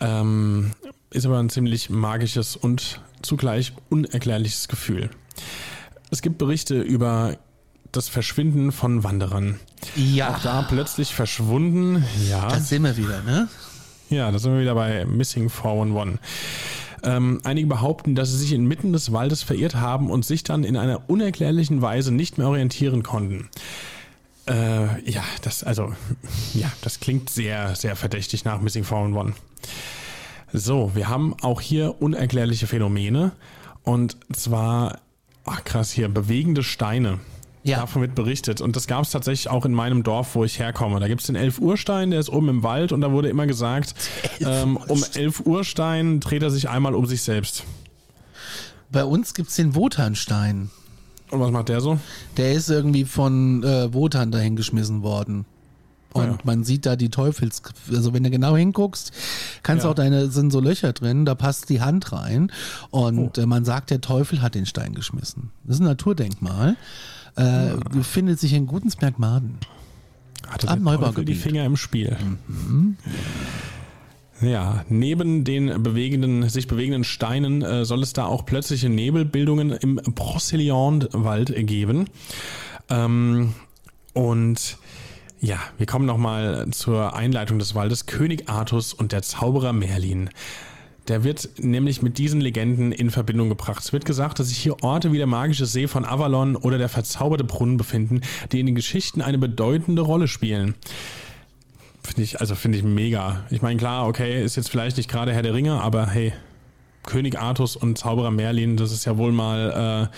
Ähm, 0.00 0.72
ist 1.10 1.26
aber 1.26 1.38
ein 1.38 1.48
ziemlich 1.48 1.88
magisches 1.88 2.56
und 2.56 3.00
zugleich 3.22 3.72
unerklärliches 3.88 4.66
Gefühl. 4.66 5.10
Es 6.10 6.22
gibt 6.22 6.38
Berichte 6.38 6.80
über 6.80 7.36
das 7.92 8.08
Verschwinden 8.08 8.72
von 8.72 9.04
Wanderern. 9.04 9.60
Ja, 9.94 10.34
Auch 10.34 10.42
da 10.42 10.62
plötzlich 10.62 11.14
verschwunden. 11.14 12.04
Ja. 12.28 12.48
da 12.48 12.58
sind 12.60 12.82
wir 12.82 12.96
wieder, 12.96 13.22
ne? 13.22 13.48
Ja, 14.10 14.30
da 14.30 14.38
sind 14.38 14.52
wir 14.52 14.60
wieder 14.60 14.74
bei 14.74 15.04
Missing 15.04 15.48
411. 15.48 16.18
Ähm, 17.02 17.40
einige 17.44 17.66
behaupten, 17.66 18.14
dass 18.14 18.30
sie 18.30 18.38
sich 18.38 18.52
inmitten 18.52 18.92
des 18.92 19.12
Waldes 19.12 19.42
verirrt 19.42 19.76
haben 19.76 20.10
und 20.10 20.24
sich 20.24 20.44
dann 20.44 20.64
in 20.64 20.76
einer 20.76 21.08
unerklärlichen 21.08 21.82
Weise 21.82 22.12
nicht 22.12 22.38
mehr 22.38 22.48
orientieren 22.48 23.02
konnten. 23.02 23.48
Äh, 24.48 25.10
ja, 25.10 25.24
das, 25.42 25.64
also, 25.64 25.92
ja, 26.54 26.70
das 26.82 27.00
klingt 27.00 27.30
sehr, 27.30 27.74
sehr 27.74 27.96
verdächtig 27.96 28.44
nach 28.44 28.60
Missing 28.60 28.84
411. 28.84 29.34
So, 30.52 30.92
wir 30.94 31.08
haben 31.08 31.34
auch 31.42 31.60
hier 31.60 32.00
unerklärliche 32.00 32.66
Phänomene 32.66 33.32
und 33.82 34.16
zwar, 34.32 35.00
ach 35.44 35.64
krass, 35.64 35.90
hier 35.90 36.08
bewegende 36.08 36.62
Steine. 36.62 37.18
Ja. 37.66 37.78
Davon 37.80 38.00
wird 38.02 38.14
berichtet. 38.14 38.60
Und 38.60 38.76
das 38.76 38.86
gab 38.86 39.02
es 39.02 39.10
tatsächlich 39.10 39.50
auch 39.50 39.64
in 39.64 39.72
meinem 39.72 40.02
Dorf, 40.04 40.34
wo 40.36 40.44
ich 40.44 40.58
herkomme. 40.60 41.00
Da 41.00 41.08
gibt 41.08 41.20
es 41.22 41.26
den 41.26 41.34
11 41.36 41.58
Uhr 41.58 41.76
Stein, 41.76 42.12
der 42.12 42.20
ist 42.20 42.28
oben 42.28 42.48
im 42.48 42.62
Wald 42.62 42.92
und 42.92 43.00
da 43.00 43.10
wurde 43.10 43.28
immer 43.28 43.46
gesagt, 43.46 43.94
ähm, 44.40 44.76
um 44.76 45.02
11 45.14 45.40
Uhr 45.46 45.64
Stein 45.64 46.20
dreht 46.20 46.42
er 46.42 46.50
sich 46.50 46.68
einmal 46.68 46.94
um 46.94 47.06
sich 47.06 47.22
selbst. 47.22 47.64
Bei 48.92 49.04
uns 49.04 49.34
gibt's 49.34 49.56
den 49.56 49.74
Wotanstein. 49.74 50.70
Und 51.30 51.40
was 51.40 51.50
macht 51.50 51.68
der 51.68 51.80
so? 51.80 51.98
Der 52.36 52.52
ist 52.52 52.70
irgendwie 52.70 53.04
von 53.04 53.64
äh, 53.64 53.92
Wotan 53.92 54.30
dahin 54.30 54.54
geschmissen 54.54 55.02
worden. 55.02 55.44
Und 56.12 56.24
Ja. 56.24 56.38
man 56.44 56.62
sieht 56.62 56.86
da 56.86 56.94
die 56.94 57.10
Teufels, 57.10 57.62
also 57.90 58.14
wenn 58.14 58.22
du 58.22 58.30
genau 58.30 58.56
hinguckst, 58.56 59.10
kannst 59.64 59.84
Ja. 59.84 59.90
auch 59.90 59.94
deine, 59.94 60.28
sind 60.30 60.52
so 60.52 60.60
Löcher 60.60 60.92
drin, 60.92 61.24
da 61.26 61.34
passt 61.34 61.68
die 61.68 61.80
Hand 61.80 62.12
rein. 62.12 62.52
Und 62.90 63.38
Oh. 63.38 63.40
äh, 63.42 63.46
man 63.46 63.64
sagt, 63.64 63.90
der 63.90 64.00
Teufel 64.00 64.40
hat 64.40 64.54
den 64.54 64.66
Stein 64.66 64.94
geschmissen. 64.94 65.50
Das 65.64 65.76
ist 65.76 65.80
ein 65.80 65.86
Naturdenkmal. 65.86 66.76
Äh, 67.36 67.76
befindet 67.92 68.40
sich 68.40 68.52
in 68.54 68.66
Gutensberg-Maden. 68.66 69.58
Hatte 70.48 70.68
Am 70.68 70.82
Neubaugebiet. 70.82 71.28
die 71.28 71.34
Finger 71.34 71.64
im 71.64 71.76
Spiel. 71.76 72.16
Ja, 74.40 74.84
neben 74.88 75.44
den 75.44 75.82
bewegenden, 75.82 76.48
sich 76.48 76.66
bewegenden 76.66 77.04
Steinen 77.04 77.62
äh, 77.62 77.84
soll 77.84 78.02
es 78.02 78.12
da 78.12 78.26
auch 78.26 78.44
plötzliche 78.44 78.88
Nebelbildungen 78.88 79.70
im 79.70 79.98
Brocéliande-Wald 79.98 81.54
geben. 81.66 82.06
Ähm, 82.88 83.54
und 84.12 84.78
ja, 85.40 85.58
wir 85.78 85.86
kommen 85.86 86.06
nochmal 86.06 86.68
zur 86.70 87.14
Einleitung 87.14 87.58
des 87.58 87.74
Waldes. 87.74 88.06
König 88.06 88.48
Artus 88.48 88.92
und 88.94 89.12
der 89.12 89.22
Zauberer 89.22 89.72
Merlin. 89.72 90.30
Der 91.08 91.22
wird 91.22 91.50
nämlich 91.58 92.02
mit 92.02 92.18
diesen 92.18 92.40
Legenden 92.40 92.90
in 92.92 93.10
Verbindung 93.10 93.48
gebracht. 93.48 93.82
Es 93.82 93.92
wird 93.92 94.04
gesagt, 94.04 94.38
dass 94.38 94.48
sich 94.48 94.58
hier 94.58 94.82
Orte 94.82 95.12
wie 95.12 95.18
der 95.18 95.26
magische 95.26 95.66
See 95.66 95.86
von 95.86 96.04
Avalon 96.04 96.56
oder 96.56 96.78
der 96.78 96.88
verzauberte 96.88 97.44
Brunnen 97.44 97.76
befinden, 97.76 98.22
die 98.52 98.60
in 98.60 98.66
den 98.66 98.74
Geschichten 98.74 99.22
eine 99.22 99.38
bedeutende 99.38 100.02
Rolle 100.02 100.26
spielen. 100.26 100.74
Finde 102.02 102.22
ich, 102.22 102.40
also 102.40 102.54
finde 102.54 102.78
ich 102.78 102.84
mega. 102.84 103.44
Ich 103.50 103.62
meine, 103.62 103.78
klar, 103.78 104.06
okay, 104.06 104.44
ist 104.44 104.56
jetzt 104.56 104.70
vielleicht 104.70 104.96
nicht 104.96 105.08
gerade 105.08 105.32
Herr 105.32 105.42
der 105.42 105.54
Ringe, 105.54 105.80
aber 105.80 106.06
hey, 106.06 106.32
König 107.04 107.38
Artus 107.38 107.76
und 107.76 107.98
Zauberer 107.98 108.30
Merlin, 108.30 108.76
das 108.76 108.92
ist 108.92 109.04
ja 109.04 109.16
wohl 109.16 109.32
mal 109.32 110.10
äh, 110.12 110.16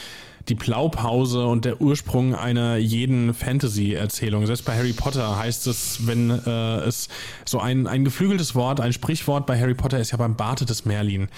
die 0.48 0.54
Blaupause 0.54 1.46
und 1.46 1.64
der 1.64 1.80
Ursprung 1.80 2.34
einer 2.34 2.76
jeden 2.76 3.34
Fantasy-Erzählung. 3.34 4.46
Selbst 4.46 4.64
bei 4.64 4.76
Harry 4.76 4.92
Potter 4.92 5.38
heißt 5.38 5.66
es, 5.66 6.06
wenn 6.06 6.30
äh, 6.30 6.78
es 6.80 7.08
so 7.44 7.60
ein, 7.60 7.86
ein 7.86 8.04
geflügeltes 8.04 8.54
Wort, 8.54 8.80
ein 8.80 8.92
Sprichwort 8.92 9.46
bei 9.46 9.60
Harry 9.60 9.74
Potter 9.74 9.98
ist 9.98 10.10
ja 10.10 10.16
beim 10.16 10.36
Barte 10.36 10.64
des 10.64 10.84
Merlin. 10.84 11.28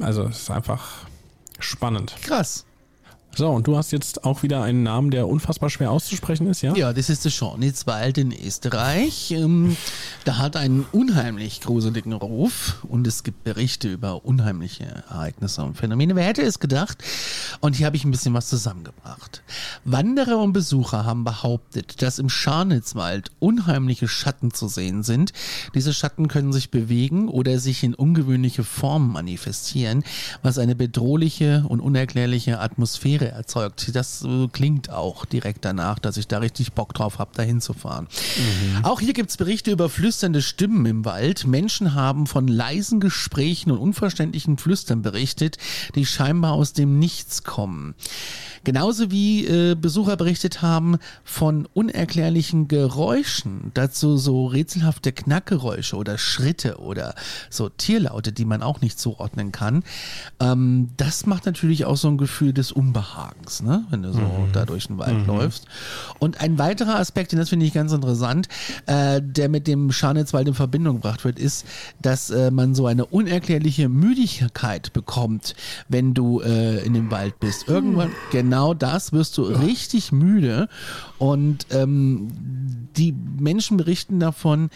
Also 0.00 0.24
es 0.24 0.42
ist 0.42 0.50
einfach 0.50 1.06
spannend. 1.58 2.14
Krass. 2.22 2.64
So, 3.34 3.48
und 3.48 3.66
du 3.66 3.78
hast 3.78 3.92
jetzt 3.92 4.24
auch 4.24 4.42
wieder 4.42 4.62
einen 4.62 4.82
Namen, 4.82 5.10
der 5.10 5.26
unfassbar 5.26 5.70
schwer 5.70 5.90
auszusprechen 5.90 6.46
ist, 6.48 6.60
ja? 6.60 6.74
Ja, 6.76 6.92
das 6.92 7.08
ist 7.08 7.24
der 7.24 7.30
Schornitzwald 7.30 8.18
in 8.18 8.30
Österreich. 8.30 9.30
Ähm, 9.30 9.74
da 10.26 10.36
hat 10.36 10.54
einen 10.54 10.84
unheimlich 10.92 11.62
gruseligen 11.62 12.12
Ruf 12.12 12.84
und 12.86 13.06
es 13.06 13.22
gibt 13.22 13.42
Berichte 13.42 13.90
über 13.90 14.26
unheimliche 14.26 14.84
Ereignisse 14.84 15.64
und 15.64 15.78
Phänomene. 15.78 16.14
Wer 16.14 16.24
hätte 16.24 16.42
es 16.42 16.60
gedacht? 16.60 17.02
Und 17.60 17.76
hier 17.76 17.86
habe 17.86 17.96
ich 17.96 18.04
ein 18.04 18.10
bisschen 18.10 18.34
was 18.34 18.48
zusammengebracht. 18.50 19.42
Wanderer 19.84 20.36
und 20.38 20.52
Besucher 20.52 21.06
haben 21.06 21.24
behauptet, 21.24 22.02
dass 22.02 22.18
im 22.18 22.28
Scharnitzwald 22.28 23.30
unheimliche 23.38 24.08
Schatten 24.08 24.52
zu 24.52 24.68
sehen 24.68 25.02
sind. 25.02 25.32
Diese 25.74 25.94
Schatten 25.94 26.28
können 26.28 26.52
sich 26.52 26.70
bewegen 26.70 27.28
oder 27.28 27.58
sich 27.58 27.82
in 27.82 27.94
ungewöhnliche 27.94 28.62
Formen 28.62 29.10
manifestieren, 29.10 30.04
was 30.42 30.58
eine 30.58 30.74
bedrohliche 30.74 31.64
und 31.66 31.80
unerklärliche 31.80 32.60
Atmosphäre 32.60 33.21
erzeugt. 33.30 33.94
Das 33.94 34.22
äh, 34.22 34.48
klingt 34.48 34.90
auch 34.90 35.24
direkt 35.24 35.64
danach, 35.64 35.98
dass 35.98 36.16
ich 36.16 36.28
da 36.28 36.38
richtig 36.38 36.72
Bock 36.72 36.94
drauf 36.94 37.18
habe, 37.18 37.32
da 37.34 37.42
hinzufahren. 37.42 38.08
Auch 38.82 39.00
hier 39.00 39.12
gibt's 39.12 39.36
Berichte 39.36 39.70
über 39.70 39.88
flüsternde 39.88 40.42
Stimmen 40.42 40.86
im 40.86 41.04
Wald. 41.04 41.46
Menschen 41.46 41.94
haben 41.94 42.26
von 42.26 42.48
leisen 42.48 43.00
Gesprächen 43.00 43.70
und 43.70 43.78
unverständlichen 43.78 44.58
Flüstern 44.58 45.02
berichtet, 45.02 45.58
die 45.94 46.06
scheinbar 46.06 46.52
aus 46.52 46.72
dem 46.72 46.98
Nichts 46.98 47.42
kommen. 47.42 47.94
Genauso 48.64 49.10
wie 49.10 49.44
äh, 49.46 49.74
Besucher 49.74 50.16
berichtet 50.16 50.62
haben 50.62 50.98
von 51.24 51.66
unerklärlichen 51.74 52.68
Geräuschen, 52.68 53.72
dazu 53.74 54.16
so 54.16 54.46
rätselhafte 54.46 55.10
Knackgeräusche 55.12 55.96
oder 55.96 56.16
Schritte 56.16 56.78
oder 56.78 57.16
so 57.50 57.68
Tierlaute, 57.68 58.32
die 58.32 58.44
man 58.44 58.62
auch 58.62 58.80
nicht 58.80 59.00
zuordnen 59.00 59.50
kann. 59.50 59.82
Ähm, 60.38 60.90
das 60.96 61.26
macht 61.26 61.46
natürlich 61.46 61.86
auch 61.86 61.96
so 61.96 62.06
ein 62.08 62.18
Gefühl 62.18 62.52
des 62.52 62.70
Unbehagens, 62.70 63.11
ne? 63.62 63.84
wenn 63.90 64.02
du 64.02 64.12
so 64.12 64.48
da 64.52 64.64
durch 64.64 64.86
den 64.86 64.98
Wald 64.98 65.26
läufst. 65.26 65.66
Und 66.18 66.40
ein 66.40 66.58
weiterer 66.58 66.96
Aspekt, 66.96 67.32
den 67.32 67.38
das 67.38 67.48
finde 67.48 67.66
ich 67.66 67.72
ganz 67.72 67.92
interessant, 67.92 68.48
äh, 68.86 69.20
der 69.22 69.48
mit 69.48 69.66
dem 69.66 69.92
Scharnitzwald 69.92 70.48
in 70.48 70.54
Verbindung 70.54 70.96
gebracht 70.96 71.24
wird, 71.24 71.38
ist, 71.38 71.66
dass 72.00 72.30
äh, 72.30 72.50
man 72.50 72.74
so 72.74 72.86
eine 72.86 73.06
unerklärliche 73.06 73.88
Müdigkeit 73.88 74.92
bekommt, 74.92 75.54
wenn 75.88 76.14
du 76.14 76.40
äh, 76.40 76.84
in 76.84 76.94
dem 76.94 77.10
Wald 77.10 77.38
bist. 77.40 77.68
Irgendwann, 77.68 78.10
genau 78.30 78.74
das, 78.74 79.12
wirst 79.12 79.38
du 79.38 79.42
richtig 79.42 80.12
müde. 80.12 80.68
Und 81.18 81.66
ähm, 81.70 82.28
die 82.96 83.12
Menschen 83.12 83.76
berichten 83.76 84.20
davon, 84.20 84.70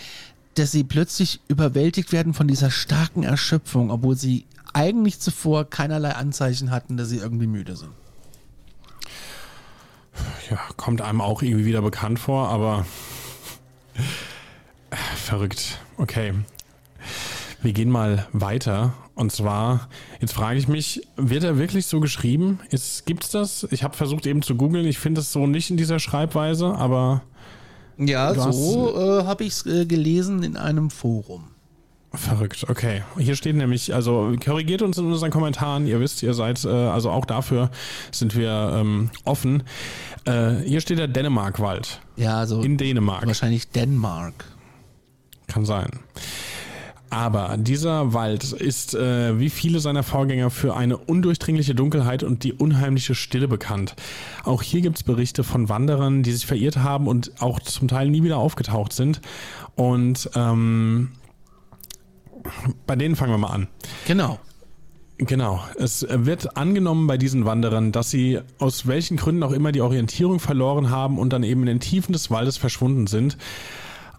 dass 0.54 0.72
sie 0.72 0.84
plötzlich 0.84 1.40
überwältigt 1.48 2.12
werden 2.12 2.34
von 2.34 2.48
dieser 2.48 2.70
starken 2.70 3.22
Erschöpfung, 3.22 3.90
obwohl 3.90 4.16
sie 4.16 4.46
eigentlich 4.72 5.20
zuvor 5.20 5.68
keinerlei 5.68 6.12
Anzeichen 6.12 6.70
hatten, 6.70 6.96
dass 6.96 7.08
sie 7.08 7.18
irgendwie 7.18 7.46
müde 7.46 7.76
sind. 7.76 7.92
Ja, 10.50 10.58
kommt 10.76 11.00
einem 11.00 11.20
auch 11.20 11.42
irgendwie 11.42 11.64
wieder 11.64 11.82
bekannt 11.82 12.18
vor, 12.18 12.48
aber 12.48 12.86
äh, 14.90 14.96
verrückt. 15.16 15.78
Okay. 15.98 16.34
Wir 17.62 17.72
gehen 17.72 17.90
mal 17.90 18.26
weiter. 18.32 18.94
Und 19.14 19.32
zwar, 19.32 19.88
jetzt 20.20 20.34
frage 20.34 20.58
ich 20.58 20.68
mich, 20.68 21.00
wird 21.16 21.42
er 21.42 21.56
wirklich 21.58 21.86
so 21.86 22.00
geschrieben? 22.00 22.60
Ist, 22.70 23.06
gibt's 23.06 23.30
das? 23.30 23.66
Ich 23.70 23.82
habe 23.82 23.96
versucht 23.96 24.26
eben 24.26 24.42
zu 24.42 24.56
googeln. 24.56 24.86
Ich 24.86 24.98
finde 24.98 25.22
es 25.22 25.32
so 25.32 25.46
nicht 25.46 25.70
in 25.70 25.78
dieser 25.78 25.98
Schreibweise, 25.98 26.66
aber 26.74 27.22
Ja, 27.96 28.34
so 28.34 28.94
äh, 28.94 29.24
habe 29.24 29.44
ich 29.44 29.54
es 29.54 29.66
äh, 29.66 29.86
gelesen 29.86 30.42
in 30.42 30.58
einem 30.58 30.90
Forum. 30.90 31.44
Verrückt. 32.16 32.66
Okay. 32.68 33.02
Hier 33.18 33.36
steht 33.36 33.56
nämlich, 33.56 33.94
also 33.94 34.34
korrigiert 34.44 34.82
uns 34.82 34.98
in 34.98 35.06
unseren 35.06 35.30
Kommentaren. 35.30 35.86
Ihr 35.86 36.00
wisst, 36.00 36.22
ihr 36.22 36.34
seid, 36.34 36.64
äh, 36.64 36.68
also 36.68 37.10
auch 37.10 37.24
dafür 37.24 37.70
sind 38.10 38.36
wir 38.36 38.72
ähm, 38.74 39.10
offen. 39.24 39.62
Äh, 40.24 40.56
hier 40.64 40.80
steht 40.80 40.98
der 40.98 41.08
Dänemarkwald. 41.08 42.00
Ja, 42.16 42.46
so 42.46 42.62
In 42.62 42.76
Dänemark. 42.76 43.26
wahrscheinlich 43.26 43.68
Dänemark. 43.68 44.34
Kann 45.46 45.64
sein. 45.64 45.90
Aber 47.08 47.56
dieser 47.56 48.12
Wald 48.12 48.52
ist 48.52 48.94
äh, 48.94 49.38
wie 49.38 49.48
viele 49.48 49.78
seiner 49.78 50.02
Vorgänger 50.02 50.50
für 50.50 50.76
eine 50.76 50.96
undurchdringliche 50.96 51.74
Dunkelheit 51.74 52.24
und 52.24 52.42
die 52.42 52.52
unheimliche 52.52 53.14
Stille 53.14 53.46
bekannt. 53.46 53.94
Auch 54.44 54.60
hier 54.60 54.80
gibt 54.80 54.96
es 54.96 55.02
Berichte 55.04 55.44
von 55.44 55.68
Wanderern, 55.68 56.24
die 56.24 56.32
sich 56.32 56.46
verirrt 56.46 56.78
haben 56.78 57.06
und 57.06 57.30
auch 57.40 57.60
zum 57.60 57.86
Teil 57.86 58.10
nie 58.10 58.24
wieder 58.24 58.38
aufgetaucht 58.38 58.92
sind. 58.92 59.20
Und 59.76 60.28
ähm, 60.34 61.12
bei 62.86 62.96
denen 62.96 63.16
fangen 63.16 63.32
wir 63.32 63.38
mal 63.38 63.52
an. 63.52 63.68
Genau. 64.06 64.38
Genau. 65.18 65.64
Es 65.78 66.06
wird 66.08 66.56
angenommen 66.56 67.06
bei 67.06 67.16
diesen 67.16 67.46
Wanderern, 67.46 67.90
dass 67.90 68.10
sie 68.10 68.40
aus 68.58 68.86
welchen 68.86 69.16
Gründen 69.16 69.42
auch 69.42 69.52
immer 69.52 69.72
die 69.72 69.80
Orientierung 69.80 70.40
verloren 70.40 70.90
haben 70.90 71.18
und 71.18 71.32
dann 71.32 71.42
eben 71.42 71.62
in 71.62 71.66
den 71.66 71.80
Tiefen 71.80 72.12
des 72.12 72.30
Waldes 72.30 72.58
verschwunden 72.58 73.06
sind. 73.06 73.38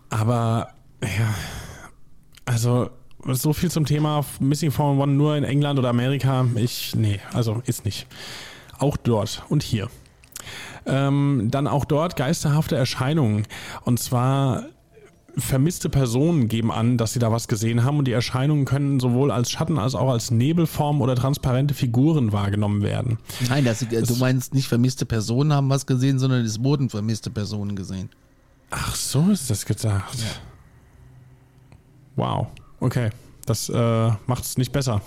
Aber 0.09 0.69
ja, 1.03 1.36
also 2.45 2.89
so 3.25 3.53
viel 3.53 3.69
zum 3.69 3.86
Thema 3.86 4.25
Missing 4.39 4.71
411 4.71 5.17
nur 5.17 5.36
in 5.36 5.43
England 5.43 5.78
oder 5.78 5.89
Amerika. 5.89 6.45
Ich, 6.55 6.95
nee, 6.95 7.19
also 7.34 7.61
ist 7.65 7.86
nicht. 7.86 8.07
Auch 8.80 8.97
dort 8.97 9.43
und 9.49 9.63
hier. 9.63 9.89
Ähm, 10.86 11.49
dann 11.51 11.67
auch 11.67 11.86
dort 11.86 12.15
geisterhafte 12.15 12.75
Erscheinungen. 12.75 13.45
Und 13.84 13.99
zwar 13.99 14.63
vermisste 15.38 15.89
Personen 15.89 16.47
geben 16.47 16.71
an, 16.71 16.97
dass 16.97 17.13
sie 17.13 17.19
da 17.19 17.31
was 17.31 17.47
gesehen 17.47 17.83
haben 17.83 17.99
und 17.99 18.05
die 18.05 18.11
Erscheinungen 18.11 18.65
können 18.65 18.99
sowohl 18.99 19.31
als 19.31 19.51
Schatten 19.51 19.77
als 19.77 19.93
auch 19.95 20.09
als 20.09 20.31
Nebelform 20.31 21.01
oder 21.01 21.15
transparente 21.15 21.73
Figuren 21.73 22.31
wahrgenommen 22.31 22.81
werden. 22.81 23.19
Nein, 23.47 23.63
das, 23.63 23.83
äh, 23.83 24.01
du 24.01 24.15
meinst 24.15 24.53
nicht 24.53 24.67
vermisste 24.67 25.05
Personen 25.05 25.53
haben 25.53 25.69
was 25.69 25.85
gesehen, 25.85 26.19
sondern 26.19 26.43
es 26.43 26.63
wurden 26.63 26.89
vermisste 26.89 27.29
Personen 27.29 27.75
gesehen. 27.75 28.09
Ach, 28.71 28.95
so 28.95 29.29
ist 29.29 29.49
das 29.49 29.65
gedacht. 29.65 30.17
Wow. 32.15 32.47
Okay. 32.79 33.11
Das 33.45 33.69
äh, 33.69 34.11
macht 34.25 34.43
es 34.43 34.57
nicht 34.57 34.71
besser. 34.71 35.01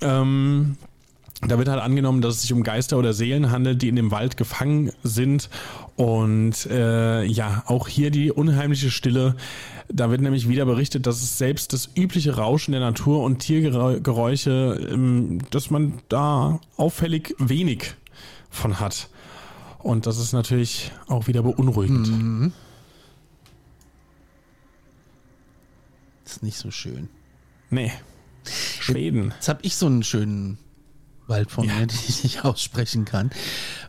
Ähm, 0.00 0.76
da 1.40 1.56
wird 1.56 1.68
halt 1.68 1.80
angenommen, 1.80 2.20
dass 2.20 2.36
es 2.36 2.42
sich 2.42 2.52
um 2.52 2.64
Geister 2.64 2.98
oder 2.98 3.12
Seelen 3.12 3.52
handelt, 3.52 3.80
die 3.80 3.88
in 3.88 3.94
dem 3.94 4.10
Wald 4.10 4.36
gefangen 4.36 4.90
sind. 5.04 5.48
Und 5.94 6.66
äh, 6.66 7.22
ja, 7.24 7.62
auch 7.66 7.86
hier 7.86 8.10
die 8.10 8.32
unheimliche 8.32 8.90
Stille. 8.90 9.36
Da 9.88 10.10
wird 10.10 10.20
nämlich 10.20 10.48
wieder 10.48 10.66
berichtet, 10.66 11.06
dass 11.06 11.22
es 11.22 11.38
selbst 11.38 11.72
das 11.72 11.90
übliche 11.94 12.36
Rauschen 12.36 12.72
der 12.72 12.80
Natur 12.80 13.22
und 13.22 13.38
Tiergeräusche, 13.38 14.88
ähm, 14.92 15.38
dass 15.50 15.70
man 15.70 15.94
da 16.08 16.60
auffällig 16.76 17.34
wenig 17.38 17.94
von 18.50 18.80
hat. 18.80 19.08
Und 19.78 20.06
das 20.06 20.18
ist 20.18 20.32
natürlich 20.32 20.90
auch 21.06 21.28
wieder 21.28 21.42
beunruhigend. 21.42 22.52
Das 26.24 26.32
ist 26.34 26.42
nicht 26.42 26.58
so 26.58 26.72
schön. 26.72 27.08
Nee. 27.70 27.92
Schweden. 28.44 29.32
Jetzt 29.36 29.48
habe 29.48 29.60
ich 29.62 29.76
so 29.76 29.86
einen 29.86 30.02
schönen 30.02 30.58
Wald 31.28 31.50
von 31.50 31.64
Ja. 31.66 31.74
mir, 31.74 31.86
den 31.86 31.98
ich 32.08 32.22
nicht 32.24 32.44
aussprechen 32.44 33.04
kann. 33.04 33.30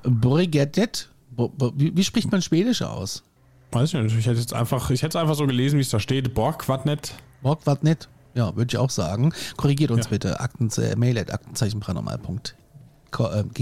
Borregadet. 0.03 1.09
Bo- 1.31 1.49
Bo- 1.49 1.73
Wie, 1.75 1.95
wie 1.95 2.03
spricht 2.03 2.31
man 2.31 2.41
Schwedisch 2.41 2.81
aus? 2.81 3.23
Weiß 3.71 3.93
ich 3.93 4.01
nicht. 4.01 4.17
Ich 4.17 4.25
hätte 4.25 4.39
jetzt 4.39 4.53
einfach, 4.53 4.89
ich 4.89 5.01
hätte 5.03 5.17
es 5.17 5.21
einfach 5.21 5.35
so 5.35 5.45
gelesen, 5.47 5.77
wie 5.77 5.81
es 5.81 5.89
da 5.89 5.99
steht. 5.99 6.33
Borgquadnet. 6.33 7.13
Borgquadnet. 7.41 8.09
Ja, 8.35 8.55
würde 8.55 8.71
ich 8.71 8.77
auch 8.77 8.89
sagen. 8.89 9.33
Korrigiert 9.57 9.91
uns 9.91 10.05
ja. 10.05 10.09
bitte. 10.11 10.39
Akten, 10.39 10.69
äh, 10.77 10.95
mail 10.95 11.17
at. 11.17 11.29
Äh, 11.29 11.37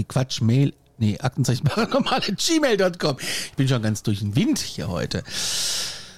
Quatsch, 0.04 0.40
Mail. 0.40 0.74
Nee, 1.00 1.18
aktenzeichenparanormal 1.20 2.22
at 2.28 2.36
gmail.com. 2.38 3.16
Ich 3.20 3.52
bin 3.56 3.68
schon 3.68 3.82
ganz 3.82 4.02
durch 4.02 4.18
den 4.18 4.34
Wind 4.34 4.58
hier 4.58 4.88
heute. 4.88 5.22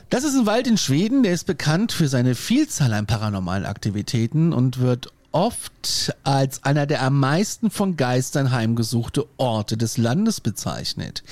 Das 0.09 0.25
ist 0.25 0.35
ein 0.35 0.47
Wald 0.47 0.67
in 0.67 0.79
Schweden, 0.79 1.23
der 1.23 1.33
ist 1.33 1.45
bekannt 1.47 1.93
für 1.93 2.09
seine 2.09 2.35
Vielzahl 2.35 2.93
an 2.95 3.07
paranormalen 3.07 3.67
Aktivitäten 3.67 4.53
und 4.53 4.79
wird 4.79 5.13
oft 5.33 6.15
als 6.23 6.65
einer 6.65 6.87
der 6.87 7.03
am 7.03 7.19
meisten 7.19 7.71
von 7.71 7.97
Geistern 7.97 8.51
heimgesuchte 8.51 9.27
Orte 9.37 9.77
des 9.77 9.97
Landes 9.97 10.41
bezeichnet. 10.41 11.23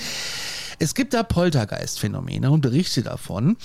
Es 0.81 0.95
gibt 0.95 1.13
da 1.13 1.25
Poltergeist-Phänomene 1.25 2.53
und 2.53 2.61
Berichte 2.61 3.03
davon, 3.03 3.57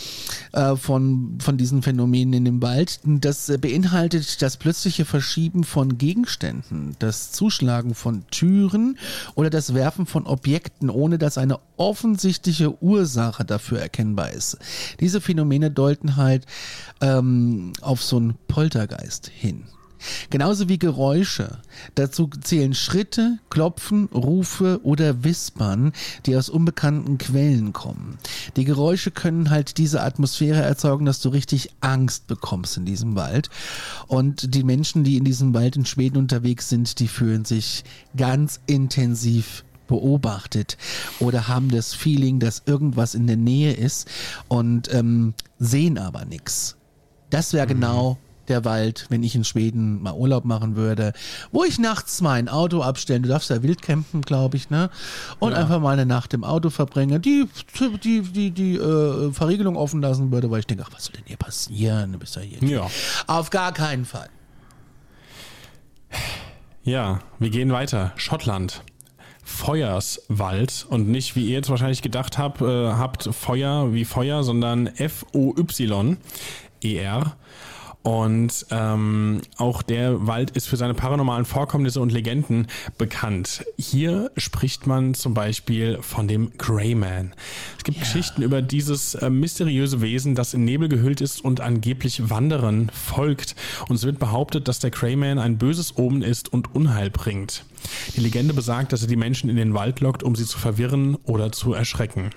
äh, 0.52 0.76
von, 0.76 1.38
von 1.40 1.58
diesen 1.58 1.84
Phänomenen 1.84 2.34
in 2.34 2.46
dem 2.46 2.62
Wald. 2.62 3.00
Das 3.04 3.52
beinhaltet 3.60 4.42
das 4.42 4.58
plötzliche 4.58 5.06
Verschieben 5.06 5.64
von 5.64 6.00
Gegenständen, 6.00 6.96
das 6.98 7.32
Zuschlagen 7.32 7.94
von 7.94 8.26
Türen 8.32 8.98
oder 9.36 9.52
das 9.52 9.76
Werfen 9.76 10.08
von 10.08 10.26
Objekten, 10.26 10.90
ohne 10.90 11.20
dass 11.20 11.38
eine 11.38 11.60
offensichtliche 11.78 12.82
Ursache 12.82 13.46
dafür 13.46 13.80
erkennbar 13.80 14.32
ist. 14.32 14.58
Diese 15.00 15.22
Phänomene 15.22 15.70
deuten 15.70 16.16
halt 16.16 16.48
ähm, 17.00 17.74
auf 17.82 18.02
so 18.02 18.18
einen 18.18 18.36
Poltergeist 18.48 19.28
hin. 19.28 19.66
Genauso 20.30 20.70
wie 20.70 20.78
Geräusche. 20.78 21.60
Dazu 21.96 22.30
zählen 22.42 22.74
Schritte, 22.74 23.40
Klopfen, 23.50 24.06
Rufe 24.14 24.80
oder 24.84 25.24
Wispern, 25.24 25.94
die 26.26 26.36
aus 26.36 26.50
unbekannten 26.50 27.18
Quellen 27.18 27.74
kommen. 27.74 28.18
Die 28.56 28.66
Geräusche 28.66 29.12
können 29.12 29.50
halt 29.50 29.78
diese 29.78 30.02
Atmosphäre 30.02 30.62
erzeugen, 30.62 31.06
dass 31.06 31.22
du 31.22 31.30
richtig 31.30 31.70
Angst 31.82 32.28
bekommst 32.28 32.78
in 32.78 32.86
diesem 32.86 33.16
Wald. 33.16 33.50
Und 34.08 34.56
die 34.56 34.64
Menschen, 34.64 35.04
die 35.04 35.18
in 35.18 35.24
diesem 35.24 35.54
Wald 35.54 35.76
in 35.76 35.86
Schweden 35.86 36.18
unterwegs 36.18 36.70
sind, 36.70 37.00
die 37.00 37.08
fühlen 37.08 37.46
sich 37.46 37.84
ganz 38.16 38.60
intensiv 38.66 39.64
beobachtet 39.88 40.78
oder 41.20 41.48
haben 41.48 41.70
das 41.70 41.94
Feeling, 41.94 42.40
dass 42.40 42.64
irgendwas 42.66 43.16
in 43.16 43.28
der 43.28 43.38
Nähe 43.38 43.74
ist 43.74 44.10
und 44.48 44.94
ähm, 44.94 45.34
sehen 45.60 45.98
aber 45.98 46.26
nichts. 46.26 46.78
Das 47.30 47.54
wäre 47.54 47.74
mhm. 47.74 47.80
Der 48.48 48.66
Wald, 48.66 49.06
wenn 49.10 49.24
ich 49.24 49.36
in 49.36 49.44
Schweden 49.44 50.02
mal 50.02 50.14
Urlaub 50.14 50.46
machen 50.46 50.76
würde, 50.76 51.14
wo 51.52 51.64
ich 51.64 51.80
nachts 51.80 52.22
mein 52.22 52.50
Auto 52.50 52.82
abstellen, 52.82 53.24
du 53.24 53.30
darfst 53.30 53.50
ja 53.50 53.64
wild 53.64 53.82
campen, 53.82 54.22
glaube 54.22 54.58
ich, 54.58 54.70
ne? 54.70 54.90
Und 55.40 55.54
ja. 55.54 55.60
einfach 55.60 55.80
mal 55.80 55.92
eine 55.92 56.06
Nacht 56.06 56.34
im 56.34 56.44
Auto 56.44 56.70
verbringen, 56.70 57.22
die, 57.22 57.48
die, 58.04 58.22
die, 58.22 58.52
die 58.52 58.76
äh, 58.76 59.32
Verriegelung 59.32 59.76
offen 59.76 60.02
lassen 60.02 60.32
würde, 60.32 60.52
weil 60.52 60.60
ich 60.60 60.68
denke, 60.68 60.84
ach, 60.86 60.94
was 60.94 61.06
soll 61.06 61.16
denn 61.16 61.26
hier 61.26 61.38
passieren? 61.38 62.14
Du 62.14 62.20
bist 62.20 62.36
ja 62.36 62.42
hier. 62.42 62.68
Ja. 62.68 62.90
Auf 63.28 63.50
gar 63.50 63.72
keinen 63.72 64.06
Fall. 64.06 64.30
Ja, 66.84 67.20
wir 67.40 67.50
gehen 67.50 67.72
weiter. 67.72 68.12
Schottland. 68.18 68.84
Feuerswald 69.46 70.86
und 70.90 71.10
nicht, 71.10 71.36
wie 71.36 71.46
ihr 71.46 71.54
jetzt 71.54 71.70
wahrscheinlich 71.70 72.02
gedacht 72.02 72.38
habt, 72.38 72.62
äh, 72.62 72.66
habt 72.66 73.30
Feuer 73.34 73.94
wie 73.94 74.06
Feuer, 74.06 74.44
sondern 74.44 74.88
F-O-Y-E-R. 74.88 76.18
Und 78.04 78.66
ähm, 78.70 79.42
auch 79.58 79.82
der 79.82 80.28
Wald 80.28 80.52
ist 80.52 80.68
für 80.68 80.76
seine 80.76 80.94
paranormalen 80.94 81.46
Vorkommnisse 81.46 82.02
und 82.02 82.12
Legenden 82.12 82.68
bekannt. 82.98 83.66
Hier 83.78 84.30
spricht 84.36 84.88
man 84.88 85.14
zum 85.14 85.34
Beispiel 85.34 86.00
von 86.02 86.28
dem 86.28 86.52
Greyman. 86.58 87.34
Es 87.78 87.86
gibt 87.86 87.98
ja. 87.98 88.04
Geschichten 88.04 88.42
über 88.42 88.62
dieses 88.62 89.16
äh, 89.16 89.30
mysteriöse 89.30 90.02
Wesen, 90.02 90.36
das 90.36 90.54
in 90.54 90.66
Nebel 90.66 90.90
gehüllt 90.90 91.22
ist 91.22 91.46
und 91.46 91.62
angeblich 91.62 92.30
Wanderern 92.30 92.92
folgt. 92.94 93.56
Und 93.88 93.96
es 93.96 94.04
wird 94.04 94.20
behauptet, 94.20 94.68
dass 94.68 94.80
der 94.80 94.92
Greyman 94.92 95.40
ein 95.40 95.58
böses 95.58 95.98
Omen 95.98 96.24
ist 96.24 96.52
und 96.52 96.76
Unheil 96.76 97.10
bringt. 97.10 97.64
Die 98.18 98.20
Legende 98.20 98.54
besagt, 98.54 98.92
dass 98.92 99.02
er 99.02 99.08
die 99.08 99.16
Menschen 99.16 99.50
in 99.50 99.56
den 99.56 99.74
Wald 99.74 100.02
lockt, 100.02 100.24
um 100.24 100.36
sie 100.36 100.46
zu 100.46 100.60
verwirren 100.60 101.16
oder 101.24 101.54
zu 101.54 101.74
erschrecken. 101.74 102.32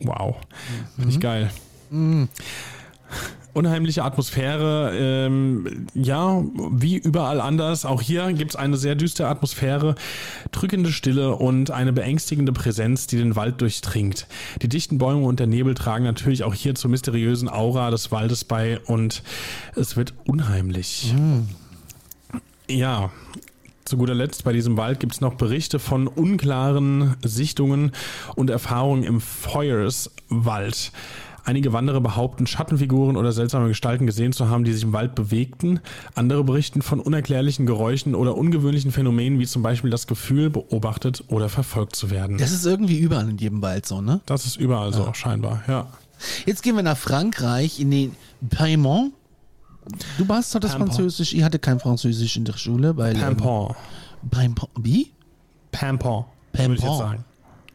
Wow. 0.00 0.36
Mhm. 0.40 0.94
Finde 0.96 1.10
ich 1.10 1.20
geil. 1.20 1.50
Mhm 1.90 2.28
unheimliche 3.52 4.04
Atmosphäre. 4.04 4.92
Ähm, 4.94 5.86
ja, 5.94 6.42
wie 6.72 6.96
überall 6.96 7.40
anders. 7.40 7.84
Auch 7.84 8.02
hier 8.02 8.32
gibt 8.32 8.52
es 8.52 8.56
eine 8.56 8.76
sehr 8.76 8.94
düstere 8.94 9.28
Atmosphäre, 9.28 9.94
drückende 10.52 10.92
Stille 10.92 11.36
und 11.36 11.70
eine 11.70 11.92
beängstigende 11.92 12.52
Präsenz, 12.52 13.06
die 13.06 13.16
den 13.16 13.36
Wald 13.36 13.60
durchdringt. 13.60 14.26
Die 14.62 14.68
dichten 14.68 14.98
Bäume 14.98 15.26
und 15.26 15.40
der 15.40 15.46
Nebel 15.46 15.74
tragen 15.74 16.04
natürlich 16.04 16.44
auch 16.44 16.54
hier 16.54 16.74
zur 16.74 16.90
mysteriösen 16.90 17.48
Aura 17.48 17.90
des 17.90 18.12
Waldes 18.12 18.44
bei 18.44 18.80
und 18.86 19.22
es 19.76 19.96
wird 19.96 20.14
unheimlich. 20.24 21.12
Mhm. 21.14 21.48
Ja, 22.68 23.10
zu 23.90 23.96
guter 23.96 24.14
Letzt 24.14 24.44
bei 24.44 24.52
diesem 24.52 24.76
Wald 24.76 25.00
gibt 25.00 25.14
es 25.14 25.20
noch 25.20 25.34
Berichte 25.34 25.80
von 25.80 26.06
unklaren 26.06 27.16
Sichtungen 27.24 27.90
und 28.36 28.48
Erfahrungen 28.48 29.02
im 29.02 29.20
Feuerswald. 29.20 30.92
Einige 31.44 31.72
Wanderer 31.72 32.00
behaupten, 32.00 32.46
Schattenfiguren 32.46 33.16
oder 33.16 33.32
seltsame 33.32 33.68
Gestalten 33.68 34.06
gesehen 34.06 34.32
zu 34.32 34.48
haben, 34.48 34.64
die 34.64 34.72
sich 34.72 34.82
im 34.82 34.92
Wald 34.92 35.14
bewegten. 35.14 35.80
Andere 36.14 36.44
berichten 36.44 36.82
von 36.82 37.00
unerklärlichen 37.00 37.66
Geräuschen 37.66 38.14
oder 38.14 38.36
ungewöhnlichen 38.36 38.92
Phänomenen, 38.92 39.38
wie 39.38 39.46
zum 39.46 39.62
Beispiel 39.62 39.90
das 39.90 40.06
Gefühl, 40.06 40.50
beobachtet 40.50 41.24
oder 41.28 41.48
verfolgt 41.48 41.96
zu 41.96 42.10
werden. 42.10 42.38
Das 42.38 42.52
ist 42.52 42.66
irgendwie 42.66 42.98
überall 42.98 43.28
in 43.28 43.38
jedem 43.38 43.62
Wald 43.62 43.86
so, 43.86 44.00
ne? 44.00 44.20
Das 44.26 44.46
ist 44.46 44.56
überall 44.56 44.92
so, 44.92 45.12
scheinbar, 45.14 45.62
ja. 45.68 45.86
Jetzt 46.46 46.62
gehen 46.62 46.76
wir 46.76 46.82
nach 46.82 46.98
Frankreich, 46.98 47.80
in 47.80 47.90
den 47.90 48.16
Piemont. 48.50 49.12
Du 50.18 50.28
warst 50.28 50.54
doch 50.54 50.60
das 50.60 50.72
Pampon. 50.72 50.88
Französisch, 50.88 51.32
ich 51.32 51.42
hatte 51.42 51.58
kein 51.58 51.80
Französisch 51.80 52.36
in 52.36 52.44
der 52.44 52.52
Schule, 52.56 52.96
weil. 52.96 53.14
Pampon. 53.14 53.74
Ähm, 54.38 54.54
wie? 54.78 55.10
Pampon. 55.72 56.24
Pampon. 56.52 57.24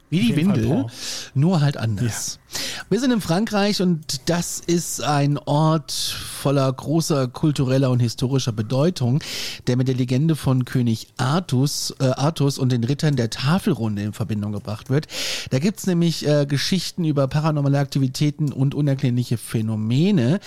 Wie 0.09 0.19
die 0.19 0.35
Windel, 0.35 0.85
nur 1.33 1.61
halt 1.61 1.77
anders. 1.77 2.35
Ja. 2.35 2.59
Wir 2.89 2.99
sind 2.99 3.11
in 3.11 3.21
Frankreich 3.21 3.81
und 3.81 4.29
das 4.29 4.59
ist 4.59 5.01
ein 5.03 5.37
Ort 5.37 5.91
voller 5.91 6.71
großer 6.71 7.27
kultureller 7.27 7.89
und 7.89 7.99
historischer 7.99 8.51
Bedeutung, 8.51 9.21
der 9.67 9.77
mit 9.77 9.87
der 9.87 9.95
Legende 9.95 10.35
von 10.35 10.63
König 10.63 11.07
Artus, 11.17 11.95
äh, 11.99 12.05
Artus 12.05 12.59
und 12.59 12.71
den 12.71 12.83
Rittern 12.83 13.15
der 13.15 13.29
Tafelrunde 13.29 14.03
in 14.03 14.13
Verbindung 14.13 14.51
gebracht 14.51 14.89
wird. 14.89 15.07
Da 15.49 15.59
gibt's 15.59 15.87
nämlich 15.87 16.27
äh, 16.27 16.45
Geschichten 16.45 17.03
über 17.03 17.27
paranormale 17.27 17.79
Aktivitäten 17.79 18.51
und 18.51 18.75
unerklärliche 18.75 19.37
Phänomene 19.37 20.39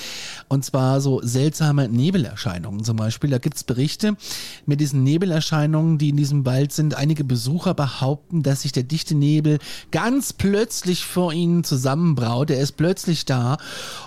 und 0.48 0.64
zwar 0.64 1.00
so 1.00 1.20
seltsame 1.22 1.88
Nebelerscheinungen 1.88 2.84
zum 2.84 2.96
Beispiel. 2.96 3.30
Da 3.30 3.38
gibt's 3.38 3.64
Berichte 3.64 4.16
mit 4.66 4.80
diesen 4.80 5.02
Nebelerscheinungen, 5.02 5.98
die 5.98 6.10
in 6.10 6.16
diesem 6.16 6.46
Wald 6.46 6.72
sind. 6.72 6.94
Einige 6.94 7.24
Besucher 7.24 7.74
behaupten, 7.74 8.42
dass 8.42 8.62
sich 8.62 8.72
der 8.72 8.84
dichte 8.84 9.14
Nebel 9.14 9.47
ganz 9.90 10.32
plötzlich 10.32 11.04
vor 11.04 11.32
ihnen 11.32 11.64
zusammenbraut. 11.64 12.50
Er 12.50 12.60
ist 12.60 12.72
plötzlich 12.72 13.24
da 13.24 13.56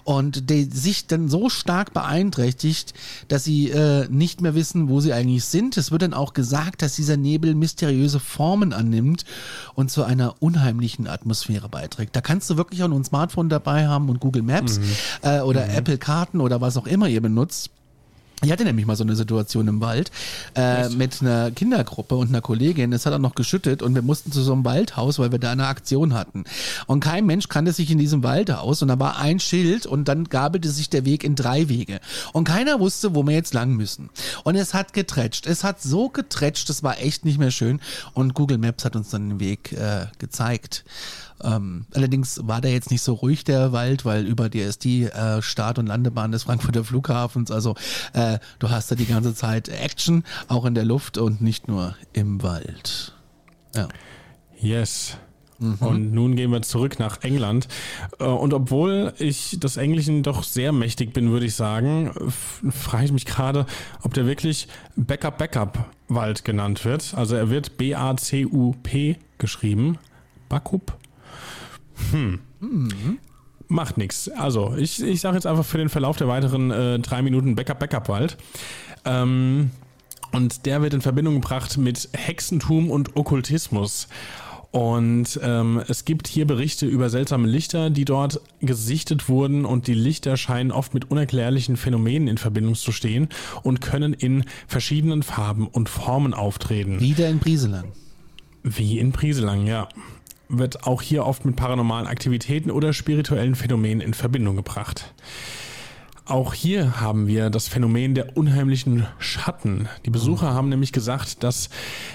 und 0.03 0.49
der 0.49 0.65
sich 0.71 1.07
dann 1.07 1.29
so 1.29 1.49
stark 1.49 1.93
beeinträchtigt, 1.93 2.93
dass 3.27 3.43
sie 3.43 3.69
äh, 3.69 4.07
nicht 4.09 4.41
mehr 4.41 4.55
wissen, 4.55 4.89
wo 4.89 4.99
sie 4.99 5.13
eigentlich 5.13 5.45
sind. 5.45 5.77
Es 5.77 5.91
wird 5.91 6.03
dann 6.03 6.13
auch 6.13 6.33
gesagt, 6.33 6.81
dass 6.81 6.95
dieser 6.95 7.17
Nebel 7.17 7.55
mysteriöse 7.55 8.19
Formen 8.19 8.73
annimmt 8.73 9.25
und 9.73 9.89
zu 9.89 10.03
einer 10.03 10.35
unheimlichen 10.41 11.07
Atmosphäre 11.07 11.69
beiträgt. 11.69 12.15
Da 12.15 12.21
kannst 12.21 12.49
du 12.49 12.57
wirklich 12.57 12.83
auch 12.83 12.87
nur 12.87 12.99
ein 12.99 13.05
Smartphone 13.05 13.49
dabei 13.49 13.87
haben 13.87 14.09
und 14.09 14.19
Google 14.19 14.43
Maps 14.43 14.79
mhm. 14.79 14.83
äh, 15.23 15.39
oder 15.41 15.65
mhm. 15.65 15.71
Apple 15.71 15.97
Karten 15.97 16.41
oder 16.41 16.61
was 16.61 16.77
auch 16.77 16.87
immer 16.87 17.07
ihr 17.07 17.21
benutzt. 17.21 17.71
Ich 18.43 18.51
hatte 18.51 18.63
nämlich 18.63 18.87
mal 18.87 18.95
so 18.95 19.03
eine 19.03 19.15
Situation 19.15 19.67
im 19.67 19.81
Wald 19.81 20.09
äh, 20.55 20.89
mit 20.89 21.21
einer 21.21 21.51
Kindergruppe 21.51 22.15
und 22.15 22.29
einer 22.29 22.41
Kollegin. 22.41 22.91
Es 22.91 23.05
hat 23.05 23.13
auch 23.13 23.19
noch 23.19 23.35
geschüttet 23.35 23.83
und 23.83 23.93
wir 23.93 24.01
mussten 24.01 24.31
zu 24.31 24.41
so 24.41 24.53
einem 24.53 24.65
Waldhaus, 24.65 25.19
weil 25.19 25.31
wir 25.31 25.37
da 25.37 25.51
eine 25.51 25.67
Aktion 25.67 26.15
hatten. 26.15 26.45
Und 26.87 27.01
kein 27.01 27.27
Mensch 27.27 27.49
kannte 27.49 27.71
sich 27.71 27.91
in 27.91 27.99
diesem 27.99 28.23
Waldhaus 28.23 28.81
und 28.81 28.87
da 28.87 28.97
war 28.97 29.19
ein 29.19 29.39
Schild 29.39 29.85
und 29.85 30.07
dann 30.07 30.23
gabelte 30.23 30.71
sich 30.71 30.89
der 30.89 31.05
Weg 31.05 31.23
in 31.23 31.35
drei 31.35 31.69
Wege. 31.69 31.99
Und 32.33 32.45
keiner 32.45 32.79
wusste, 32.79 33.13
wo 33.13 33.21
wir 33.23 33.35
jetzt 33.35 33.53
lang 33.53 33.73
müssen. 33.73 34.09
Und 34.43 34.55
es 34.55 34.73
hat 34.73 34.93
getretscht. 34.93 35.45
Es 35.45 35.63
hat 35.63 35.79
so 35.79 36.09
getretscht, 36.09 36.67
es 36.71 36.81
war 36.81 36.99
echt 36.99 37.25
nicht 37.25 37.37
mehr 37.37 37.51
schön. 37.51 37.79
Und 38.13 38.33
Google 38.33 38.57
Maps 38.57 38.85
hat 38.85 38.95
uns 38.95 39.11
dann 39.11 39.29
den 39.29 39.39
Weg 39.39 39.71
äh, 39.73 40.07
gezeigt. 40.17 40.83
Ähm, 41.43 41.85
allerdings 41.93 42.41
war 42.43 42.61
der 42.61 42.71
jetzt 42.71 42.91
nicht 42.91 43.01
so 43.01 43.13
ruhig, 43.13 43.43
der 43.43 43.71
Wald, 43.71 44.05
weil 44.05 44.25
über 44.25 44.49
dir 44.49 44.67
ist 44.67 44.83
die 44.83 45.03
äh, 45.03 45.41
Start- 45.41 45.79
und 45.79 45.87
Landebahn 45.87 46.31
des 46.31 46.43
Frankfurter 46.43 46.83
Flughafens. 46.83 47.51
Also 47.51 47.75
äh, 48.13 48.39
du 48.59 48.69
hast 48.69 48.91
da 48.91 48.95
die 48.95 49.05
ganze 49.05 49.33
Zeit 49.33 49.69
Action, 49.69 50.23
auch 50.47 50.65
in 50.65 50.75
der 50.75 50.85
Luft 50.85 51.17
und 51.17 51.41
nicht 51.41 51.67
nur 51.67 51.95
im 52.13 52.43
Wald. 52.43 53.13
Ja. 53.75 53.87
Yes. 54.59 55.17
Mhm. 55.61 55.77
Und 55.79 56.11
nun 56.11 56.35
gehen 56.35 56.51
wir 56.51 56.61
zurück 56.63 56.99
nach 56.99 57.21
England. 57.21 57.67
Äh, 58.19 58.25
und 58.25 58.53
obwohl 58.53 59.13
ich 59.19 59.59
des 59.59 59.77
Englischen 59.77 60.23
doch 60.23 60.43
sehr 60.43 60.71
mächtig 60.71 61.13
bin, 61.13 61.31
würde 61.31 61.45
ich 61.45 61.55
sagen, 61.55 62.11
frage 62.71 63.05
ich 63.05 63.11
mich 63.11 63.25
gerade, 63.25 63.65
ob 64.01 64.13
der 64.13 64.25
wirklich 64.25 64.67
Backup 64.95 65.37
Backup 65.37 65.85
Wald 66.07 66.43
genannt 66.43 66.83
wird. 66.83 67.13
Also 67.15 67.35
er 67.35 67.49
wird 67.49 67.77
B-A-C-U-P 67.77 69.17
geschrieben. 69.37 69.97
Backup 70.49 70.97
hm. 72.11 72.39
Mhm. 72.59 73.19
Macht 73.67 73.97
nichts. 73.97 74.29
Also, 74.29 74.75
ich, 74.77 75.01
ich 75.01 75.21
sage 75.21 75.35
jetzt 75.35 75.47
einfach 75.47 75.65
für 75.65 75.77
den 75.77 75.89
Verlauf 75.89 76.17
der 76.17 76.27
weiteren 76.27 76.71
äh, 76.71 76.99
drei 76.99 77.21
Minuten 77.21 77.55
Backup, 77.55 77.79
Backup 77.79 78.09
Wald. 78.09 78.37
Ähm, 79.05 79.71
und 80.31 80.65
der 80.65 80.81
wird 80.81 80.93
in 80.93 81.01
Verbindung 81.01 81.35
gebracht 81.35 81.77
mit 81.77 82.09
Hexentum 82.13 82.89
und 82.89 83.15
Okkultismus. 83.15 84.07
Und 84.71 85.37
ähm, 85.43 85.81
es 85.89 86.05
gibt 86.05 86.29
hier 86.29 86.47
Berichte 86.47 86.85
über 86.85 87.09
seltsame 87.09 87.45
Lichter, 87.45 87.89
die 87.89 88.05
dort 88.05 88.39
gesichtet 88.61 89.27
wurden 89.27 89.65
und 89.65 89.87
die 89.87 89.93
Lichter 89.93 90.37
scheinen 90.37 90.71
oft 90.71 90.93
mit 90.93 91.11
unerklärlichen 91.11 91.75
Phänomenen 91.75 92.29
in 92.29 92.37
Verbindung 92.37 92.75
zu 92.75 92.93
stehen 92.93 93.27
und 93.63 93.81
können 93.81 94.13
in 94.13 94.45
verschiedenen 94.67 95.23
Farben 95.23 95.67
und 95.67 95.89
Formen 95.89 96.33
auftreten. 96.33 97.01
Wieder 97.01 97.27
in 97.27 97.39
Brieselang. 97.39 97.91
Wie 98.63 98.99
in 98.99 99.11
Brieselang, 99.11 99.67
ja. 99.67 99.89
Wird 100.53 100.85
auch 100.85 101.01
hier 101.01 101.25
oft 101.25 101.45
mit 101.45 101.55
paranormalen 101.55 102.07
Aktivitäten 102.07 102.71
oder 102.71 102.93
spirituellen 102.93 103.55
Phänomenen 103.55 104.01
in 104.01 104.13
Verbindung 104.13 104.57
gebracht. 104.57 105.13
Auch 106.25 106.53
hier 106.53 107.01
haben 107.01 107.27
wir 107.27 107.49
das 107.49 107.67
Phänomen 107.67 108.13
der 108.15 108.37
unheimlichen 108.37 109.07
Schatten. 109.17 109.89
Die 110.05 110.11
Besucher 110.11 110.53
haben 110.53 110.69
nämlich 110.69 110.91
gesagt, 110.91 111.43
dass 111.43 111.69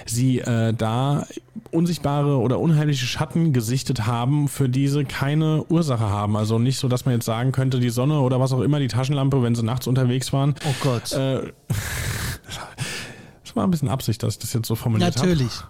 sie 0.05 0.39
äh, 0.39 0.73
da 0.73 1.27
unsichtbare 1.71 2.37
oder 2.37 2.59
unheimliche 2.59 3.05
Schatten 3.05 3.53
gesichtet 3.53 4.07
haben, 4.07 4.47
für 4.47 4.69
diese 4.69 5.03
keine 5.03 5.65
Ursache 5.69 6.09
haben. 6.09 6.37
Also 6.37 6.57
nicht 6.57 6.79
so, 6.79 6.87
dass 6.87 7.05
man 7.05 7.13
jetzt 7.15 7.25
sagen 7.25 7.51
könnte, 7.51 7.79
die 7.79 7.89
Sonne 7.89 8.21
oder 8.21 8.39
was 8.39 8.53
auch 8.53 8.61
immer, 8.61 8.79
die 8.79 8.87
Taschenlampe, 8.87 9.43
wenn 9.43 9.55
sie 9.55 9.63
nachts 9.63 9.87
unterwegs 9.87 10.31
waren. 10.31 10.55
Oh 10.65 10.73
Gott. 10.79 11.11
Äh, 11.11 11.51
das 13.43 13.55
war 13.55 13.65
ein 13.65 13.71
bisschen 13.71 13.89
Absicht, 13.89 14.23
dass 14.23 14.35
ich 14.35 14.39
das 14.39 14.53
jetzt 14.53 14.67
so 14.67 14.75
formuliert 14.75 15.17
habe. 15.17 15.27
Natürlich. 15.27 15.63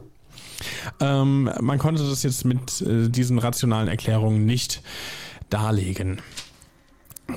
Ähm, 0.99 1.49
man 1.61 1.77
konnte 1.77 2.07
das 2.07 2.23
jetzt 2.23 2.45
mit 2.45 2.81
äh, 2.81 3.09
diesen 3.09 3.39
rationalen 3.39 3.87
Erklärungen 3.87 4.45
nicht 4.45 4.81
darlegen. 5.49 6.19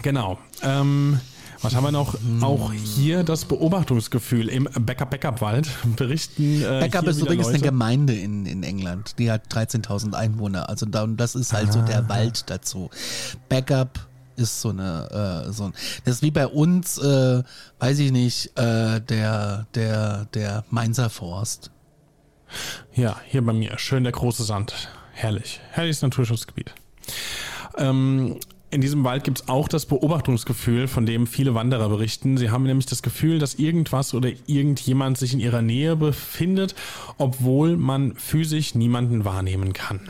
Genau. 0.02 0.38
Ähm, 0.62 1.20
was 1.62 1.74
haben 1.74 1.84
wir 1.84 1.92
noch? 1.92 2.14
Auch 2.40 2.72
hier 2.72 3.22
das 3.22 3.44
Beobachtungsgefühl 3.44 4.48
im 4.48 4.64
Backup-Backup-Wald 4.64 5.68
berichten. 5.96 6.62
Äh, 6.62 6.80
Backup 6.80 7.06
ist 7.08 7.20
übrigens 7.20 7.48
eine 7.48 7.58
Leute. 7.58 7.68
Gemeinde 7.68 8.14
in, 8.14 8.46
in 8.46 8.62
England. 8.62 9.18
Die 9.18 9.30
hat 9.30 9.52
13.000 9.52 10.14
Einwohner. 10.14 10.68
Also 10.70 10.86
da, 10.86 11.02
und 11.02 11.18
das 11.18 11.34
ist 11.34 11.52
halt 11.52 11.72
so 11.72 11.80
Ah. 11.80 11.82
der 11.82 12.08
Wald 12.08 12.44
dazu. 12.48 12.88
Backup 13.50 14.06
ist 14.36 14.62
so 14.62 14.70
eine, 14.70 15.44
äh, 15.48 15.52
so 15.52 15.64
ein, 15.64 15.74
das 16.06 16.16
ist 16.16 16.22
wie 16.22 16.30
bei 16.30 16.46
uns, 16.46 16.96
äh, 16.96 17.42
weiß 17.78 17.98
ich 17.98 18.10
nicht, 18.10 18.56
äh, 18.58 19.00
der, 19.02 19.66
der, 19.74 20.26
der 20.32 20.64
Mainzer 20.70 21.10
Forst. 21.10 21.70
Ja, 22.94 23.20
hier 23.26 23.42
bei 23.42 23.52
mir. 23.52 23.78
Schön 23.78 24.04
der 24.04 24.12
große 24.12 24.44
Sand. 24.44 24.88
Herrlich. 25.12 25.60
Herrliches 25.70 26.02
Naturschutzgebiet. 26.02 26.72
Ähm, 27.76 28.38
in 28.70 28.80
diesem 28.80 29.02
Wald 29.02 29.24
gibt 29.24 29.40
es 29.40 29.48
auch 29.48 29.66
das 29.66 29.84
Beobachtungsgefühl, 29.86 30.86
von 30.86 31.04
dem 31.04 31.26
viele 31.26 31.54
Wanderer 31.54 31.88
berichten. 31.88 32.36
Sie 32.36 32.50
haben 32.50 32.62
nämlich 32.62 32.86
das 32.86 33.02
Gefühl, 33.02 33.40
dass 33.40 33.54
irgendwas 33.54 34.14
oder 34.14 34.30
irgendjemand 34.46 35.18
sich 35.18 35.32
in 35.32 35.40
ihrer 35.40 35.60
Nähe 35.60 35.96
befindet, 35.96 36.76
obwohl 37.18 37.76
man 37.76 38.14
physisch 38.14 38.76
niemanden 38.76 39.24
wahrnehmen 39.24 39.72
kann. 39.72 40.08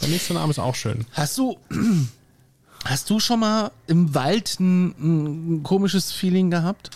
Der 0.00 0.08
nächste 0.08 0.34
Name 0.34 0.50
ist 0.50 0.60
auch 0.60 0.74
schön. 0.74 1.04
Hast 1.12 1.36
du, 1.36 1.58
hast 2.84 3.10
du 3.10 3.18
schon 3.18 3.40
mal 3.40 3.72
im 3.88 4.14
Wald 4.14 4.60
ein, 4.60 5.56
ein 5.56 5.62
komisches 5.64 6.12
Feeling 6.12 6.50
gehabt? 6.50 6.90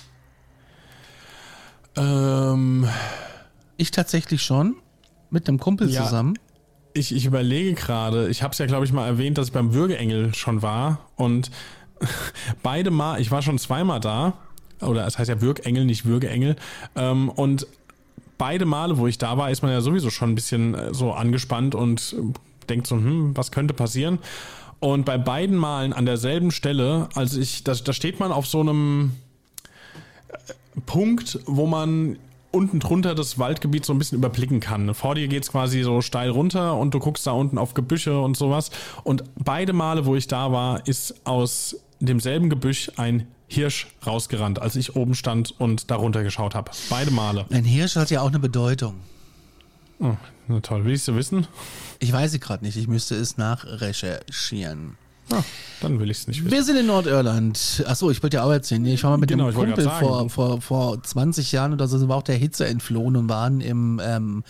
Ähm, 1.96 2.86
Ich 3.76 3.90
tatsächlich 3.90 4.42
schon. 4.42 4.76
Mit 5.30 5.48
einem 5.48 5.58
Kumpel 5.58 5.88
Ja. 5.90 6.04
zusammen. 6.04 6.38
ich, 6.92 7.14
ich 7.14 7.24
überlege 7.24 7.74
gerade, 7.74 8.28
ich 8.28 8.42
habe 8.42 8.50
es 8.52 8.58
ja, 8.58 8.66
glaube 8.66 8.84
ich, 8.84 8.92
mal 8.92 9.06
erwähnt, 9.06 9.38
dass 9.38 9.46
ich 9.48 9.52
beim 9.52 9.72
Würgeengel 9.72 10.34
schon 10.34 10.60
war 10.60 10.98
und 11.16 11.50
beide 12.64 12.90
Mal, 12.90 13.20
ich 13.20 13.30
war 13.30 13.42
schon 13.42 13.58
zweimal 13.58 14.00
da, 14.00 14.32
oder 14.80 15.06
es 15.06 15.16
heißt 15.18 15.28
ja 15.30 15.40
Würgengel, 15.40 15.84
nicht 15.84 16.04
Würgeengel, 16.04 16.56
ähm, 16.96 17.28
und 17.28 17.66
beide 18.38 18.64
Male, 18.66 18.98
wo 18.98 19.06
ich 19.06 19.18
da 19.18 19.36
war, 19.38 19.50
ist 19.52 19.62
man 19.62 19.70
ja 19.70 19.80
sowieso 19.82 20.10
schon 20.10 20.30
ein 20.30 20.34
bisschen 20.34 20.74
äh, 20.74 20.92
so 20.92 21.12
angespannt 21.12 21.74
und 21.76 22.16
äh, 22.18 22.66
denkt 22.68 22.88
so, 22.88 22.96
hm, 22.96 23.36
was 23.36 23.52
könnte 23.52 23.72
passieren? 23.72 24.18
Und 24.80 25.04
bei 25.04 25.16
beiden 25.18 25.56
Malen 25.56 25.92
an 25.92 26.06
derselben 26.06 26.50
Stelle, 26.50 27.08
als 27.14 27.36
ich, 27.36 27.62
da, 27.64 27.74
da 27.74 27.92
steht 27.92 28.18
man 28.18 28.32
auf 28.32 28.46
so 28.46 28.60
einem 28.60 29.12
Punkt, 30.86 31.38
wo 31.46 31.66
man 31.66 32.18
unten 32.52 32.80
drunter 32.80 33.14
das 33.14 33.38
Waldgebiet 33.38 33.84
so 33.84 33.92
ein 33.92 33.98
bisschen 33.98 34.18
überblicken 34.18 34.60
kann. 34.60 34.92
Vor 34.94 35.14
dir 35.14 35.28
geht's 35.28 35.52
quasi 35.52 35.82
so 35.82 36.00
steil 36.00 36.30
runter 36.30 36.76
und 36.76 36.94
du 36.94 36.98
guckst 36.98 37.26
da 37.26 37.32
unten 37.32 37.58
auf 37.58 37.74
Gebüsche 37.74 38.20
und 38.20 38.36
sowas. 38.36 38.70
Und 39.04 39.24
beide 39.36 39.72
Male, 39.72 40.06
wo 40.06 40.16
ich 40.16 40.26
da 40.26 40.50
war, 40.50 40.86
ist 40.86 41.26
aus 41.26 41.76
demselben 42.00 42.50
Gebüsch 42.50 42.90
ein 42.96 43.26
Hirsch 43.46 43.88
rausgerannt, 44.06 44.60
als 44.62 44.76
ich 44.76 44.96
oben 44.96 45.14
stand 45.14 45.54
und 45.58 45.90
darunter 45.90 46.22
geschaut 46.22 46.54
habe. 46.54 46.70
Beide 46.88 47.10
Male. 47.10 47.46
Ein 47.50 47.64
Hirsch 47.64 47.96
hat 47.96 48.10
ja 48.10 48.20
auch 48.20 48.28
eine 48.28 48.38
Bedeutung. 48.38 48.94
Oh, 49.98 50.16
na 50.48 50.60
toll. 50.60 50.84
Willst 50.84 51.08
du 51.08 51.14
wissen? 51.16 51.46
Ich 51.98 52.12
weiß 52.12 52.30
sie 52.30 52.40
gerade 52.40 52.64
nicht. 52.64 52.76
Ich 52.76 52.88
müsste 52.88 53.16
es 53.16 53.36
nachrecherchieren. 53.36 54.96
Ah, 55.32 55.44
dann 55.80 55.98
will 55.98 56.10
ich 56.10 56.18
es 56.18 56.26
nicht 56.26 56.44
wissen. 56.44 56.52
Wir 56.52 56.64
sind 56.64 56.76
in 56.76 56.86
Nordirland. 56.86 57.84
Achso, 57.86 58.10
ich 58.10 58.22
wollte 58.22 58.38
ja 58.38 58.44
auch 58.44 58.50
erzählen. 58.50 58.84
Ich 58.86 59.02
war 59.04 59.10
mal 59.10 59.18
mit 59.18 59.30
Genau, 59.30 59.54
wollte 59.54 59.74
Kumpel 59.74 59.88
vor, 59.88 60.28
vor, 60.28 60.60
vor 60.60 61.02
20 61.02 61.52
Jahren 61.52 61.72
oder 61.72 61.86
so, 61.88 61.98
sind 61.98 62.08
wir 62.08 62.16
auch 62.16 62.22
der 62.22 62.36
Hitze 62.36 62.66
entflohen 62.66 63.16
und 63.16 63.28
waren 63.28 63.60
im, 63.60 64.00
ähm, 64.02 64.44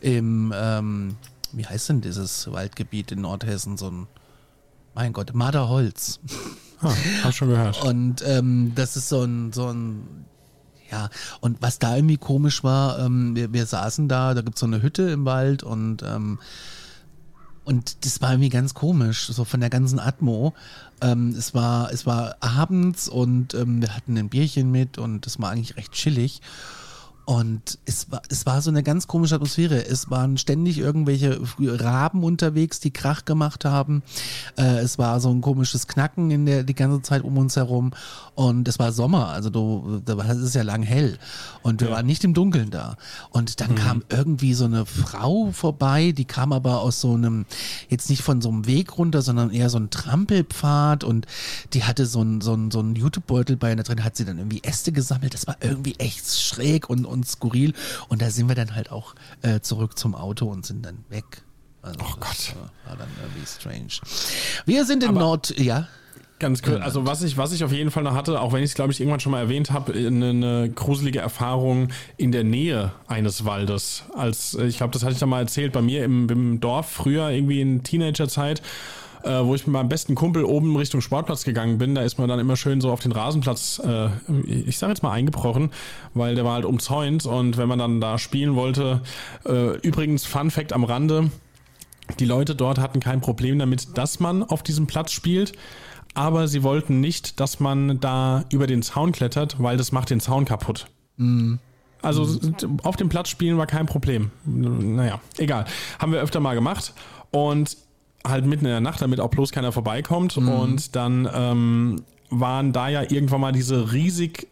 im 0.00 0.52
ähm, 0.56 1.16
wie 1.52 1.66
heißt 1.66 1.88
denn 1.88 2.00
dieses 2.00 2.50
Waldgebiet 2.50 3.12
in 3.12 3.22
Nordhessen? 3.22 3.76
So 3.76 3.90
ein, 3.90 4.06
mein 4.94 5.12
Gott, 5.12 5.34
Marderholz. 5.34 6.20
Ah, 6.80 6.92
hab 7.24 7.32
schon 7.32 7.48
gehört. 7.48 7.82
Und 7.84 8.22
ähm, 8.26 8.72
das 8.74 8.96
ist 8.96 9.08
so 9.08 9.22
ein, 9.22 9.52
so 9.52 9.68
ein, 9.68 10.26
ja, 10.90 11.08
und 11.40 11.62
was 11.62 11.78
da 11.78 11.96
irgendwie 11.96 12.18
komisch 12.18 12.62
war, 12.64 12.98
ähm, 12.98 13.34
wir, 13.34 13.52
wir 13.52 13.64
saßen 13.64 14.08
da, 14.08 14.34
da 14.34 14.42
gibt's 14.42 14.60
so 14.60 14.66
eine 14.66 14.82
Hütte 14.82 15.02
im 15.04 15.24
Wald 15.24 15.62
und 15.62 16.02
ähm, 16.02 16.38
und 17.66 18.04
das 18.04 18.20
war 18.22 18.30
irgendwie 18.30 18.48
ganz 18.48 18.74
komisch, 18.74 19.26
so 19.26 19.44
von 19.44 19.58
der 19.58 19.70
ganzen 19.70 19.98
Atmo. 19.98 20.54
Ähm, 21.00 21.34
es 21.36 21.52
war, 21.52 21.92
es 21.92 22.06
war 22.06 22.36
abends 22.38 23.08
und 23.08 23.54
ähm, 23.54 23.82
wir 23.82 23.94
hatten 23.94 24.16
ein 24.16 24.28
Bierchen 24.28 24.70
mit 24.70 24.98
und 24.98 25.26
es 25.26 25.40
war 25.40 25.50
eigentlich 25.50 25.76
recht 25.76 25.90
chillig. 25.90 26.40
Und 27.26 27.78
es 27.86 28.08
war, 28.12 28.22
es 28.28 28.46
war 28.46 28.62
so 28.62 28.70
eine 28.70 28.84
ganz 28.84 29.08
komische 29.08 29.34
Atmosphäre. 29.34 29.84
Es 29.84 30.10
waren 30.10 30.38
ständig 30.38 30.78
irgendwelche 30.78 31.40
Raben 31.58 32.22
unterwegs, 32.22 32.78
die 32.78 32.92
Krach 32.92 33.24
gemacht 33.24 33.64
haben. 33.64 34.04
Äh, 34.56 34.78
es 34.78 34.96
war 34.96 35.18
so 35.18 35.30
ein 35.30 35.40
komisches 35.40 35.88
Knacken 35.88 36.30
in 36.30 36.46
der 36.46 36.62
die 36.62 36.74
ganze 36.74 37.02
Zeit 37.02 37.22
um 37.24 37.36
uns 37.36 37.56
herum. 37.56 37.90
Und 38.36 38.68
es 38.68 38.78
war 38.78 38.92
Sommer, 38.92 39.28
also 39.30 39.50
du, 39.50 40.00
da 40.04 40.16
war- 40.16 40.28
es 40.30 40.38
ist 40.38 40.54
ja 40.54 40.62
lang 40.62 40.84
hell. 40.84 41.18
Und 41.62 41.80
wir 41.80 41.90
waren 41.90 42.06
nicht 42.06 42.22
im 42.22 42.32
Dunkeln 42.32 42.70
da. 42.70 42.96
Und 43.30 43.60
dann 43.60 43.74
kam 43.74 44.04
irgendwie 44.08 44.54
so 44.54 44.66
eine 44.66 44.86
Frau 44.86 45.50
vorbei, 45.50 46.12
die 46.12 46.26
kam 46.26 46.52
aber 46.52 46.80
aus 46.80 47.00
so 47.00 47.14
einem, 47.14 47.44
jetzt 47.88 48.08
nicht 48.08 48.22
von 48.22 48.40
so 48.40 48.50
einem 48.50 48.66
Weg 48.66 48.98
runter, 48.98 49.20
sondern 49.22 49.50
eher 49.50 49.68
so 49.68 49.78
ein 49.78 49.90
Trampelpfad 49.90 51.02
und 51.02 51.26
die 51.72 51.82
hatte 51.82 52.06
so 52.06 52.20
einen 52.20 52.40
so 52.40 52.52
einen- 52.52 52.70
so 52.70 52.78
einen 52.78 52.94
YouTube-Beutel 52.94 53.56
bei 53.56 53.72
und 53.72 53.78
da 53.78 53.82
drin 53.82 54.04
hat 54.04 54.16
sie 54.16 54.24
dann 54.24 54.38
irgendwie 54.38 54.62
Äste 54.62 54.92
gesammelt. 54.92 55.34
Das 55.34 55.48
war 55.48 55.56
irgendwie 55.60 55.94
echt 55.98 56.30
schräg 56.30 56.88
und, 56.88 57.04
und 57.04 57.15
skurril. 57.24 57.72
Und 58.08 58.22
da 58.22 58.30
sind 58.30 58.48
wir 58.48 58.54
dann 58.54 58.74
halt 58.74 58.90
auch 58.92 59.14
äh, 59.42 59.60
zurück 59.60 59.98
zum 59.98 60.14
Auto 60.14 60.46
und 60.46 60.66
sind 60.66 60.84
dann 60.84 61.04
weg. 61.08 61.42
Also 61.82 61.98
Oh 62.02 62.14
Gott. 62.18 62.52
äh, 62.54 62.88
War 62.88 62.96
dann 62.96 63.08
irgendwie 63.22 63.46
strange. 63.46 63.88
Wir 64.64 64.84
sind 64.84 65.02
in 65.02 65.10
Aber- 65.10 65.20
Nord, 65.20 65.58
ja. 65.58 65.88
Ganz 66.38 66.60
kurz, 66.62 66.82
also 66.82 67.06
was 67.06 67.22
ich, 67.22 67.38
was 67.38 67.52
ich 67.52 67.64
auf 67.64 67.72
jeden 67.72 67.90
Fall 67.90 68.02
noch 68.02 68.14
hatte, 68.14 68.38
auch 68.42 68.52
wenn 68.52 68.62
ich 68.62 68.68
es 68.68 68.74
glaube 68.74 68.92
ich 68.92 69.00
irgendwann 69.00 69.20
schon 69.20 69.32
mal 69.32 69.40
erwähnt 69.40 69.70
habe, 69.70 69.94
eine, 69.94 70.28
eine 70.28 70.68
gruselige 70.70 71.18
Erfahrung 71.20 71.88
in 72.18 72.30
der 72.30 72.44
Nähe 72.44 72.92
eines 73.06 73.46
Waldes. 73.46 74.02
Als 74.14 74.52
äh, 74.52 74.66
ich 74.66 74.76
glaube, 74.76 74.92
das 74.92 75.02
hatte 75.02 75.14
ich 75.14 75.18
da 75.18 75.24
mal 75.24 75.40
erzählt, 75.40 75.72
bei 75.72 75.80
mir 75.80 76.04
im, 76.04 76.28
im 76.28 76.60
Dorf 76.60 76.90
früher 76.90 77.30
irgendwie 77.30 77.62
in 77.62 77.84
Teenagerzeit, 77.84 78.60
äh, 79.22 79.44
wo 79.44 79.54
ich 79.54 79.66
mit 79.66 79.72
meinem 79.72 79.88
besten 79.88 80.14
Kumpel 80.14 80.44
oben 80.44 80.76
Richtung 80.76 81.00
Sportplatz 81.00 81.44
gegangen 81.44 81.78
bin, 81.78 81.94
da 81.94 82.02
ist 82.02 82.18
man 82.18 82.28
dann 82.28 82.38
immer 82.38 82.56
schön 82.56 82.80
so 82.80 82.90
auf 82.90 83.00
den 83.00 83.12
Rasenplatz, 83.12 83.80
äh, 83.84 84.08
ich 84.46 84.78
sage 84.78 84.92
jetzt 84.92 85.02
mal 85.02 85.12
eingebrochen, 85.12 85.70
weil 86.14 86.34
der 86.34 86.44
war 86.44 86.54
halt 86.54 86.64
umzäunt 86.64 87.26
und 87.26 87.56
wenn 87.56 87.68
man 87.68 87.78
dann 87.78 88.00
da 88.00 88.18
spielen 88.18 88.54
wollte, 88.54 89.02
äh, 89.44 89.76
übrigens 89.80 90.24
Fun 90.26 90.50
Fact 90.50 90.72
am 90.72 90.84
Rande, 90.84 91.30
die 92.18 92.24
Leute 92.24 92.54
dort 92.54 92.78
hatten 92.78 93.00
kein 93.00 93.20
Problem 93.20 93.58
damit, 93.58 93.98
dass 93.98 94.20
man 94.20 94.42
auf 94.42 94.62
diesem 94.62 94.86
Platz 94.86 95.12
spielt, 95.12 95.52
aber 96.14 96.48
sie 96.48 96.62
wollten 96.62 97.00
nicht, 97.00 97.40
dass 97.40 97.60
man 97.60 98.00
da 98.00 98.44
über 98.50 98.66
den 98.66 98.82
Zaun 98.82 99.12
klettert, 99.12 99.56
weil 99.62 99.76
das 99.76 99.92
macht 99.92 100.10
den 100.10 100.20
Zaun 100.20 100.44
kaputt. 100.44 100.86
Also 102.02 102.26
auf 102.84 102.96
dem 102.96 103.08
Platz 103.08 103.28
spielen 103.28 103.58
war 103.58 103.66
kein 103.66 103.86
Problem. 103.86 104.30
Naja, 104.44 105.20
egal. 105.38 105.64
Haben 105.98 106.12
wir 106.12 106.20
öfter 106.20 106.40
mal 106.40 106.54
gemacht 106.54 106.94
und 107.32 107.76
halt 108.28 108.46
mitten 108.46 108.64
in 108.64 108.70
der 108.70 108.80
Nacht, 108.80 109.02
damit 109.02 109.20
auch 109.20 109.30
bloß 109.30 109.52
keiner 109.52 109.72
vorbeikommt. 109.72 110.36
Und 110.36 110.96
dann 110.96 111.28
ähm, 111.32 112.02
waren 112.30 112.72
da 112.72 112.88
ja 112.88 113.02
irgendwann 113.02 113.40
mal 113.40 113.52
diese 113.52 113.92
riesig 113.92 114.48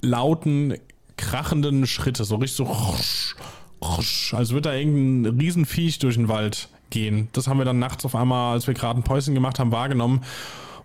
lauten, 0.00 0.74
krachenden 1.16 1.86
Schritte, 1.86 2.24
so 2.24 2.36
richtig 2.36 2.56
so, 2.56 2.64
rusch, 2.64 3.36
rusch, 3.82 4.34
als 4.34 4.50
würde 4.50 4.70
da 4.70 4.74
irgendein 4.74 5.38
Riesenviech 5.38 5.98
durch 5.98 6.16
den 6.16 6.28
Wald 6.28 6.68
gehen. 6.90 7.28
Das 7.32 7.48
haben 7.48 7.58
wir 7.58 7.64
dann 7.64 7.78
nachts 7.78 8.04
auf 8.04 8.14
einmal, 8.14 8.52
als 8.52 8.66
wir 8.66 8.74
gerade 8.74 9.00
ein 9.00 9.04
Päuschen 9.04 9.34
gemacht 9.34 9.58
haben, 9.58 9.72
wahrgenommen 9.72 10.20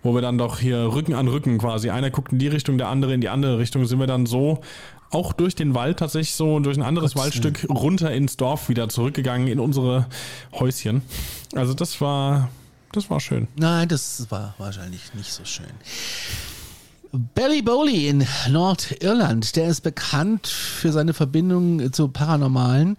wo 0.01 0.13
wir 0.13 0.21
dann 0.21 0.37
doch 0.37 0.59
hier 0.59 0.93
Rücken 0.93 1.13
an 1.13 1.27
Rücken 1.27 1.57
quasi, 1.57 1.89
einer 1.89 2.09
guckt 2.09 2.31
in 2.31 2.39
die 2.39 2.47
Richtung, 2.47 2.77
der 2.77 2.87
andere 2.87 3.13
in 3.13 3.21
die 3.21 3.29
andere 3.29 3.59
Richtung, 3.59 3.85
sind 3.85 3.99
wir 3.99 4.07
dann 4.07 4.25
so 4.25 4.61
auch 5.11 5.33
durch 5.33 5.55
den 5.55 5.73
Wald 5.73 5.99
tatsächlich 5.99 6.35
so, 6.35 6.59
durch 6.59 6.77
ein 6.77 6.83
anderes 6.83 7.13
Gott 7.13 7.23
Waldstück 7.23 7.65
runter 7.69 8.11
ins 8.11 8.37
Dorf 8.37 8.69
wieder 8.69 8.89
zurückgegangen 8.89 9.47
in 9.47 9.59
unsere 9.59 10.07
Häuschen. 10.53 11.01
Also 11.55 11.73
das 11.73 11.99
war, 12.01 12.49
das 12.91 13.09
war 13.09 13.19
schön. 13.19 13.47
Nein, 13.55 13.87
das 13.87 14.29
war 14.29 14.55
wahrscheinlich 14.57 15.13
nicht 15.13 15.31
so 15.31 15.45
schön. 15.45 15.65
Barry 17.11 17.63
Bowley 17.63 18.07
in 18.07 18.23
Nordirland, 18.51 19.55
der 19.55 19.67
ist 19.69 19.81
bekannt 19.81 20.45
für 20.45 20.91
seine 20.91 21.13
Verbindung 21.15 21.91
zu 21.91 22.07
paranormalen 22.09 22.97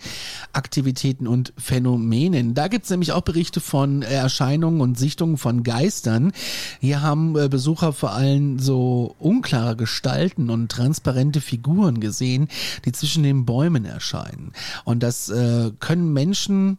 Aktivitäten 0.53 1.29
und 1.29 1.53
Phänomenen. 1.57 2.55
Da 2.55 2.67
gibt 2.67 2.87
es 2.87 2.91
nämlich 2.91 3.13
auch 3.13 3.21
Berichte 3.21 3.61
von 3.61 4.03
Erscheinungen 4.03 4.81
und 4.81 4.99
Sichtungen 4.99 5.37
von 5.37 5.63
Geistern. 5.63 6.33
Hier 6.81 7.03
haben 7.03 7.39
äh, 7.39 7.49
Besucher 7.49 7.93
vor 7.93 8.11
allem 8.11 8.59
so 8.59 9.15
unklare 9.21 9.77
Gestalten 9.77 10.51
und 10.51 10.73
transparente 10.73 11.41
Figuren 11.41 12.01
gesehen, 12.01 12.49
die 12.85 12.91
zwischen 12.91 13.23
den 13.23 13.45
Bäumen 13.45 13.85
erscheinen. 13.85 14.53
Und 14.85 15.05
das 15.05 15.29
äh, 15.29 15.71
können 15.79 16.13
Menschen 16.13 16.79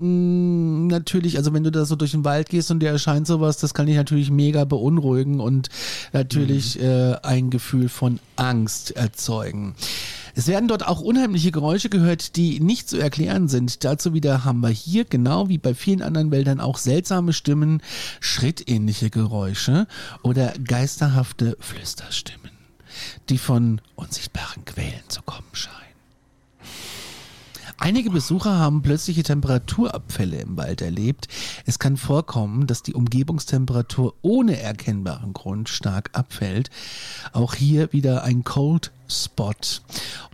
natürlich, 0.00 1.36
also 1.36 1.52
wenn 1.52 1.64
du 1.64 1.70
da 1.70 1.84
so 1.84 1.94
durch 1.94 2.12
den 2.12 2.24
Wald 2.24 2.48
gehst 2.48 2.70
und 2.70 2.80
dir 2.80 2.88
erscheint 2.90 3.26
sowas, 3.26 3.58
das 3.58 3.74
kann 3.74 3.86
dich 3.86 3.96
natürlich 3.96 4.30
mega 4.30 4.64
beunruhigen 4.64 5.40
und 5.40 5.68
natürlich 6.12 6.78
mhm. 6.78 6.84
äh, 6.84 7.16
ein 7.22 7.50
Gefühl 7.50 7.88
von 7.88 8.18
Angst 8.36 8.92
erzeugen. 8.92 9.74
Es 10.34 10.46
werden 10.46 10.68
dort 10.68 10.86
auch 10.86 11.00
unheimliche 11.00 11.50
Geräusche 11.50 11.90
gehört, 11.90 12.36
die 12.36 12.60
nicht 12.60 12.88
zu 12.88 12.96
erklären 12.96 13.48
sind. 13.48 13.84
Dazu 13.84 14.14
wieder 14.14 14.44
haben 14.44 14.60
wir 14.60 14.70
hier, 14.70 15.04
genau 15.04 15.48
wie 15.48 15.58
bei 15.58 15.74
vielen 15.74 16.02
anderen 16.02 16.30
Wäldern, 16.30 16.60
auch 16.60 16.78
seltsame 16.78 17.32
Stimmen, 17.32 17.82
schrittähnliche 18.20 19.10
Geräusche 19.10 19.86
oder 20.22 20.54
geisterhafte 20.64 21.56
Flüsterstimmen, 21.60 22.52
die 23.28 23.38
von 23.38 23.80
unsichtbaren 23.96 24.64
Quellen 24.64 25.04
zu 25.08 25.20
kommen 25.22 25.48
scheinen. 25.52 25.89
Einige 27.82 28.10
Besucher 28.10 28.58
haben 28.58 28.82
plötzliche 28.82 29.22
Temperaturabfälle 29.22 30.36
im 30.42 30.58
Wald 30.58 30.82
erlebt. 30.82 31.28
Es 31.64 31.78
kann 31.78 31.96
vorkommen, 31.96 32.66
dass 32.66 32.82
die 32.82 32.92
Umgebungstemperatur 32.92 34.14
ohne 34.20 34.60
erkennbaren 34.60 35.32
Grund 35.32 35.70
stark 35.70 36.10
abfällt. 36.12 36.68
Auch 37.32 37.54
hier 37.54 37.90
wieder 37.94 38.22
ein 38.22 38.44
Cold 38.44 38.92
Spot. 39.08 39.54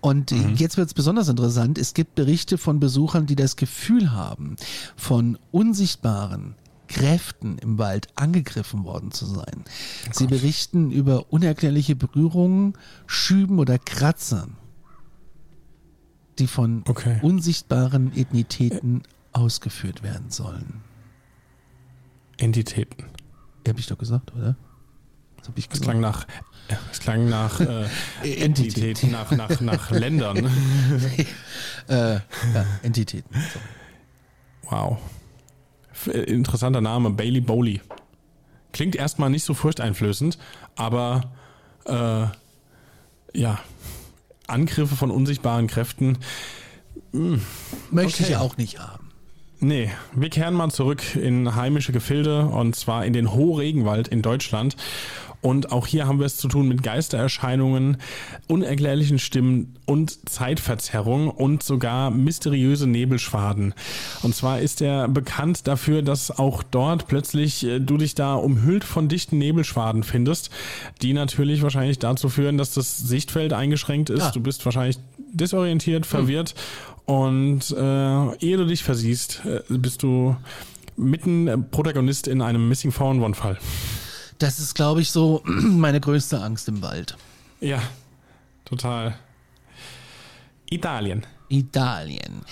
Und 0.01 0.33
mhm. 0.33 0.57
jetzt 0.57 0.77
wird 0.77 0.89
es 0.89 0.95
besonders 0.95 1.29
interessant. 1.29 1.79
Es 1.79 1.95
gibt 1.95 2.17
Berichte 2.17 2.59
von 2.59 2.81
Besuchern, 2.81 3.27
die 3.27 3.37
das 3.37 3.55
Gefühl 3.55 4.11
haben, 4.11 4.57
von 4.97 5.39
unsichtbaren 5.53 6.57
Kräften 6.89 7.59
im 7.59 7.79
Wald 7.79 8.09
angegriffen 8.17 8.83
worden 8.83 9.13
zu 9.13 9.25
sein. 9.25 9.63
Oh 10.09 10.11
Sie 10.13 10.27
berichten 10.27 10.91
über 10.91 11.33
unerklärliche 11.33 11.95
Berührungen, 11.95 12.73
Schüben 13.07 13.61
oder 13.61 13.79
Kratzern 13.79 14.57
die 16.39 16.47
von 16.47 16.85
okay. 16.87 17.19
unsichtbaren 17.23 18.17
Ethnitäten 18.17 19.03
ausgeführt 19.33 20.03
werden 20.03 20.31
sollen. 20.31 20.83
Entitäten. 22.39 23.05
Habe 23.67 23.81
ich 23.81 23.87
doch 23.87 23.99
gesagt, 23.99 24.35
oder? 24.35 24.57
Das 25.39 25.49
habe 25.49 25.59
ich 25.59 25.69
gesagt. 25.69 25.85
Es 25.85 25.91
klang 25.91 26.01
nach, 26.01 26.27
es 26.93 27.01
klang 27.01 27.29
nach 27.29 27.61
äh, 27.61 27.87
Entitäten, 28.23 29.11
nach, 29.11 29.31
nach, 29.31 29.61
nach 29.61 29.91
Ländern. 29.91 30.37
äh, 31.89 32.15
ja, 32.15 32.21
Entitäten. 32.83 33.35
Sorry. 33.35 33.65
Wow. 34.69 34.99
Interessanter 36.27 36.81
Name, 36.81 37.11
Bailey 37.11 37.41
Bowley. 37.41 37.81
Klingt 38.73 38.97
erstmal 38.97 39.31
nicht 39.31 39.45
so 39.45 39.55
furchteinflößend, 39.55 40.39
aber 40.75 41.33
äh, 41.87 42.27
ja, 43.39 43.59
Angriffe 44.47 44.97
von 44.97 45.11
unsichtbaren 45.11 45.67
Kräften. 45.67 46.19
Hm, 47.13 47.43
Möchte 47.91 48.23
okay. 48.23 48.33
ich 48.33 48.37
auch 48.37 48.57
nicht 48.57 48.79
haben. 48.79 49.07
Nee, 49.59 49.91
wir 50.15 50.29
kehren 50.29 50.53
mal 50.53 50.71
zurück 50.71 51.17
in 51.17 51.57
heimische 51.57 51.93
Gefilde 51.93 52.47
und 52.47 52.77
zwar 52.77 53.07
in 53.07 53.15
den 53.15 53.33
Hochregenwald 53.33 54.09
in 54.09 54.21
Deutschland. 54.21 54.77
Und 55.47 55.71
auch 55.71 55.87
hier 55.87 56.09
haben 56.09 56.19
wir 56.19 56.27
es 56.27 56.39
zu 56.39 56.49
tun 56.49 56.67
mit 56.67 56.83
Geistererscheinungen, 56.83 57.99
unerklärlichen 58.49 59.21
Stimmen 59.21 59.77
und 59.85 60.29
Zeitverzerrung 60.29 61.31
und 61.31 61.63
sogar 61.63 62.11
mysteriöse 62.11 62.89
Nebelschwaden. 62.89 63.73
Und 64.25 64.35
zwar 64.35 64.59
ist 64.59 64.83
er 64.83 65.07
bekannt 65.07 65.69
dafür, 65.69 66.03
dass 66.03 66.37
auch 66.37 66.65
dort 66.65 67.07
plötzlich 67.07 67.65
äh, 67.65 67.79
du 67.79 67.97
dich 67.97 68.17
da 68.17 68.35
umhüllt 68.35 68.83
von 68.83 69.07
dichten 69.07 69.39
Nebelschwaden 69.39 70.03
findest, 70.03 70.51
die 71.01 71.13
natürlich 71.13 71.63
wahrscheinlich 71.63 72.01
dazu 72.01 72.29
führen, 72.29 72.59
dass 72.59 72.75
das 72.75 72.99
Sichtfeld 72.99 73.53
eingeschränkt 73.53 74.11
ist. 74.11 74.23
Ja. 74.23 74.31
Du 74.33 74.41
bist 74.41 74.65
wahrscheinlich 74.65 74.99
desorientiert, 75.33 76.07
hm. 76.07 76.11
verwirrt 76.11 76.57
hm. 77.07 77.15
und 77.15 77.71
äh, 77.71 78.37
ehe 78.45 78.57
du 78.57 78.67
dich 78.67 78.83
versiehst, 78.83 79.43
äh, 79.45 79.61
bist 79.69 80.03
du 80.03 80.35
mitten 80.97 81.67
Protagonist 81.71 82.27
in 82.27 82.43
einem 82.43 82.69
Missing 82.69 82.91
411 82.91 83.37
Fall. 83.39 83.59
Das 84.39 84.59
ist, 84.59 84.75
glaube 84.75 85.01
ich, 85.01 85.11
so 85.11 85.43
meine 85.47 86.01
größte 86.01 86.41
Angst 86.41 86.69
im 86.69 86.83
Wald. 86.83 87.17
Ja, 87.61 87.83
total. 88.65 89.17
Italien. 90.71 91.25
Italien. 91.49 92.43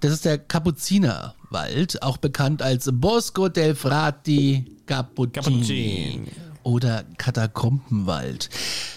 Das 0.00 0.12
ist 0.12 0.24
der 0.24 0.38
Kapuzinerwald, 0.38 2.02
auch 2.02 2.16
bekannt 2.16 2.62
als 2.62 2.88
Bosco 2.92 3.48
del 3.48 3.74
Frati 3.74 4.64
Cappuccini. 4.86 5.32
Cappuccini 5.32 6.45
oder 6.66 7.04
Katakombenwald. 7.16 8.50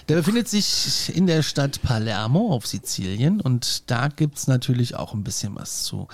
Der 0.10 0.16
befindet 0.16 0.48
sich 0.48 1.16
in 1.16 1.28
der 1.28 1.44
Stadt 1.44 1.84
Palermo 1.84 2.52
auf 2.52 2.66
Sizilien 2.66 3.42
und 3.42 3.92
da 3.92 4.08
gibt 4.08 4.40
es 4.40 4.48
natürlich 4.48 4.96
auch 4.96 5.14
ein 5.14 5.24
bisschen 5.24 5.56
was 5.56 5.84
zu 5.84 6.08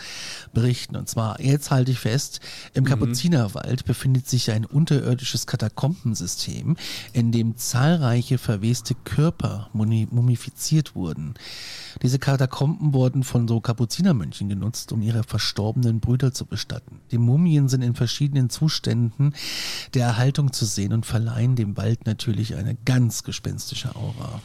berichten. 0.53 0.97
Und 0.97 1.07
zwar, 1.07 1.39
jetzt 1.39 1.71
halte 1.71 1.91
ich 1.91 1.99
fest, 1.99 2.41
im 2.73 2.83
mhm. 2.83 2.89
Kapuzinerwald 2.89 3.85
befindet 3.85 4.27
sich 4.27 4.51
ein 4.51 4.65
unterirdisches 4.65 5.47
Katakombensystem, 5.47 6.75
in 7.13 7.31
dem 7.31 7.55
zahlreiche 7.55 8.37
verweste 8.37 8.93
Körper 8.93 9.69
mumifiziert 9.71 10.93
wurden. 10.93 11.35
Diese 12.01 12.19
Katakomben 12.19 12.93
wurden 12.93 13.23
von 13.23 13.47
so 13.47 13.61
Kapuzinermönchen 13.61 14.49
genutzt, 14.49 14.91
um 14.91 15.01
ihre 15.01 15.23
verstorbenen 15.23 16.01
Brüder 16.01 16.33
zu 16.33 16.45
bestatten. 16.45 16.99
Die 17.11 17.17
Mumien 17.17 17.69
sind 17.69 17.81
in 17.81 17.95
verschiedenen 17.95 18.49
Zuständen 18.49 19.33
der 19.93 20.07
Erhaltung 20.07 20.51
zu 20.51 20.65
sehen 20.65 20.91
und 20.91 21.05
verleihen 21.05 21.44
dem 21.53 21.77
Wald 21.77 22.07
natürlich 22.07 22.55
eine 22.55 22.75
ganz 22.85 23.23
gespenstische 23.23 23.95
Aura. 23.95 24.41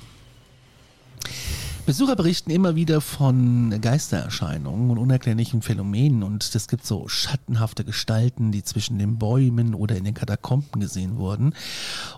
Besucher 1.86 2.16
berichten 2.16 2.50
immer 2.50 2.74
wieder 2.74 3.00
von 3.00 3.80
Geistererscheinungen 3.80 4.90
und 4.90 4.98
unerklärlichen 4.98 5.62
Phänomenen 5.62 6.22
und 6.22 6.54
es 6.54 6.68
gibt 6.68 6.84
so 6.84 7.08
schattenhafte 7.08 7.84
Gestalten, 7.84 8.52
die 8.52 8.62
zwischen 8.62 8.98
den 8.98 9.18
Bäumen 9.18 9.74
oder 9.74 9.96
in 9.96 10.04
den 10.04 10.14
Katakomben 10.14 10.80
gesehen 10.80 11.16
wurden. 11.16 11.54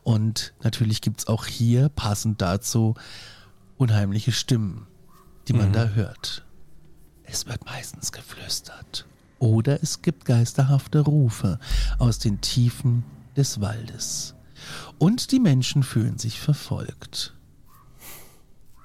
Und 0.03 0.53
natürlich 0.63 1.01
gibt 1.01 1.21
es 1.21 1.27
auch 1.29 1.47
hier, 1.47 1.91
passend 1.91 2.43
dazu, 2.43 2.95
unheimliche 3.77 4.33
Stimmen 4.33 4.87
die 5.49 5.53
man 5.53 5.69
mhm. 5.69 5.73
da 5.73 5.89
hört. 5.89 6.45
Es 7.25 7.47
wird 7.47 7.65
meistens 7.65 8.13
geflüstert. 8.13 9.07
Oder 9.39 9.83
es 9.83 10.03
gibt 10.03 10.25
geisterhafte 10.25 11.01
Rufe 11.01 11.59
aus 11.99 12.19
den 12.19 12.41
Tiefen 12.41 13.05
des 13.37 13.61
Waldes. 13.61 14.35
Und 14.99 15.33
die 15.33 15.41
Menschen 15.41 15.83
fühlen 15.83 16.19
sich 16.19 16.41
verfolgt. 16.41 17.35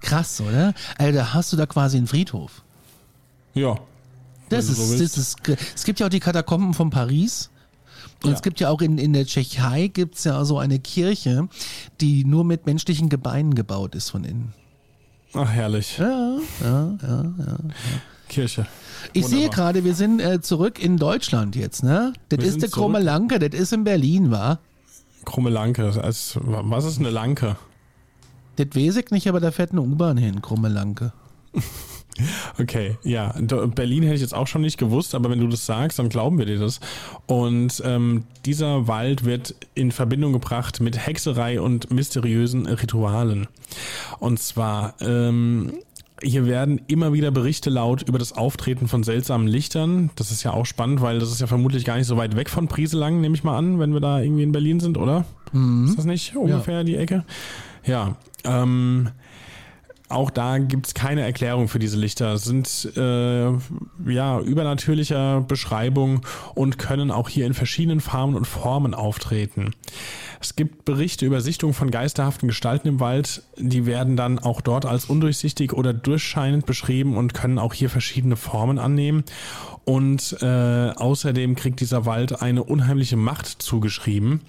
Krass, 0.01 0.41
oder? 0.41 0.73
Alter, 0.97 1.33
hast 1.33 1.51
du 1.53 1.57
da 1.57 1.65
quasi 1.65 1.97
einen 1.97 2.07
Friedhof? 2.07 2.63
Ja. 3.53 3.79
Das 4.49 4.69
ist, 4.69 4.77
so 4.77 4.93
das 4.93 5.17
ist, 5.17 5.37
es 5.75 5.83
gibt 5.83 5.99
ja 5.99 6.05
auch 6.05 6.11
die 6.11 6.19
Katakomben 6.19 6.73
von 6.73 6.89
Paris. 6.89 7.49
Und 8.23 8.31
ja. 8.31 8.35
es 8.35 8.41
gibt 8.41 8.59
ja 8.59 8.69
auch 8.69 8.81
in, 8.81 8.97
in 8.97 9.13
der 9.13 9.25
Tschechei 9.25 9.87
gibt's 9.87 10.23
ja 10.23 10.43
so 10.45 10.57
eine 10.57 10.79
Kirche, 10.79 11.49
die 12.01 12.25
nur 12.25 12.43
mit 12.43 12.65
menschlichen 12.65 13.09
Gebeinen 13.09 13.53
gebaut 13.53 13.95
ist 13.95 14.09
von 14.09 14.23
innen. 14.23 14.53
Ach, 15.33 15.49
herrlich. 15.49 15.97
Ja, 15.97 16.37
ja, 16.61 16.97
ja, 17.01 17.23
ja. 17.37 17.57
Kirche. 18.29 18.65
Ich 19.13 19.23
Wunderbar. 19.23 19.39
sehe 19.39 19.49
gerade, 19.49 19.83
wir 19.83 19.95
sind 19.95 20.19
äh, 20.19 20.41
zurück 20.41 20.83
in 20.83 20.97
Deutschland 20.97 21.55
jetzt, 21.55 21.83
ne? 21.83 22.13
Das 22.29 22.43
ist 22.43 22.61
der 22.61 22.69
Krumme 22.69 22.99
Lanke, 22.99 23.39
das 23.39 23.59
ist 23.59 23.73
in 23.73 23.83
Berlin, 23.83 24.31
wa? 24.31 24.59
Krumme 25.27 25.49
Lanke, 25.49 25.91
also, 26.01 26.39
was 26.41 26.85
ist 26.85 26.99
eine 26.99 27.09
Lanke? 27.09 27.57
Das 28.55 28.67
weiß 28.73 28.95
ich 28.95 29.11
nicht, 29.11 29.27
aber 29.27 29.41
da 29.41 29.51
fährt 29.51 29.73
eine 29.73 29.81
U-Bahn 29.81 30.15
hin, 30.15 30.41
Krumme 30.41 30.69
Lanke. 30.69 31.11
Okay, 32.57 32.97
ja. 33.03 33.31
Berlin 33.75 34.01
hätte 34.01 34.15
ich 34.15 34.21
jetzt 34.21 34.33
auch 34.33 34.47
schon 34.47 34.63
nicht 34.63 34.79
gewusst, 34.79 35.13
aber 35.13 35.29
wenn 35.29 35.39
du 35.39 35.45
das 35.45 35.67
sagst, 35.67 35.99
dann 35.99 36.09
glauben 36.09 36.39
wir 36.39 36.47
dir 36.47 36.57
das. 36.57 36.79
Und 37.27 37.79
ähm, 37.85 38.23
dieser 38.43 38.87
Wald 38.87 39.23
wird 39.23 39.53
in 39.75 39.91
Verbindung 39.91 40.33
gebracht 40.33 40.79
mit 40.79 40.97
Hexerei 41.05 41.61
und 41.61 41.91
mysteriösen 41.91 42.65
Ritualen. 42.65 43.45
Und 44.17 44.39
zwar 44.39 44.95
ähm, 44.99 45.73
hier 46.23 46.45
werden 46.45 46.81
immer 46.87 47.13
wieder 47.13 47.31
Berichte 47.31 47.69
laut 47.69 48.01
über 48.07 48.17
das 48.17 48.33
Auftreten 48.33 48.87
von 48.87 49.03
seltsamen 49.03 49.47
Lichtern. 49.47 50.09
Das 50.15 50.31
ist 50.31 50.43
ja 50.43 50.51
auch 50.51 50.65
spannend, 50.65 51.01
weil 51.01 51.19
das 51.19 51.31
ist 51.31 51.41
ja 51.41 51.47
vermutlich 51.47 51.85
gar 51.85 51.97
nicht 51.97 52.07
so 52.07 52.17
weit 52.17 52.35
weg 52.35 52.49
von 52.49 52.67
Prieselang, 52.67 53.21
nehme 53.21 53.35
ich 53.35 53.43
mal 53.43 53.57
an, 53.57 53.79
wenn 53.79 53.93
wir 53.93 53.99
da 53.99 54.19
irgendwie 54.19 54.43
in 54.43 54.51
Berlin 54.51 54.79
sind, 54.79 54.97
oder? 54.97 55.25
Mhm. 55.51 55.85
Ist 55.85 55.97
das 55.97 56.05
nicht 56.05 56.35
ungefähr 56.35 56.79
ja. 56.79 56.83
die 56.83 56.95
Ecke? 56.95 57.23
Ja. 57.85 58.17
Ähm, 58.43 59.09
auch 60.09 60.29
da 60.29 60.57
gibt 60.57 60.87
es 60.87 60.93
keine 60.93 61.21
Erklärung 61.21 61.67
für 61.67 61.79
diese 61.79 61.97
Lichter. 61.97 62.37
Sind 62.37 62.91
äh, 62.95 63.51
ja 64.09 64.39
übernatürlicher 64.39 65.41
Beschreibung 65.41 66.21
und 66.55 66.77
können 66.77 67.11
auch 67.11 67.27
hier 67.27 67.45
in 67.45 67.53
verschiedenen 67.53 67.99
Farben 67.99 68.35
und 68.35 68.45
Formen 68.45 68.93
auftreten. 68.93 69.73
Es 70.39 70.55
gibt 70.55 70.85
Berichte 70.85 71.25
über 71.25 71.41
Sichtungen 71.41 71.73
von 71.73 71.91
geisterhaften 71.91 72.47
Gestalten 72.47 72.87
im 72.87 72.99
Wald, 72.99 73.41
die 73.57 73.85
werden 73.85 74.15
dann 74.15 74.39
auch 74.39 74.61
dort 74.61 74.85
als 74.85 75.05
undurchsichtig 75.05 75.73
oder 75.73 75.93
durchscheinend 75.93 76.65
beschrieben 76.65 77.17
und 77.17 77.33
können 77.33 77.59
auch 77.59 77.73
hier 77.73 77.89
verschiedene 77.89 78.35
Formen 78.35 78.79
annehmen. 78.79 79.23
Und 79.83 80.37
äh, 80.41 80.91
außerdem 80.95 81.55
kriegt 81.55 81.79
dieser 81.79 82.05
Wald 82.05 82.41
eine 82.41 82.63
unheimliche 82.63 83.17
Macht 83.17 83.47
zugeschrieben 83.47 84.41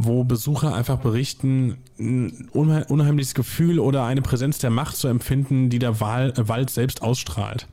wo 0.00 0.22
Besucher 0.22 0.76
einfach 0.76 0.98
berichten, 0.98 1.78
ein 1.98 2.48
unheimliches 2.52 3.34
Gefühl 3.34 3.80
oder 3.80 4.04
eine 4.04 4.22
Präsenz 4.22 4.58
der 4.58 4.70
Macht 4.70 4.96
zu 4.96 5.08
empfinden, 5.08 5.70
die 5.70 5.80
der 5.80 6.00
äh, 6.00 6.48
Wald 6.48 6.70
selbst 6.70 7.02
ausstrahlt. 7.02 7.66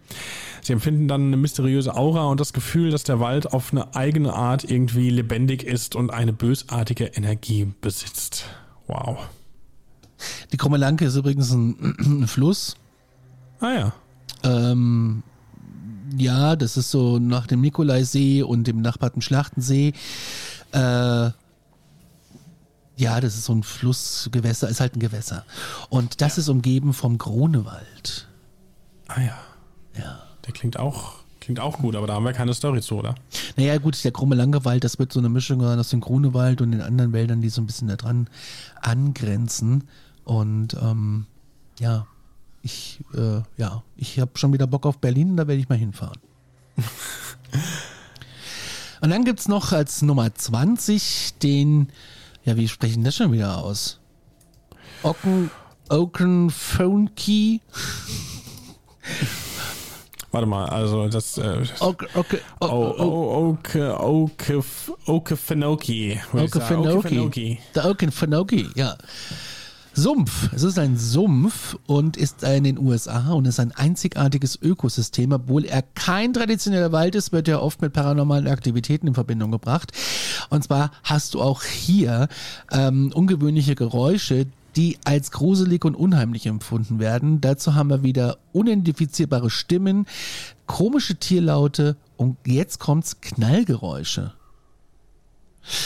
Sie 0.64 0.74
empfinden 0.74 1.08
dann 1.08 1.28
eine 1.28 1.38
mysteriöse 1.38 1.96
Aura 1.96 2.26
und 2.26 2.40
das 2.40 2.52
Gefühl, 2.52 2.90
dass 2.90 3.04
der 3.04 3.20
Wald 3.20 3.54
auf 3.54 3.72
eine 3.72 3.94
eigene 3.94 4.34
Art 4.34 4.64
irgendwie 4.64 5.12
lebendig 5.12 5.64
ist 5.64 5.96
und 5.96 6.12
eine 6.12 6.34
bösartige 6.34 7.06
Energie 7.06 7.72
besitzt. 7.82 8.46
Wow. 8.88 9.20
Die 10.52 10.58
Krummelanke 10.58 11.06
ist 11.06 11.16
übrigens 11.16 11.52
ein, 11.52 11.96
ein 12.24 12.28
Fluss. 12.28 12.76
Ah 13.60 13.72
ja. 13.72 13.94
Ähm, 14.44 15.22
ja, 16.18 16.56
das 16.56 16.76
ist 16.76 16.90
so 16.90 17.20
nach 17.20 17.46
dem 17.46 17.62
Nikolaisee 17.62 18.42
und 18.42 18.66
dem 18.66 18.82
nachbarten 18.82 19.22
Schlachtensee. 19.22 19.94
Äh, 20.72 21.30
ja, 22.98 23.20
das 23.20 23.36
ist 23.36 23.46
so 23.46 23.54
ein 23.54 23.64
Flussgewässer, 23.64 24.70
ist 24.70 24.80
halt 24.80 24.96
ein 24.96 25.00
Gewässer. 25.00 25.46
Und 25.90 26.22
das 26.22 26.38
ja. 26.38 26.42
ist 26.42 26.50
umgeben 26.50 26.94
vom 26.94 27.18
Grunewald. 27.18 28.28
Ah 29.08 29.22
ja. 29.22 29.38
Ja. 29.98 30.20
Der 30.46 30.54
klingt 30.54 30.78
auch, 30.78 31.16
klingt 31.40 31.60
auch 31.60 31.80
gut, 31.80 31.96
aber 31.96 32.08
da 32.08 32.14
haben 32.14 32.26
wir 32.26 32.34
keine 32.34 32.54
Story 32.54 32.82
zu, 32.82 32.96
oder? 32.96 33.16
Naja, 33.58 33.78
gut, 33.78 34.02
der 34.04 34.12
krumme 34.12 34.36
Langewald, 34.36 34.84
das 34.84 35.00
wird 35.00 35.12
so 35.12 35.20
eine 35.20 35.30
Mischung 35.30 35.64
aus 35.64 35.90
dem 35.90 36.02
Grunewald 36.02 36.62
und 36.62 36.72
den 36.72 36.82
anderen 36.82 37.14
Wäldern, 37.14 37.42
die 37.42 37.50
so 37.50 37.62
ein 37.62 37.66
bisschen 37.66 37.88
da 37.88 37.96
dran 37.96 38.30
angrenzen. 38.82 39.86
Und 40.24 40.76
ähm, 40.76 41.26
ja, 41.80 42.08
ich, 42.62 43.04
äh, 43.14 43.42
ja, 43.58 43.84
ich 43.98 44.20
habe 44.20 44.32
schon 44.36 44.54
wieder 44.54 44.68
Bock 44.68 44.86
auf 44.86 45.00
Berlin, 45.00 45.38
da 45.38 45.48
werde 45.48 45.60
ich 45.60 45.70
mal 45.70 45.78
hinfahren. 45.78 46.20
und 49.02 49.10
dann 49.10 49.26
gibt 49.26 49.40
es 49.40 49.48
noch 49.48 49.72
als 49.72 50.02
Nummer 50.02 50.34
20 50.34 51.36
den 51.42 51.90
ja, 52.46 52.56
wie 52.56 52.68
sprechen 52.68 53.04
das 53.04 53.16
schon 53.16 53.32
wieder 53.32 53.58
aus? 53.58 54.00
Ocken, 55.04 55.52
Oken 55.90 56.50
Phone 56.50 57.14
Key. 57.16 57.60
Warte 60.32 60.48
mal, 60.48 60.66
also 60.66 61.08
das. 61.08 61.38
Äh, 61.38 61.64
okay, 61.80 62.08
okay, 62.14 62.40
okay, 62.60 63.82
okay, 63.82 64.62
okay, 65.06 65.36
Fenoki. 65.36 66.20
Okefenokee. 66.34 67.60
Der 67.74 67.86
Okefenokee, 67.86 68.68
ja. 68.76 68.98
Sumpf. 69.98 70.52
Es 70.54 70.64
ist 70.64 70.78
ein 70.78 70.98
Sumpf 70.98 71.78
und 71.88 72.18
ist 72.18 72.44
in 72.44 72.66
den 72.66 72.78
USA 72.78 73.32
und 73.32 73.48
ist 73.48 73.62
ein 73.62 73.72
einzigartiges 73.72 74.62
Ökosystem. 74.62 75.32
Obwohl 75.32 75.64
er 75.64 75.82
kein 75.82 76.34
traditioneller 76.34 76.92
Wald 76.92 77.16
ist, 77.16 77.32
wird 77.32 77.48
er 77.48 77.64
oft 77.64 77.82
mit 77.82 77.94
paranormalen 77.94 78.48
Aktivitäten 78.48 79.08
in 79.08 79.14
Verbindung 79.14 79.52
gebracht. 79.52 79.94
Und 80.50 80.64
zwar 80.66 80.92
hast 81.04 81.34
du 81.34 81.42
auch 81.42 81.64
hier 81.64 82.28
ähm, 82.72 83.12
ungewöhnliche 83.14 83.76
Geräusche, 83.76 84.48
die 84.76 84.98
als 85.06 85.32
gruselig 85.32 85.86
und 85.86 85.96
unheimlich 85.96 86.46
empfunden 86.46 87.00
werden. 87.00 87.40
Dazu 87.40 87.76
haben 87.76 87.90
wir 87.90 88.04
wieder 88.04 88.38
unidentifizierbare 88.52 89.50
Stimmen, 89.50 90.06
komische 90.66 91.16
Tierlaute 91.16 91.96
und 92.18 92.38
jetzt 92.46 92.80
kommt's 92.80 93.22
Knallgeräusche. 93.22 94.34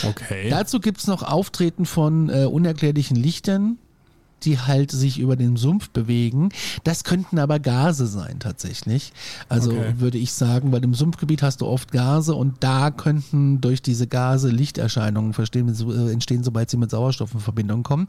Okay. 0.03 0.49
Dazu 0.49 0.79
gibt's 0.79 1.07
noch 1.07 1.23
Auftreten 1.23 1.85
von 1.85 2.29
äh, 2.29 2.45
unerklärlichen 2.45 3.15
Lichtern, 3.15 3.77
die 4.45 4.59
halt 4.59 4.91
sich 4.91 5.19
über 5.19 5.35
den 5.35 5.55
Sumpf 5.55 5.89
bewegen. 5.89 6.49
Das 6.83 7.03
könnten 7.03 7.39
aber 7.39 7.59
Gase 7.59 8.07
sein 8.07 8.39
tatsächlich. 8.39 9.13
Also 9.47 9.71
okay. 9.71 9.95
würde 9.97 10.17
ich 10.17 10.33
sagen, 10.33 10.71
bei 10.71 10.79
dem 10.79 10.93
Sumpfgebiet 10.93 11.41
hast 11.41 11.61
du 11.61 11.67
oft 11.67 11.91
Gase 11.91 12.35
und 12.35 12.55
da 12.61 12.91
könnten 12.91 13.61
durch 13.61 13.81
diese 13.81 14.07
Gase 14.07 14.49
Lichterscheinungen 14.49 15.33
äh, 15.33 16.11
entstehen, 16.11 16.43
sobald 16.43 16.69
sie 16.69 16.77
mit 16.77 16.91
Sauerstoff 16.91 17.33
in 17.33 17.39
Verbindung 17.39 17.83
kommen. 17.83 18.07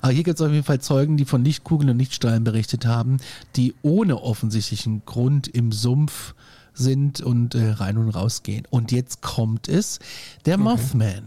Aber 0.00 0.12
hier 0.12 0.22
gibt 0.22 0.38
es 0.38 0.46
auf 0.46 0.52
jeden 0.52 0.64
Fall 0.64 0.80
Zeugen, 0.80 1.16
die 1.16 1.24
von 1.24 1.44
Lichtkugeln 1.44 1.90
und 1.90 1.98
Lichtstrahlen 1.98 2.44
berichtet 2.44 2.86
haben, 2.86 3.18
die 3.56 3.74
ohne 3.82 4.22
offensichtlichen 4.22 5.02
Grund 5.06 5.48
im 5.48 5.72
Sumpf 5.72 6.34
sind 6.74 7.20
und 7.20 7.54
äh, 7.54 7.70
rein 7.70 7.98
und 7.98 8.10
raus 8.10 8.42
gehen. 8.42 8.66
Und 8.70 8.92
jetzt 8.92 9.22
kommt 9.22 9.68
es, 9.68 9.98
der 10.46 10.54
okay. 10.54 10.64
Mothman. 10.64 11.24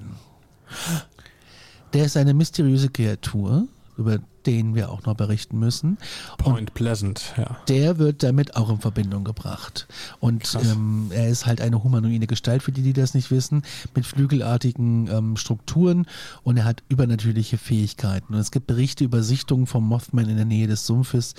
Der 1.93 2.05
ist 2.05 2.17
eine 2.17 2.33
mysteriöse 2.33 2.89
Kreatur, 2.89 3.67
über 3.97 4.19
den 4.45 4.75
wir 4.75 4.89
auch 4.89 5.03
noch 5.03 5.15
berichten 5.15 5.59
müssen. 5.59 5.97
Point 6.37 6.69
und 6.69 6.73
Pleasant, 6.73 7.33
ja. 7.37 7.57
Der 7.67 7.97
wird 7.97 8.23
damit 8.23 8.55
auch 8.55 8.69
in 8.69 8.79
Verbindung 8.79 9.23
gebracht. 9.23 9.87
Und 10.19 10.57
ähm, 10.61 11.07
er 11.11 11.29
ist 11.29 11.45
halt 11.45 11.61
eine 11.61 11.83
humanoide 11.83 12.27
Gestalt, 12.27 12.63
für 12.63 12.71
die, 12.71 12.81
die 12.81 12.93
das 12.93 13.13
nicht 13.13 13.31
wissen, 13.31 13.63
mit 13.95 14.05
flügelartigen 14.05 15.07
ähm, 15.07 15.37
Strukturen 15.37 16.05
und 16.43 16.57
er 16.57 16.65
hat 16.65 16.83
übernatürliche 16.89 17.57
Fähigkeiten. 17.57 18.33
Und 18.33 18.39
es 18.39 18.51
gibt 18.51 18.67
Berichte 18.67 19.03
über 19.03 19.23
Sichtungen 19.23 19.67
vom 19.67 19.87
Mothman 19.87 20.29
in 20.29 20.35
der 20.35 20.45
Nähe 20.45 20.67
des 20.67 20.85
Sumpfes, 20.85 21.35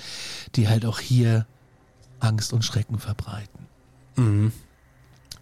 die 0.55 0.67
halt 0.67 0.85
auch 0.85 0.99
hier 0.99 1.45
Angst 2.19 2.53
und 2.53 2.63
Schrecken 2.63 2.99
verbreiten. 2.99 3.67
Mhm. 4.15 4.51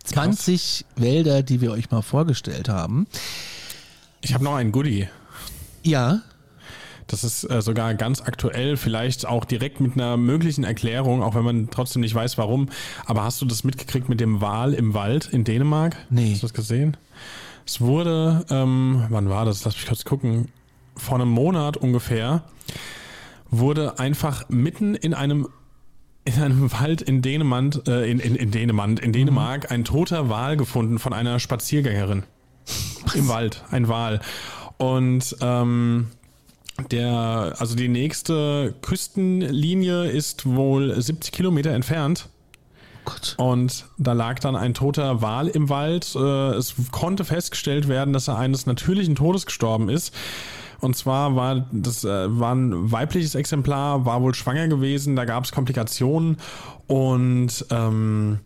20 0.04 0.86
Wälder, 0.96 1.42
die 1.42 1.62
wir 1.62 1.72
euch 1.72 1.90
mal 1.90 2.02
vorgestellt 2.02 2.70
haben. 2.70 3.08
Ich 4.22 4.34
habe 4.34 4.44
noch 4.44 4.56
einen 4.56 4.72
Goodie. 4.72 5.08
Ja. 5.84 6.22
Das 7.08 7.24
ist 7.24 7.44
äh, 7.50 7.62
sogar 7.62 7.94
ganz 7.94 8.22
aktuell, 8.22 8.78
vielleicht 8.78 9.28
auch 9.28 9.46
direkt 9.46 9.80
mit 9.80 9.94
einer 9.94 10.18
möglichen 10.18 10.64
Erklärung, 10.64 11.22
auch 11.22 11.36
wenn 11.36 11.44
man 11.44 11.70
trotzdem 11.70 12.02
nicht 12.02 12.16
weiß, 12.16 12.38
warum. 12.38 12.70
Aber 13.06 13.24
hast 13.24 13.42
du 13.42 13.46
das 13.46 13.64
mitgekriegt 13.64 14.10
mit 14.10 14.20
dem 14.20 14.42
Wal 14.42 14.74
im 14.74 14.94
Wald 14.94 15.28
in 15.32 15.44
Dänemark? 15.44 15.96
Nee. 16.10 16.32
Hast 16.32 16.42
du 16.44 16.48
das 16.48 16.54
gesehen? 16.54 16.98
Es 17.66 17.82
wurde, 17.82 18.46
ähm, 18.50 19.06
wann 19.10 19.30
war 19.30 19.46
das? 19.46 19.64
Lass 19.66 19.76
mich 19.76 19.86
kurz 19.86 20.06
gucken. 20.06 20.50
Vor 20.96 21.16
einem 21.16 21.30
Monat 21.30 21.78
ungefähr 21.78 22.44
wurde 23.50 24.00
einfach 24.00 24.50
mitten 24.50 24.96
in 24.96 25.14
einem 25.14 25.48
in 26.26 26.42
einem 26.42 26.72
Wald 26.80 27.02
in 27.04 27.22
Dänemark, 27.22 27.88
äh, 27.88 28.10
in, 28.10 28.20
in, 28.20 28.36
in 28.36 28.52
Dänemark, 28.52 29.00
in 29.02 29.14
Dänemark 29.14 29.70
mhm. 29.70 29.76
ein 29.76 29.86
toter 29.86 30.30
Wal 30.30 30.58
gefunden 30.58 31.00
von 31.00 31.14
einer 31.14 31.40
Spaziergängerin. 31.40 32.24
Im 33.14 33.28
Wald, 33.28 33.64
ein 33.70 33.88
Wal. 33.88 34.22
Und 34.78 35.36
ähm, 35.42 36.08
der, 36.92 37.56
also 37.58 37.76
die 37.76 37.88
nächste 37.88 38.76
Küstenlinie 38.82 40.06
ist 40.06 40.46
wohl 40.46 41.00
70 41.00 41.32
Kilometer 41.32 41.72
entfernt. 41.72 42.30
Gott. 43.06 43.36
Und 43.38 43.86
da 43.98 44.14
lag 44.14 44.40
dann 44.40 44.56
ein 44.56 44.74
toter 44.74 45.22
Wal 45.22 45.48
im 45.48 45.70
Wald. 45.70 46.16
Äh, 46.16 46.56
es 46.56 46.74
konnte 46.92 47.24
festgestellt 47.24 47.88
werden, 47.88 48.14
dass 48.14 48.28
er 48.28 48.38
eines 48.38 48.66
natürlichen 48.66 49.16
Todes 49.16 49.46
gestorben 49.46 49.90
ist. 49.90 50.14
Und 50.82 50.98
zwar 50.98 51.36
war 51.36 51.68
das 51.72 52.04
äh, 52.04 52.40
war 52.40 52.54
ein 52.54 52.92
weibliches 52.92 53.36
Exemplar, 53.36 54.06
war 54.06 54.22
wohl 54.22 54.34
schwanger 54.34 54.68
gewesen, 54.68 55.16
da 55.16 55.26
gab 55.26 55.46
es 55.46 55.52
Komplikationen 55.52 56.38
und 56.88 57.66
ähm, 57.72 58.40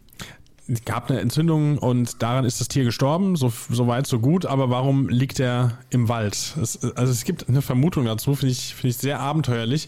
gab 0.86 1.10
eine 1.10 1.20
Entzündung 1.20 1.78
und 1.78 2.22
daran 2.22 2.46
ist 2.46 2.60
das 2.60 2.68
Tier 2.68 2.84
gestorben, 2.84 3.36
so, 3.36 3.52
so 3.70 3.88
weit, 3.88 4.08
so 4.08 4.20
gut, 4.20 4.46
aber 4.46 4.70
warum 4.70 5.10
liegt 5.10 5.40
er 5.40 5.78
im 5.90 6.10
Wald? 6.10 6.56
Es, 6.62 6.84
also 6.96 7.12
es 7.12 7.24
gibt 7.24 7.50
eine 7.50 7.62
Vermutung 7.62 8.06
dazu, 8.06 8.36
finde 8.36 8.52
ich, 8.52 8.76
finde 8.76 8.90
ich 8.90 8.98
sehr 8.98 9.20
abenteuerlich. 9.20 9.88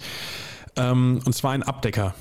Ähm, 0.76 1.20
und 1.26 1.34
zwar 1.34 1.52
ein 1.52 1.64
Abdecker. 1.64 2.16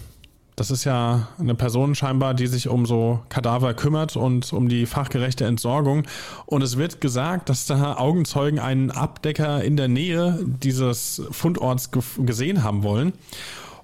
Das 0.57 0.71
ist 0.71 0.85
ja 0.85 1.29
eine 1.39 1.55
Person 1.55 1.95
scheinbar, 1.95 2.35
die 2.35 2.47
sich 2.47 2.69
um 2.69 2.85
so 2.85 3.21
Kadaver 3.31 3.73
kümmert 3.73 4.15
und 4.17 4.53
um 4.53 4.69
die 4.69 4.85
fachgerechte 4.85 5.47
Entsorgung. 5.47 6.03
Und 6.45 6.61
es 6.61 6.77
wird 6.77 7.01
gesagt, 7.01 7.49
dass 7.49 7.65
da 7.65 7.97
Augenzeugen 7.97 8.59
einen 8.59 8.91
Abdecker 8.91 9.65
in 9.65 9.79
der 9.79 9.89
Nähe 9.89 10.39
dieses 10.45 11.23
Fundorts 11.31 11.91
gesehen 12.19 12.63
haben 12.63 12.83
wollen. 12.83 13.15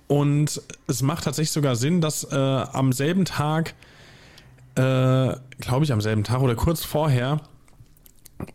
Und 0.07 0.61
es 0.87 1.01
macht 1.01 1.25
tatsächlich 1.25 1.53
sogar 1.53 1.77
Sinn, 1.77 2.03
dass 2.03 2.25
äh, 2.25 2.37
am 2.37 2.93
selben 2.93 3.25
Tag 3.25 3.75
glaube 4.77 5.85
ich, 5.85 5.93
am 5.93 6.01
selben 6.01 6.25
Tag 6.25 6.41
oder 6.41 6.55
kurz 6.55 6.85
vorher 6.85 7.41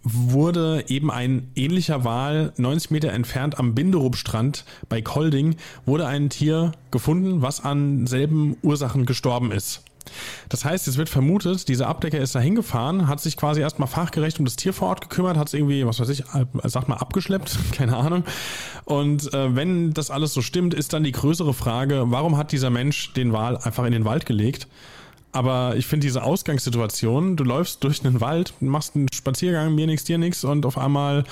wurde 0.04 0.86
eben 0.88 1.10
ein 1.10 1.50
ähnlicher 1.56 2.04
Wal 2.04 2.54
90 2.58 2.92
Meter 2.92 3.12
entfernt 3.12 3.58
am 3.58 3.74
Binderup-Strand 3.74 4.64
bei 4.90 5.02
Kolding, 5.02 5.56
wurde 5.86 6.06
ein 6.06 6.30
Tier 6.30 6.74
gefunden, 6.92 7.42
was 7.42 7.64
an 7.64 8.06
selben 8.06 8.58
Ursachen 8.62 9.06
gestorben 9.06 9.52
ist. 9.52 9.84
Das 10.50 10.66
heißt, 10.66 10.88
es 10.88 10.98
wird 10.98 11.10
vermutet, 11.10 11.68
dieser 11.68 11.88
Abdecker 11.88 12.20
ist 12.20 12.36
da 12.36 12.40
hingefahren, 12.40 13.08
hat 13.08 13.20
sich 13.22 13.38
quasi 13.38 13.62
erstmal 13.62 13.88
fachgerecht 13.88 14.40
um 14.40 14.46
das 14.46 14.56
Tier 14.56 14.74
vor 14.74 14.90
Ort 14.90 15.02
gekümmert, 15.02 15.38
hat 15.38 15.48
es 15.48 15.54
irgendwie, 15.54 15.86
was 15.86 16.00
weiß 16.00 16.10
ich, 16.10 16.24
sag 16.64 16.88
mal, 16.88 16.98
abgeschleppt, 16.98 17.58
keine 17.72 17.98
Ahnung. 17.98 18.24
Und 18.86 19.34
äh, 19.34 19.56
wenn 19.56 19.94
das 19.94 20.12
alles 20.12 20.34
so 20.34 20.42
stimmt, 20.42 20.74
ist 20.74 20.94
dann 20.94 21.04
die 21.04 21.12
größere 21.12 21.54
Frage, 21.54 22.06
warum 22.08 22.38
hat 22.38 22.52
dieser 22.52 22.70
Mensch 22.70 23.14
den 23.14 23.32
Wal 23.32 23.58
einfach 23.58 23.86
in 23.86 23.92
den 23.92 24.06
Wald 24.06 24.26
gelegt? 24.26 24.68
Aber 25.32 25.76
ich 25.78 25.88
finde 25.88 26.06
diese 26.06 26.24
Ausgangssituation, 26.24 27.38
du 27.38 27.44
läufst 27.44 27.84
durch 27.84 28.04
einen 28.04 28.20
Wald, 28.20 28.54
machst 28.60 28.96
einen 28.96 29.08
Spaziergang, 29.14 29.74
mir 29.74 29.88
nichts, 29.88 30.04
dir 30.04 30.18
nichts 30.18 30.44
und 30.44 30.66
auf 30.66 30.78
einmal 30.78 31.24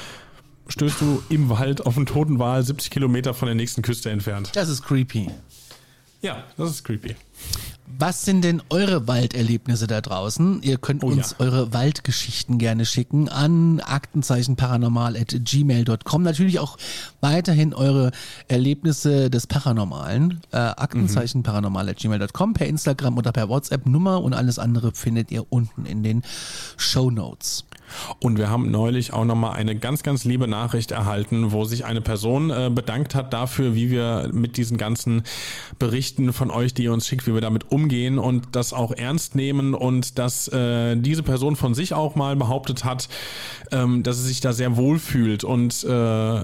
stößt 0.69 1.01
du 1.01 1.23
im 1.29 1.49
Wald 1.49 1.85
auf 1.85 1.97
einen 1.97 2.05
toten 2.05 2.39
Wal 2.39 2.63
70 2.63 2.91
Kilometer 2.91 3.33
von 3.33 3.47
der 3.47 3.55
nächsten 3.55 3.81
Küste 3.81 4.09
entfernt. 4.09 4.51
Das 4.53 4.69
ist 4.69 4.83
creepy. 4.83 5.29
Ja, 6.21 6.43
das 6.57 6.69
ist 6.69 6.83
creepy. 6.83 7.15
Was 7.97 8.23
sind 8.23 8.43
denn 8.43 8.61
eure 8.69 9.07
Walderlebnisse 9.07 9.87
da 9.87 9.99
draußen? 9.99 10.61
Ihr 10.61 10.77
könnt 10.77 11.03
Oh 11.03 11.07
uns 11.07 11.31
ja. 11.31 11.37
eure 11.45 11.73
Waldgeschichten 11.73 12.59
gerne 12.59 12.85
schicken 12.85 13.29
an 13.29 13.79
aktenzeichenparanormal.gmail.com. 13.79 16.23
Natürlich 16.23 16.59
auch 16.59 16.77
weiterhin 17.19 17.73
eure 17.73 18.11
Erlebnisse 18.47 19.31
des 19.31 19.47
Paranormalen. 19.47 20.39
Äh, 20.51 20.57
aktenzeichenparanormal.gmail.com 20.57 22.53
per 22.53 22.67
Instagram 22.67 23.17
oder 23.17 23.31
per 23.31 23.49
WhatsApp-Nummer 23.49 24.21
und 24.21 24.33
alles 24.33 24.59
andere 24.59 24.91
findet 24.93 25.31
ihr 25.31 25.47
unten 25.49 25.85
in 25.85 26.03
den 26.03 26.21
Show 26.77 27.09
Notes. 27.09 27.65
Und 28.19 28.37
wir 28.37 28.51
haben 28.51 28.69
neulich 28.69 29.13
auch 29.13 29.25
nochmal 29.25 29.55
eine 29.55 29.75
ganz, 29.75 30.03
ganz 30.03 30.23
liebe 30.23 30.47
Nachricht 30.47 30.91
erhalten, 30.91 31.51
wo 31.51 31.65
sich 31.65 31.85
eine 31.85 32.01
Person 32.01 32.51
äh, 32.51 32.69
bedankt 32.71 33.15
hat 33.15 33.33
dafür, 33.33 33.73
wie 33.73 33.89
wir 33.89 34.29
mit 34.31 34.57
diesen 34.57 34.77
ganzen 34.77 35.23
Berichten 35.79 36.31
von 36.33 36.51
euch, 36.51 36.75
die 36.75 36.83
ihr 36.83 36.93
uns 36.93 37.07
schickt, 37.07 37.25
wie 37.25 37.33
wir 37.33 37.41
damit 37.41 37.71
umgehen 37.71 37.78
und 38.19 38.55
das 38.55 38.73
auch 38.73 38.91
ernst 38.91 39.35
nehmen 39.35 39.73
und 39.73 40.17
dass 40.19 40.47
äh, 40.49 40.95
diese 40.97 41.23
Person 41.23 41.55
von 41.55 41.73
sich 41.73 41.93
auch 41.93 42.15
mal 42.15 42.35
behauptet 42.35 42.83
hat, 42.83 43.07
ähm, 43.71 44.03
dass 44.03 44.17
sie 44.17 44.27
sich 44.27 44.41
da 44.41 44.53
sehr 44.53 44.75
wohl 44.75 44.99
fühlt 44.99 45.43
und 45.43 45.83
äh, 45.83 46.43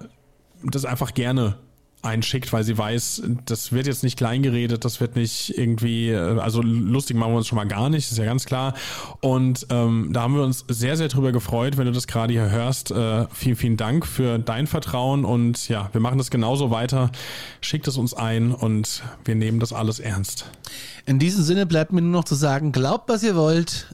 das 0.63 0.85
einfach 0.85 1.13
gerne 1.13 1.57
einschickt, 2.05 2.53
weil 2.53 2.63
sie 2.63 2.77
weiß, 2.77 3.23
das 3.45 3.71
wird 3.71 3.87
jetzt 3.87 4.03
nicht 4.03 4.17
kleingeredet, 4.17 4.85
das 4.85 5.01
wird 5.01 5.15
nicht 5.15 5.57
irgendwie, 5.57 6.09
äh, 6.09 6.39
also 6.39 6.61
lustig 6.61 7.17
machen 7.17 7.33
wir 7.33 7.37
uns 7.37 7.47
schon 7.47 7.57
mal 7.57 7.67
gar 7.67 7.89
nicht, 7.89 8.11
ist 8.11 8.17
ja 8.17 8.25
ganz 8.25 8.45
klar. 8.45 8.73
Und 9.21 9.67
ähm, 9.69 10.09
da 10.11 10.21
haben 10.21 10.35
wir 10.35 10.43
uns 10.43 10.65
sehr, 10.67 10.97
sehr 10.97 11.07
drüber 11.07 11.31
gefreut, 11.31 11.77
wenn 11.77 11.85
du 11.85 11.91
das 11.91 12.07
gerade 12.07 12.33
hier 12.33 12.49
hörst. 12.49 12.91
Äh, 12.91 13.27
vielen, 13.33 13.55
vielen 13.55 13.77
Dank 13.77 14.05
für 14.05 14.39
dein 14.39 14.67
Vertrauen 14.67 15.25
und 15.25 15.67
ja, 15.67 15.89
wir 15.91 16.01
machen 16.01 16.17
das 16.17 16.29
genauso 16.29 16.71
weiter. 16.71 17.11
Schickt 17.61 17.87
es 17.87 17.97
uns 17.97 18.13
ein 18.13 18.53
und 18.53 19.03
wir 19.25 19.35
nehmen 19.35 19.59
das 19.59 19.73
alles 19.73 19.99
ernst. 19.99 20.45
In 21.05 21.19
diesem 21.19 21.43
Sinne 21.43 21.65
bleibt 21.65 21.91
mir 21.91 22.01
nur 22.01 22.11
noch 22.11 22.25
zu 22.25 22.35
sagen, 22.35 22.71
glaubt, 22.71 23.09
was 23.09 23.23
ihr 23.23 23.35
wollt, 23.35 23.93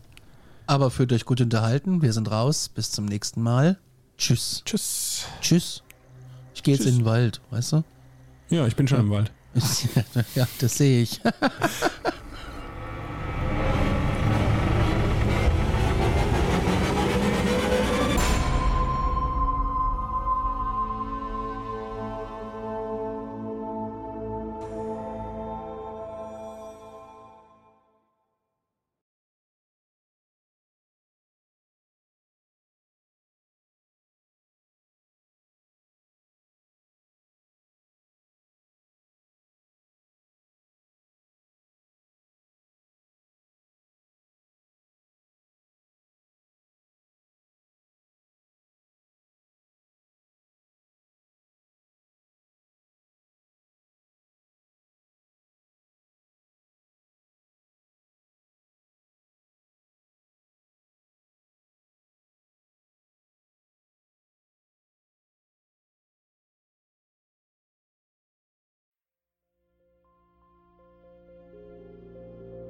aber 0.68 0.92
fühlt 0.92 1.12
euch 1.12 1.26
gut 1.26 1.42
unterhalten. 1.42 2.02
Wir 2.02 2.14
sind 2.14 2.32
raus. 2.32 2.70
Bis 2.70 2.92
zum 2.92 3.06
nächsten 3.06 3.42
Mal. 3.42 3.78
Tschüss. 4.18 4.62
Tschüss. 4.66 5.26
Tschüss. 5.42 5.84
Ich 6.54 6.64
gehe 6.64 6.76
jetzt 6.76 6.86
in 6.86 7.00
den 7.00 7.06
Wald, 7.06 7.42
weißt 7.50 7.74
du? 7.74 7.84
Ja, 8.52 8.68
ich 8.68 8.76
bin 8.76 8.88
schon 8.88 9.00
im 9.00 9.10
Wald. 9.10 9.32
ja, 10.36 10.46
das 10.60 10.78
sehe 10.78 11.02
ich. 11.04 11.22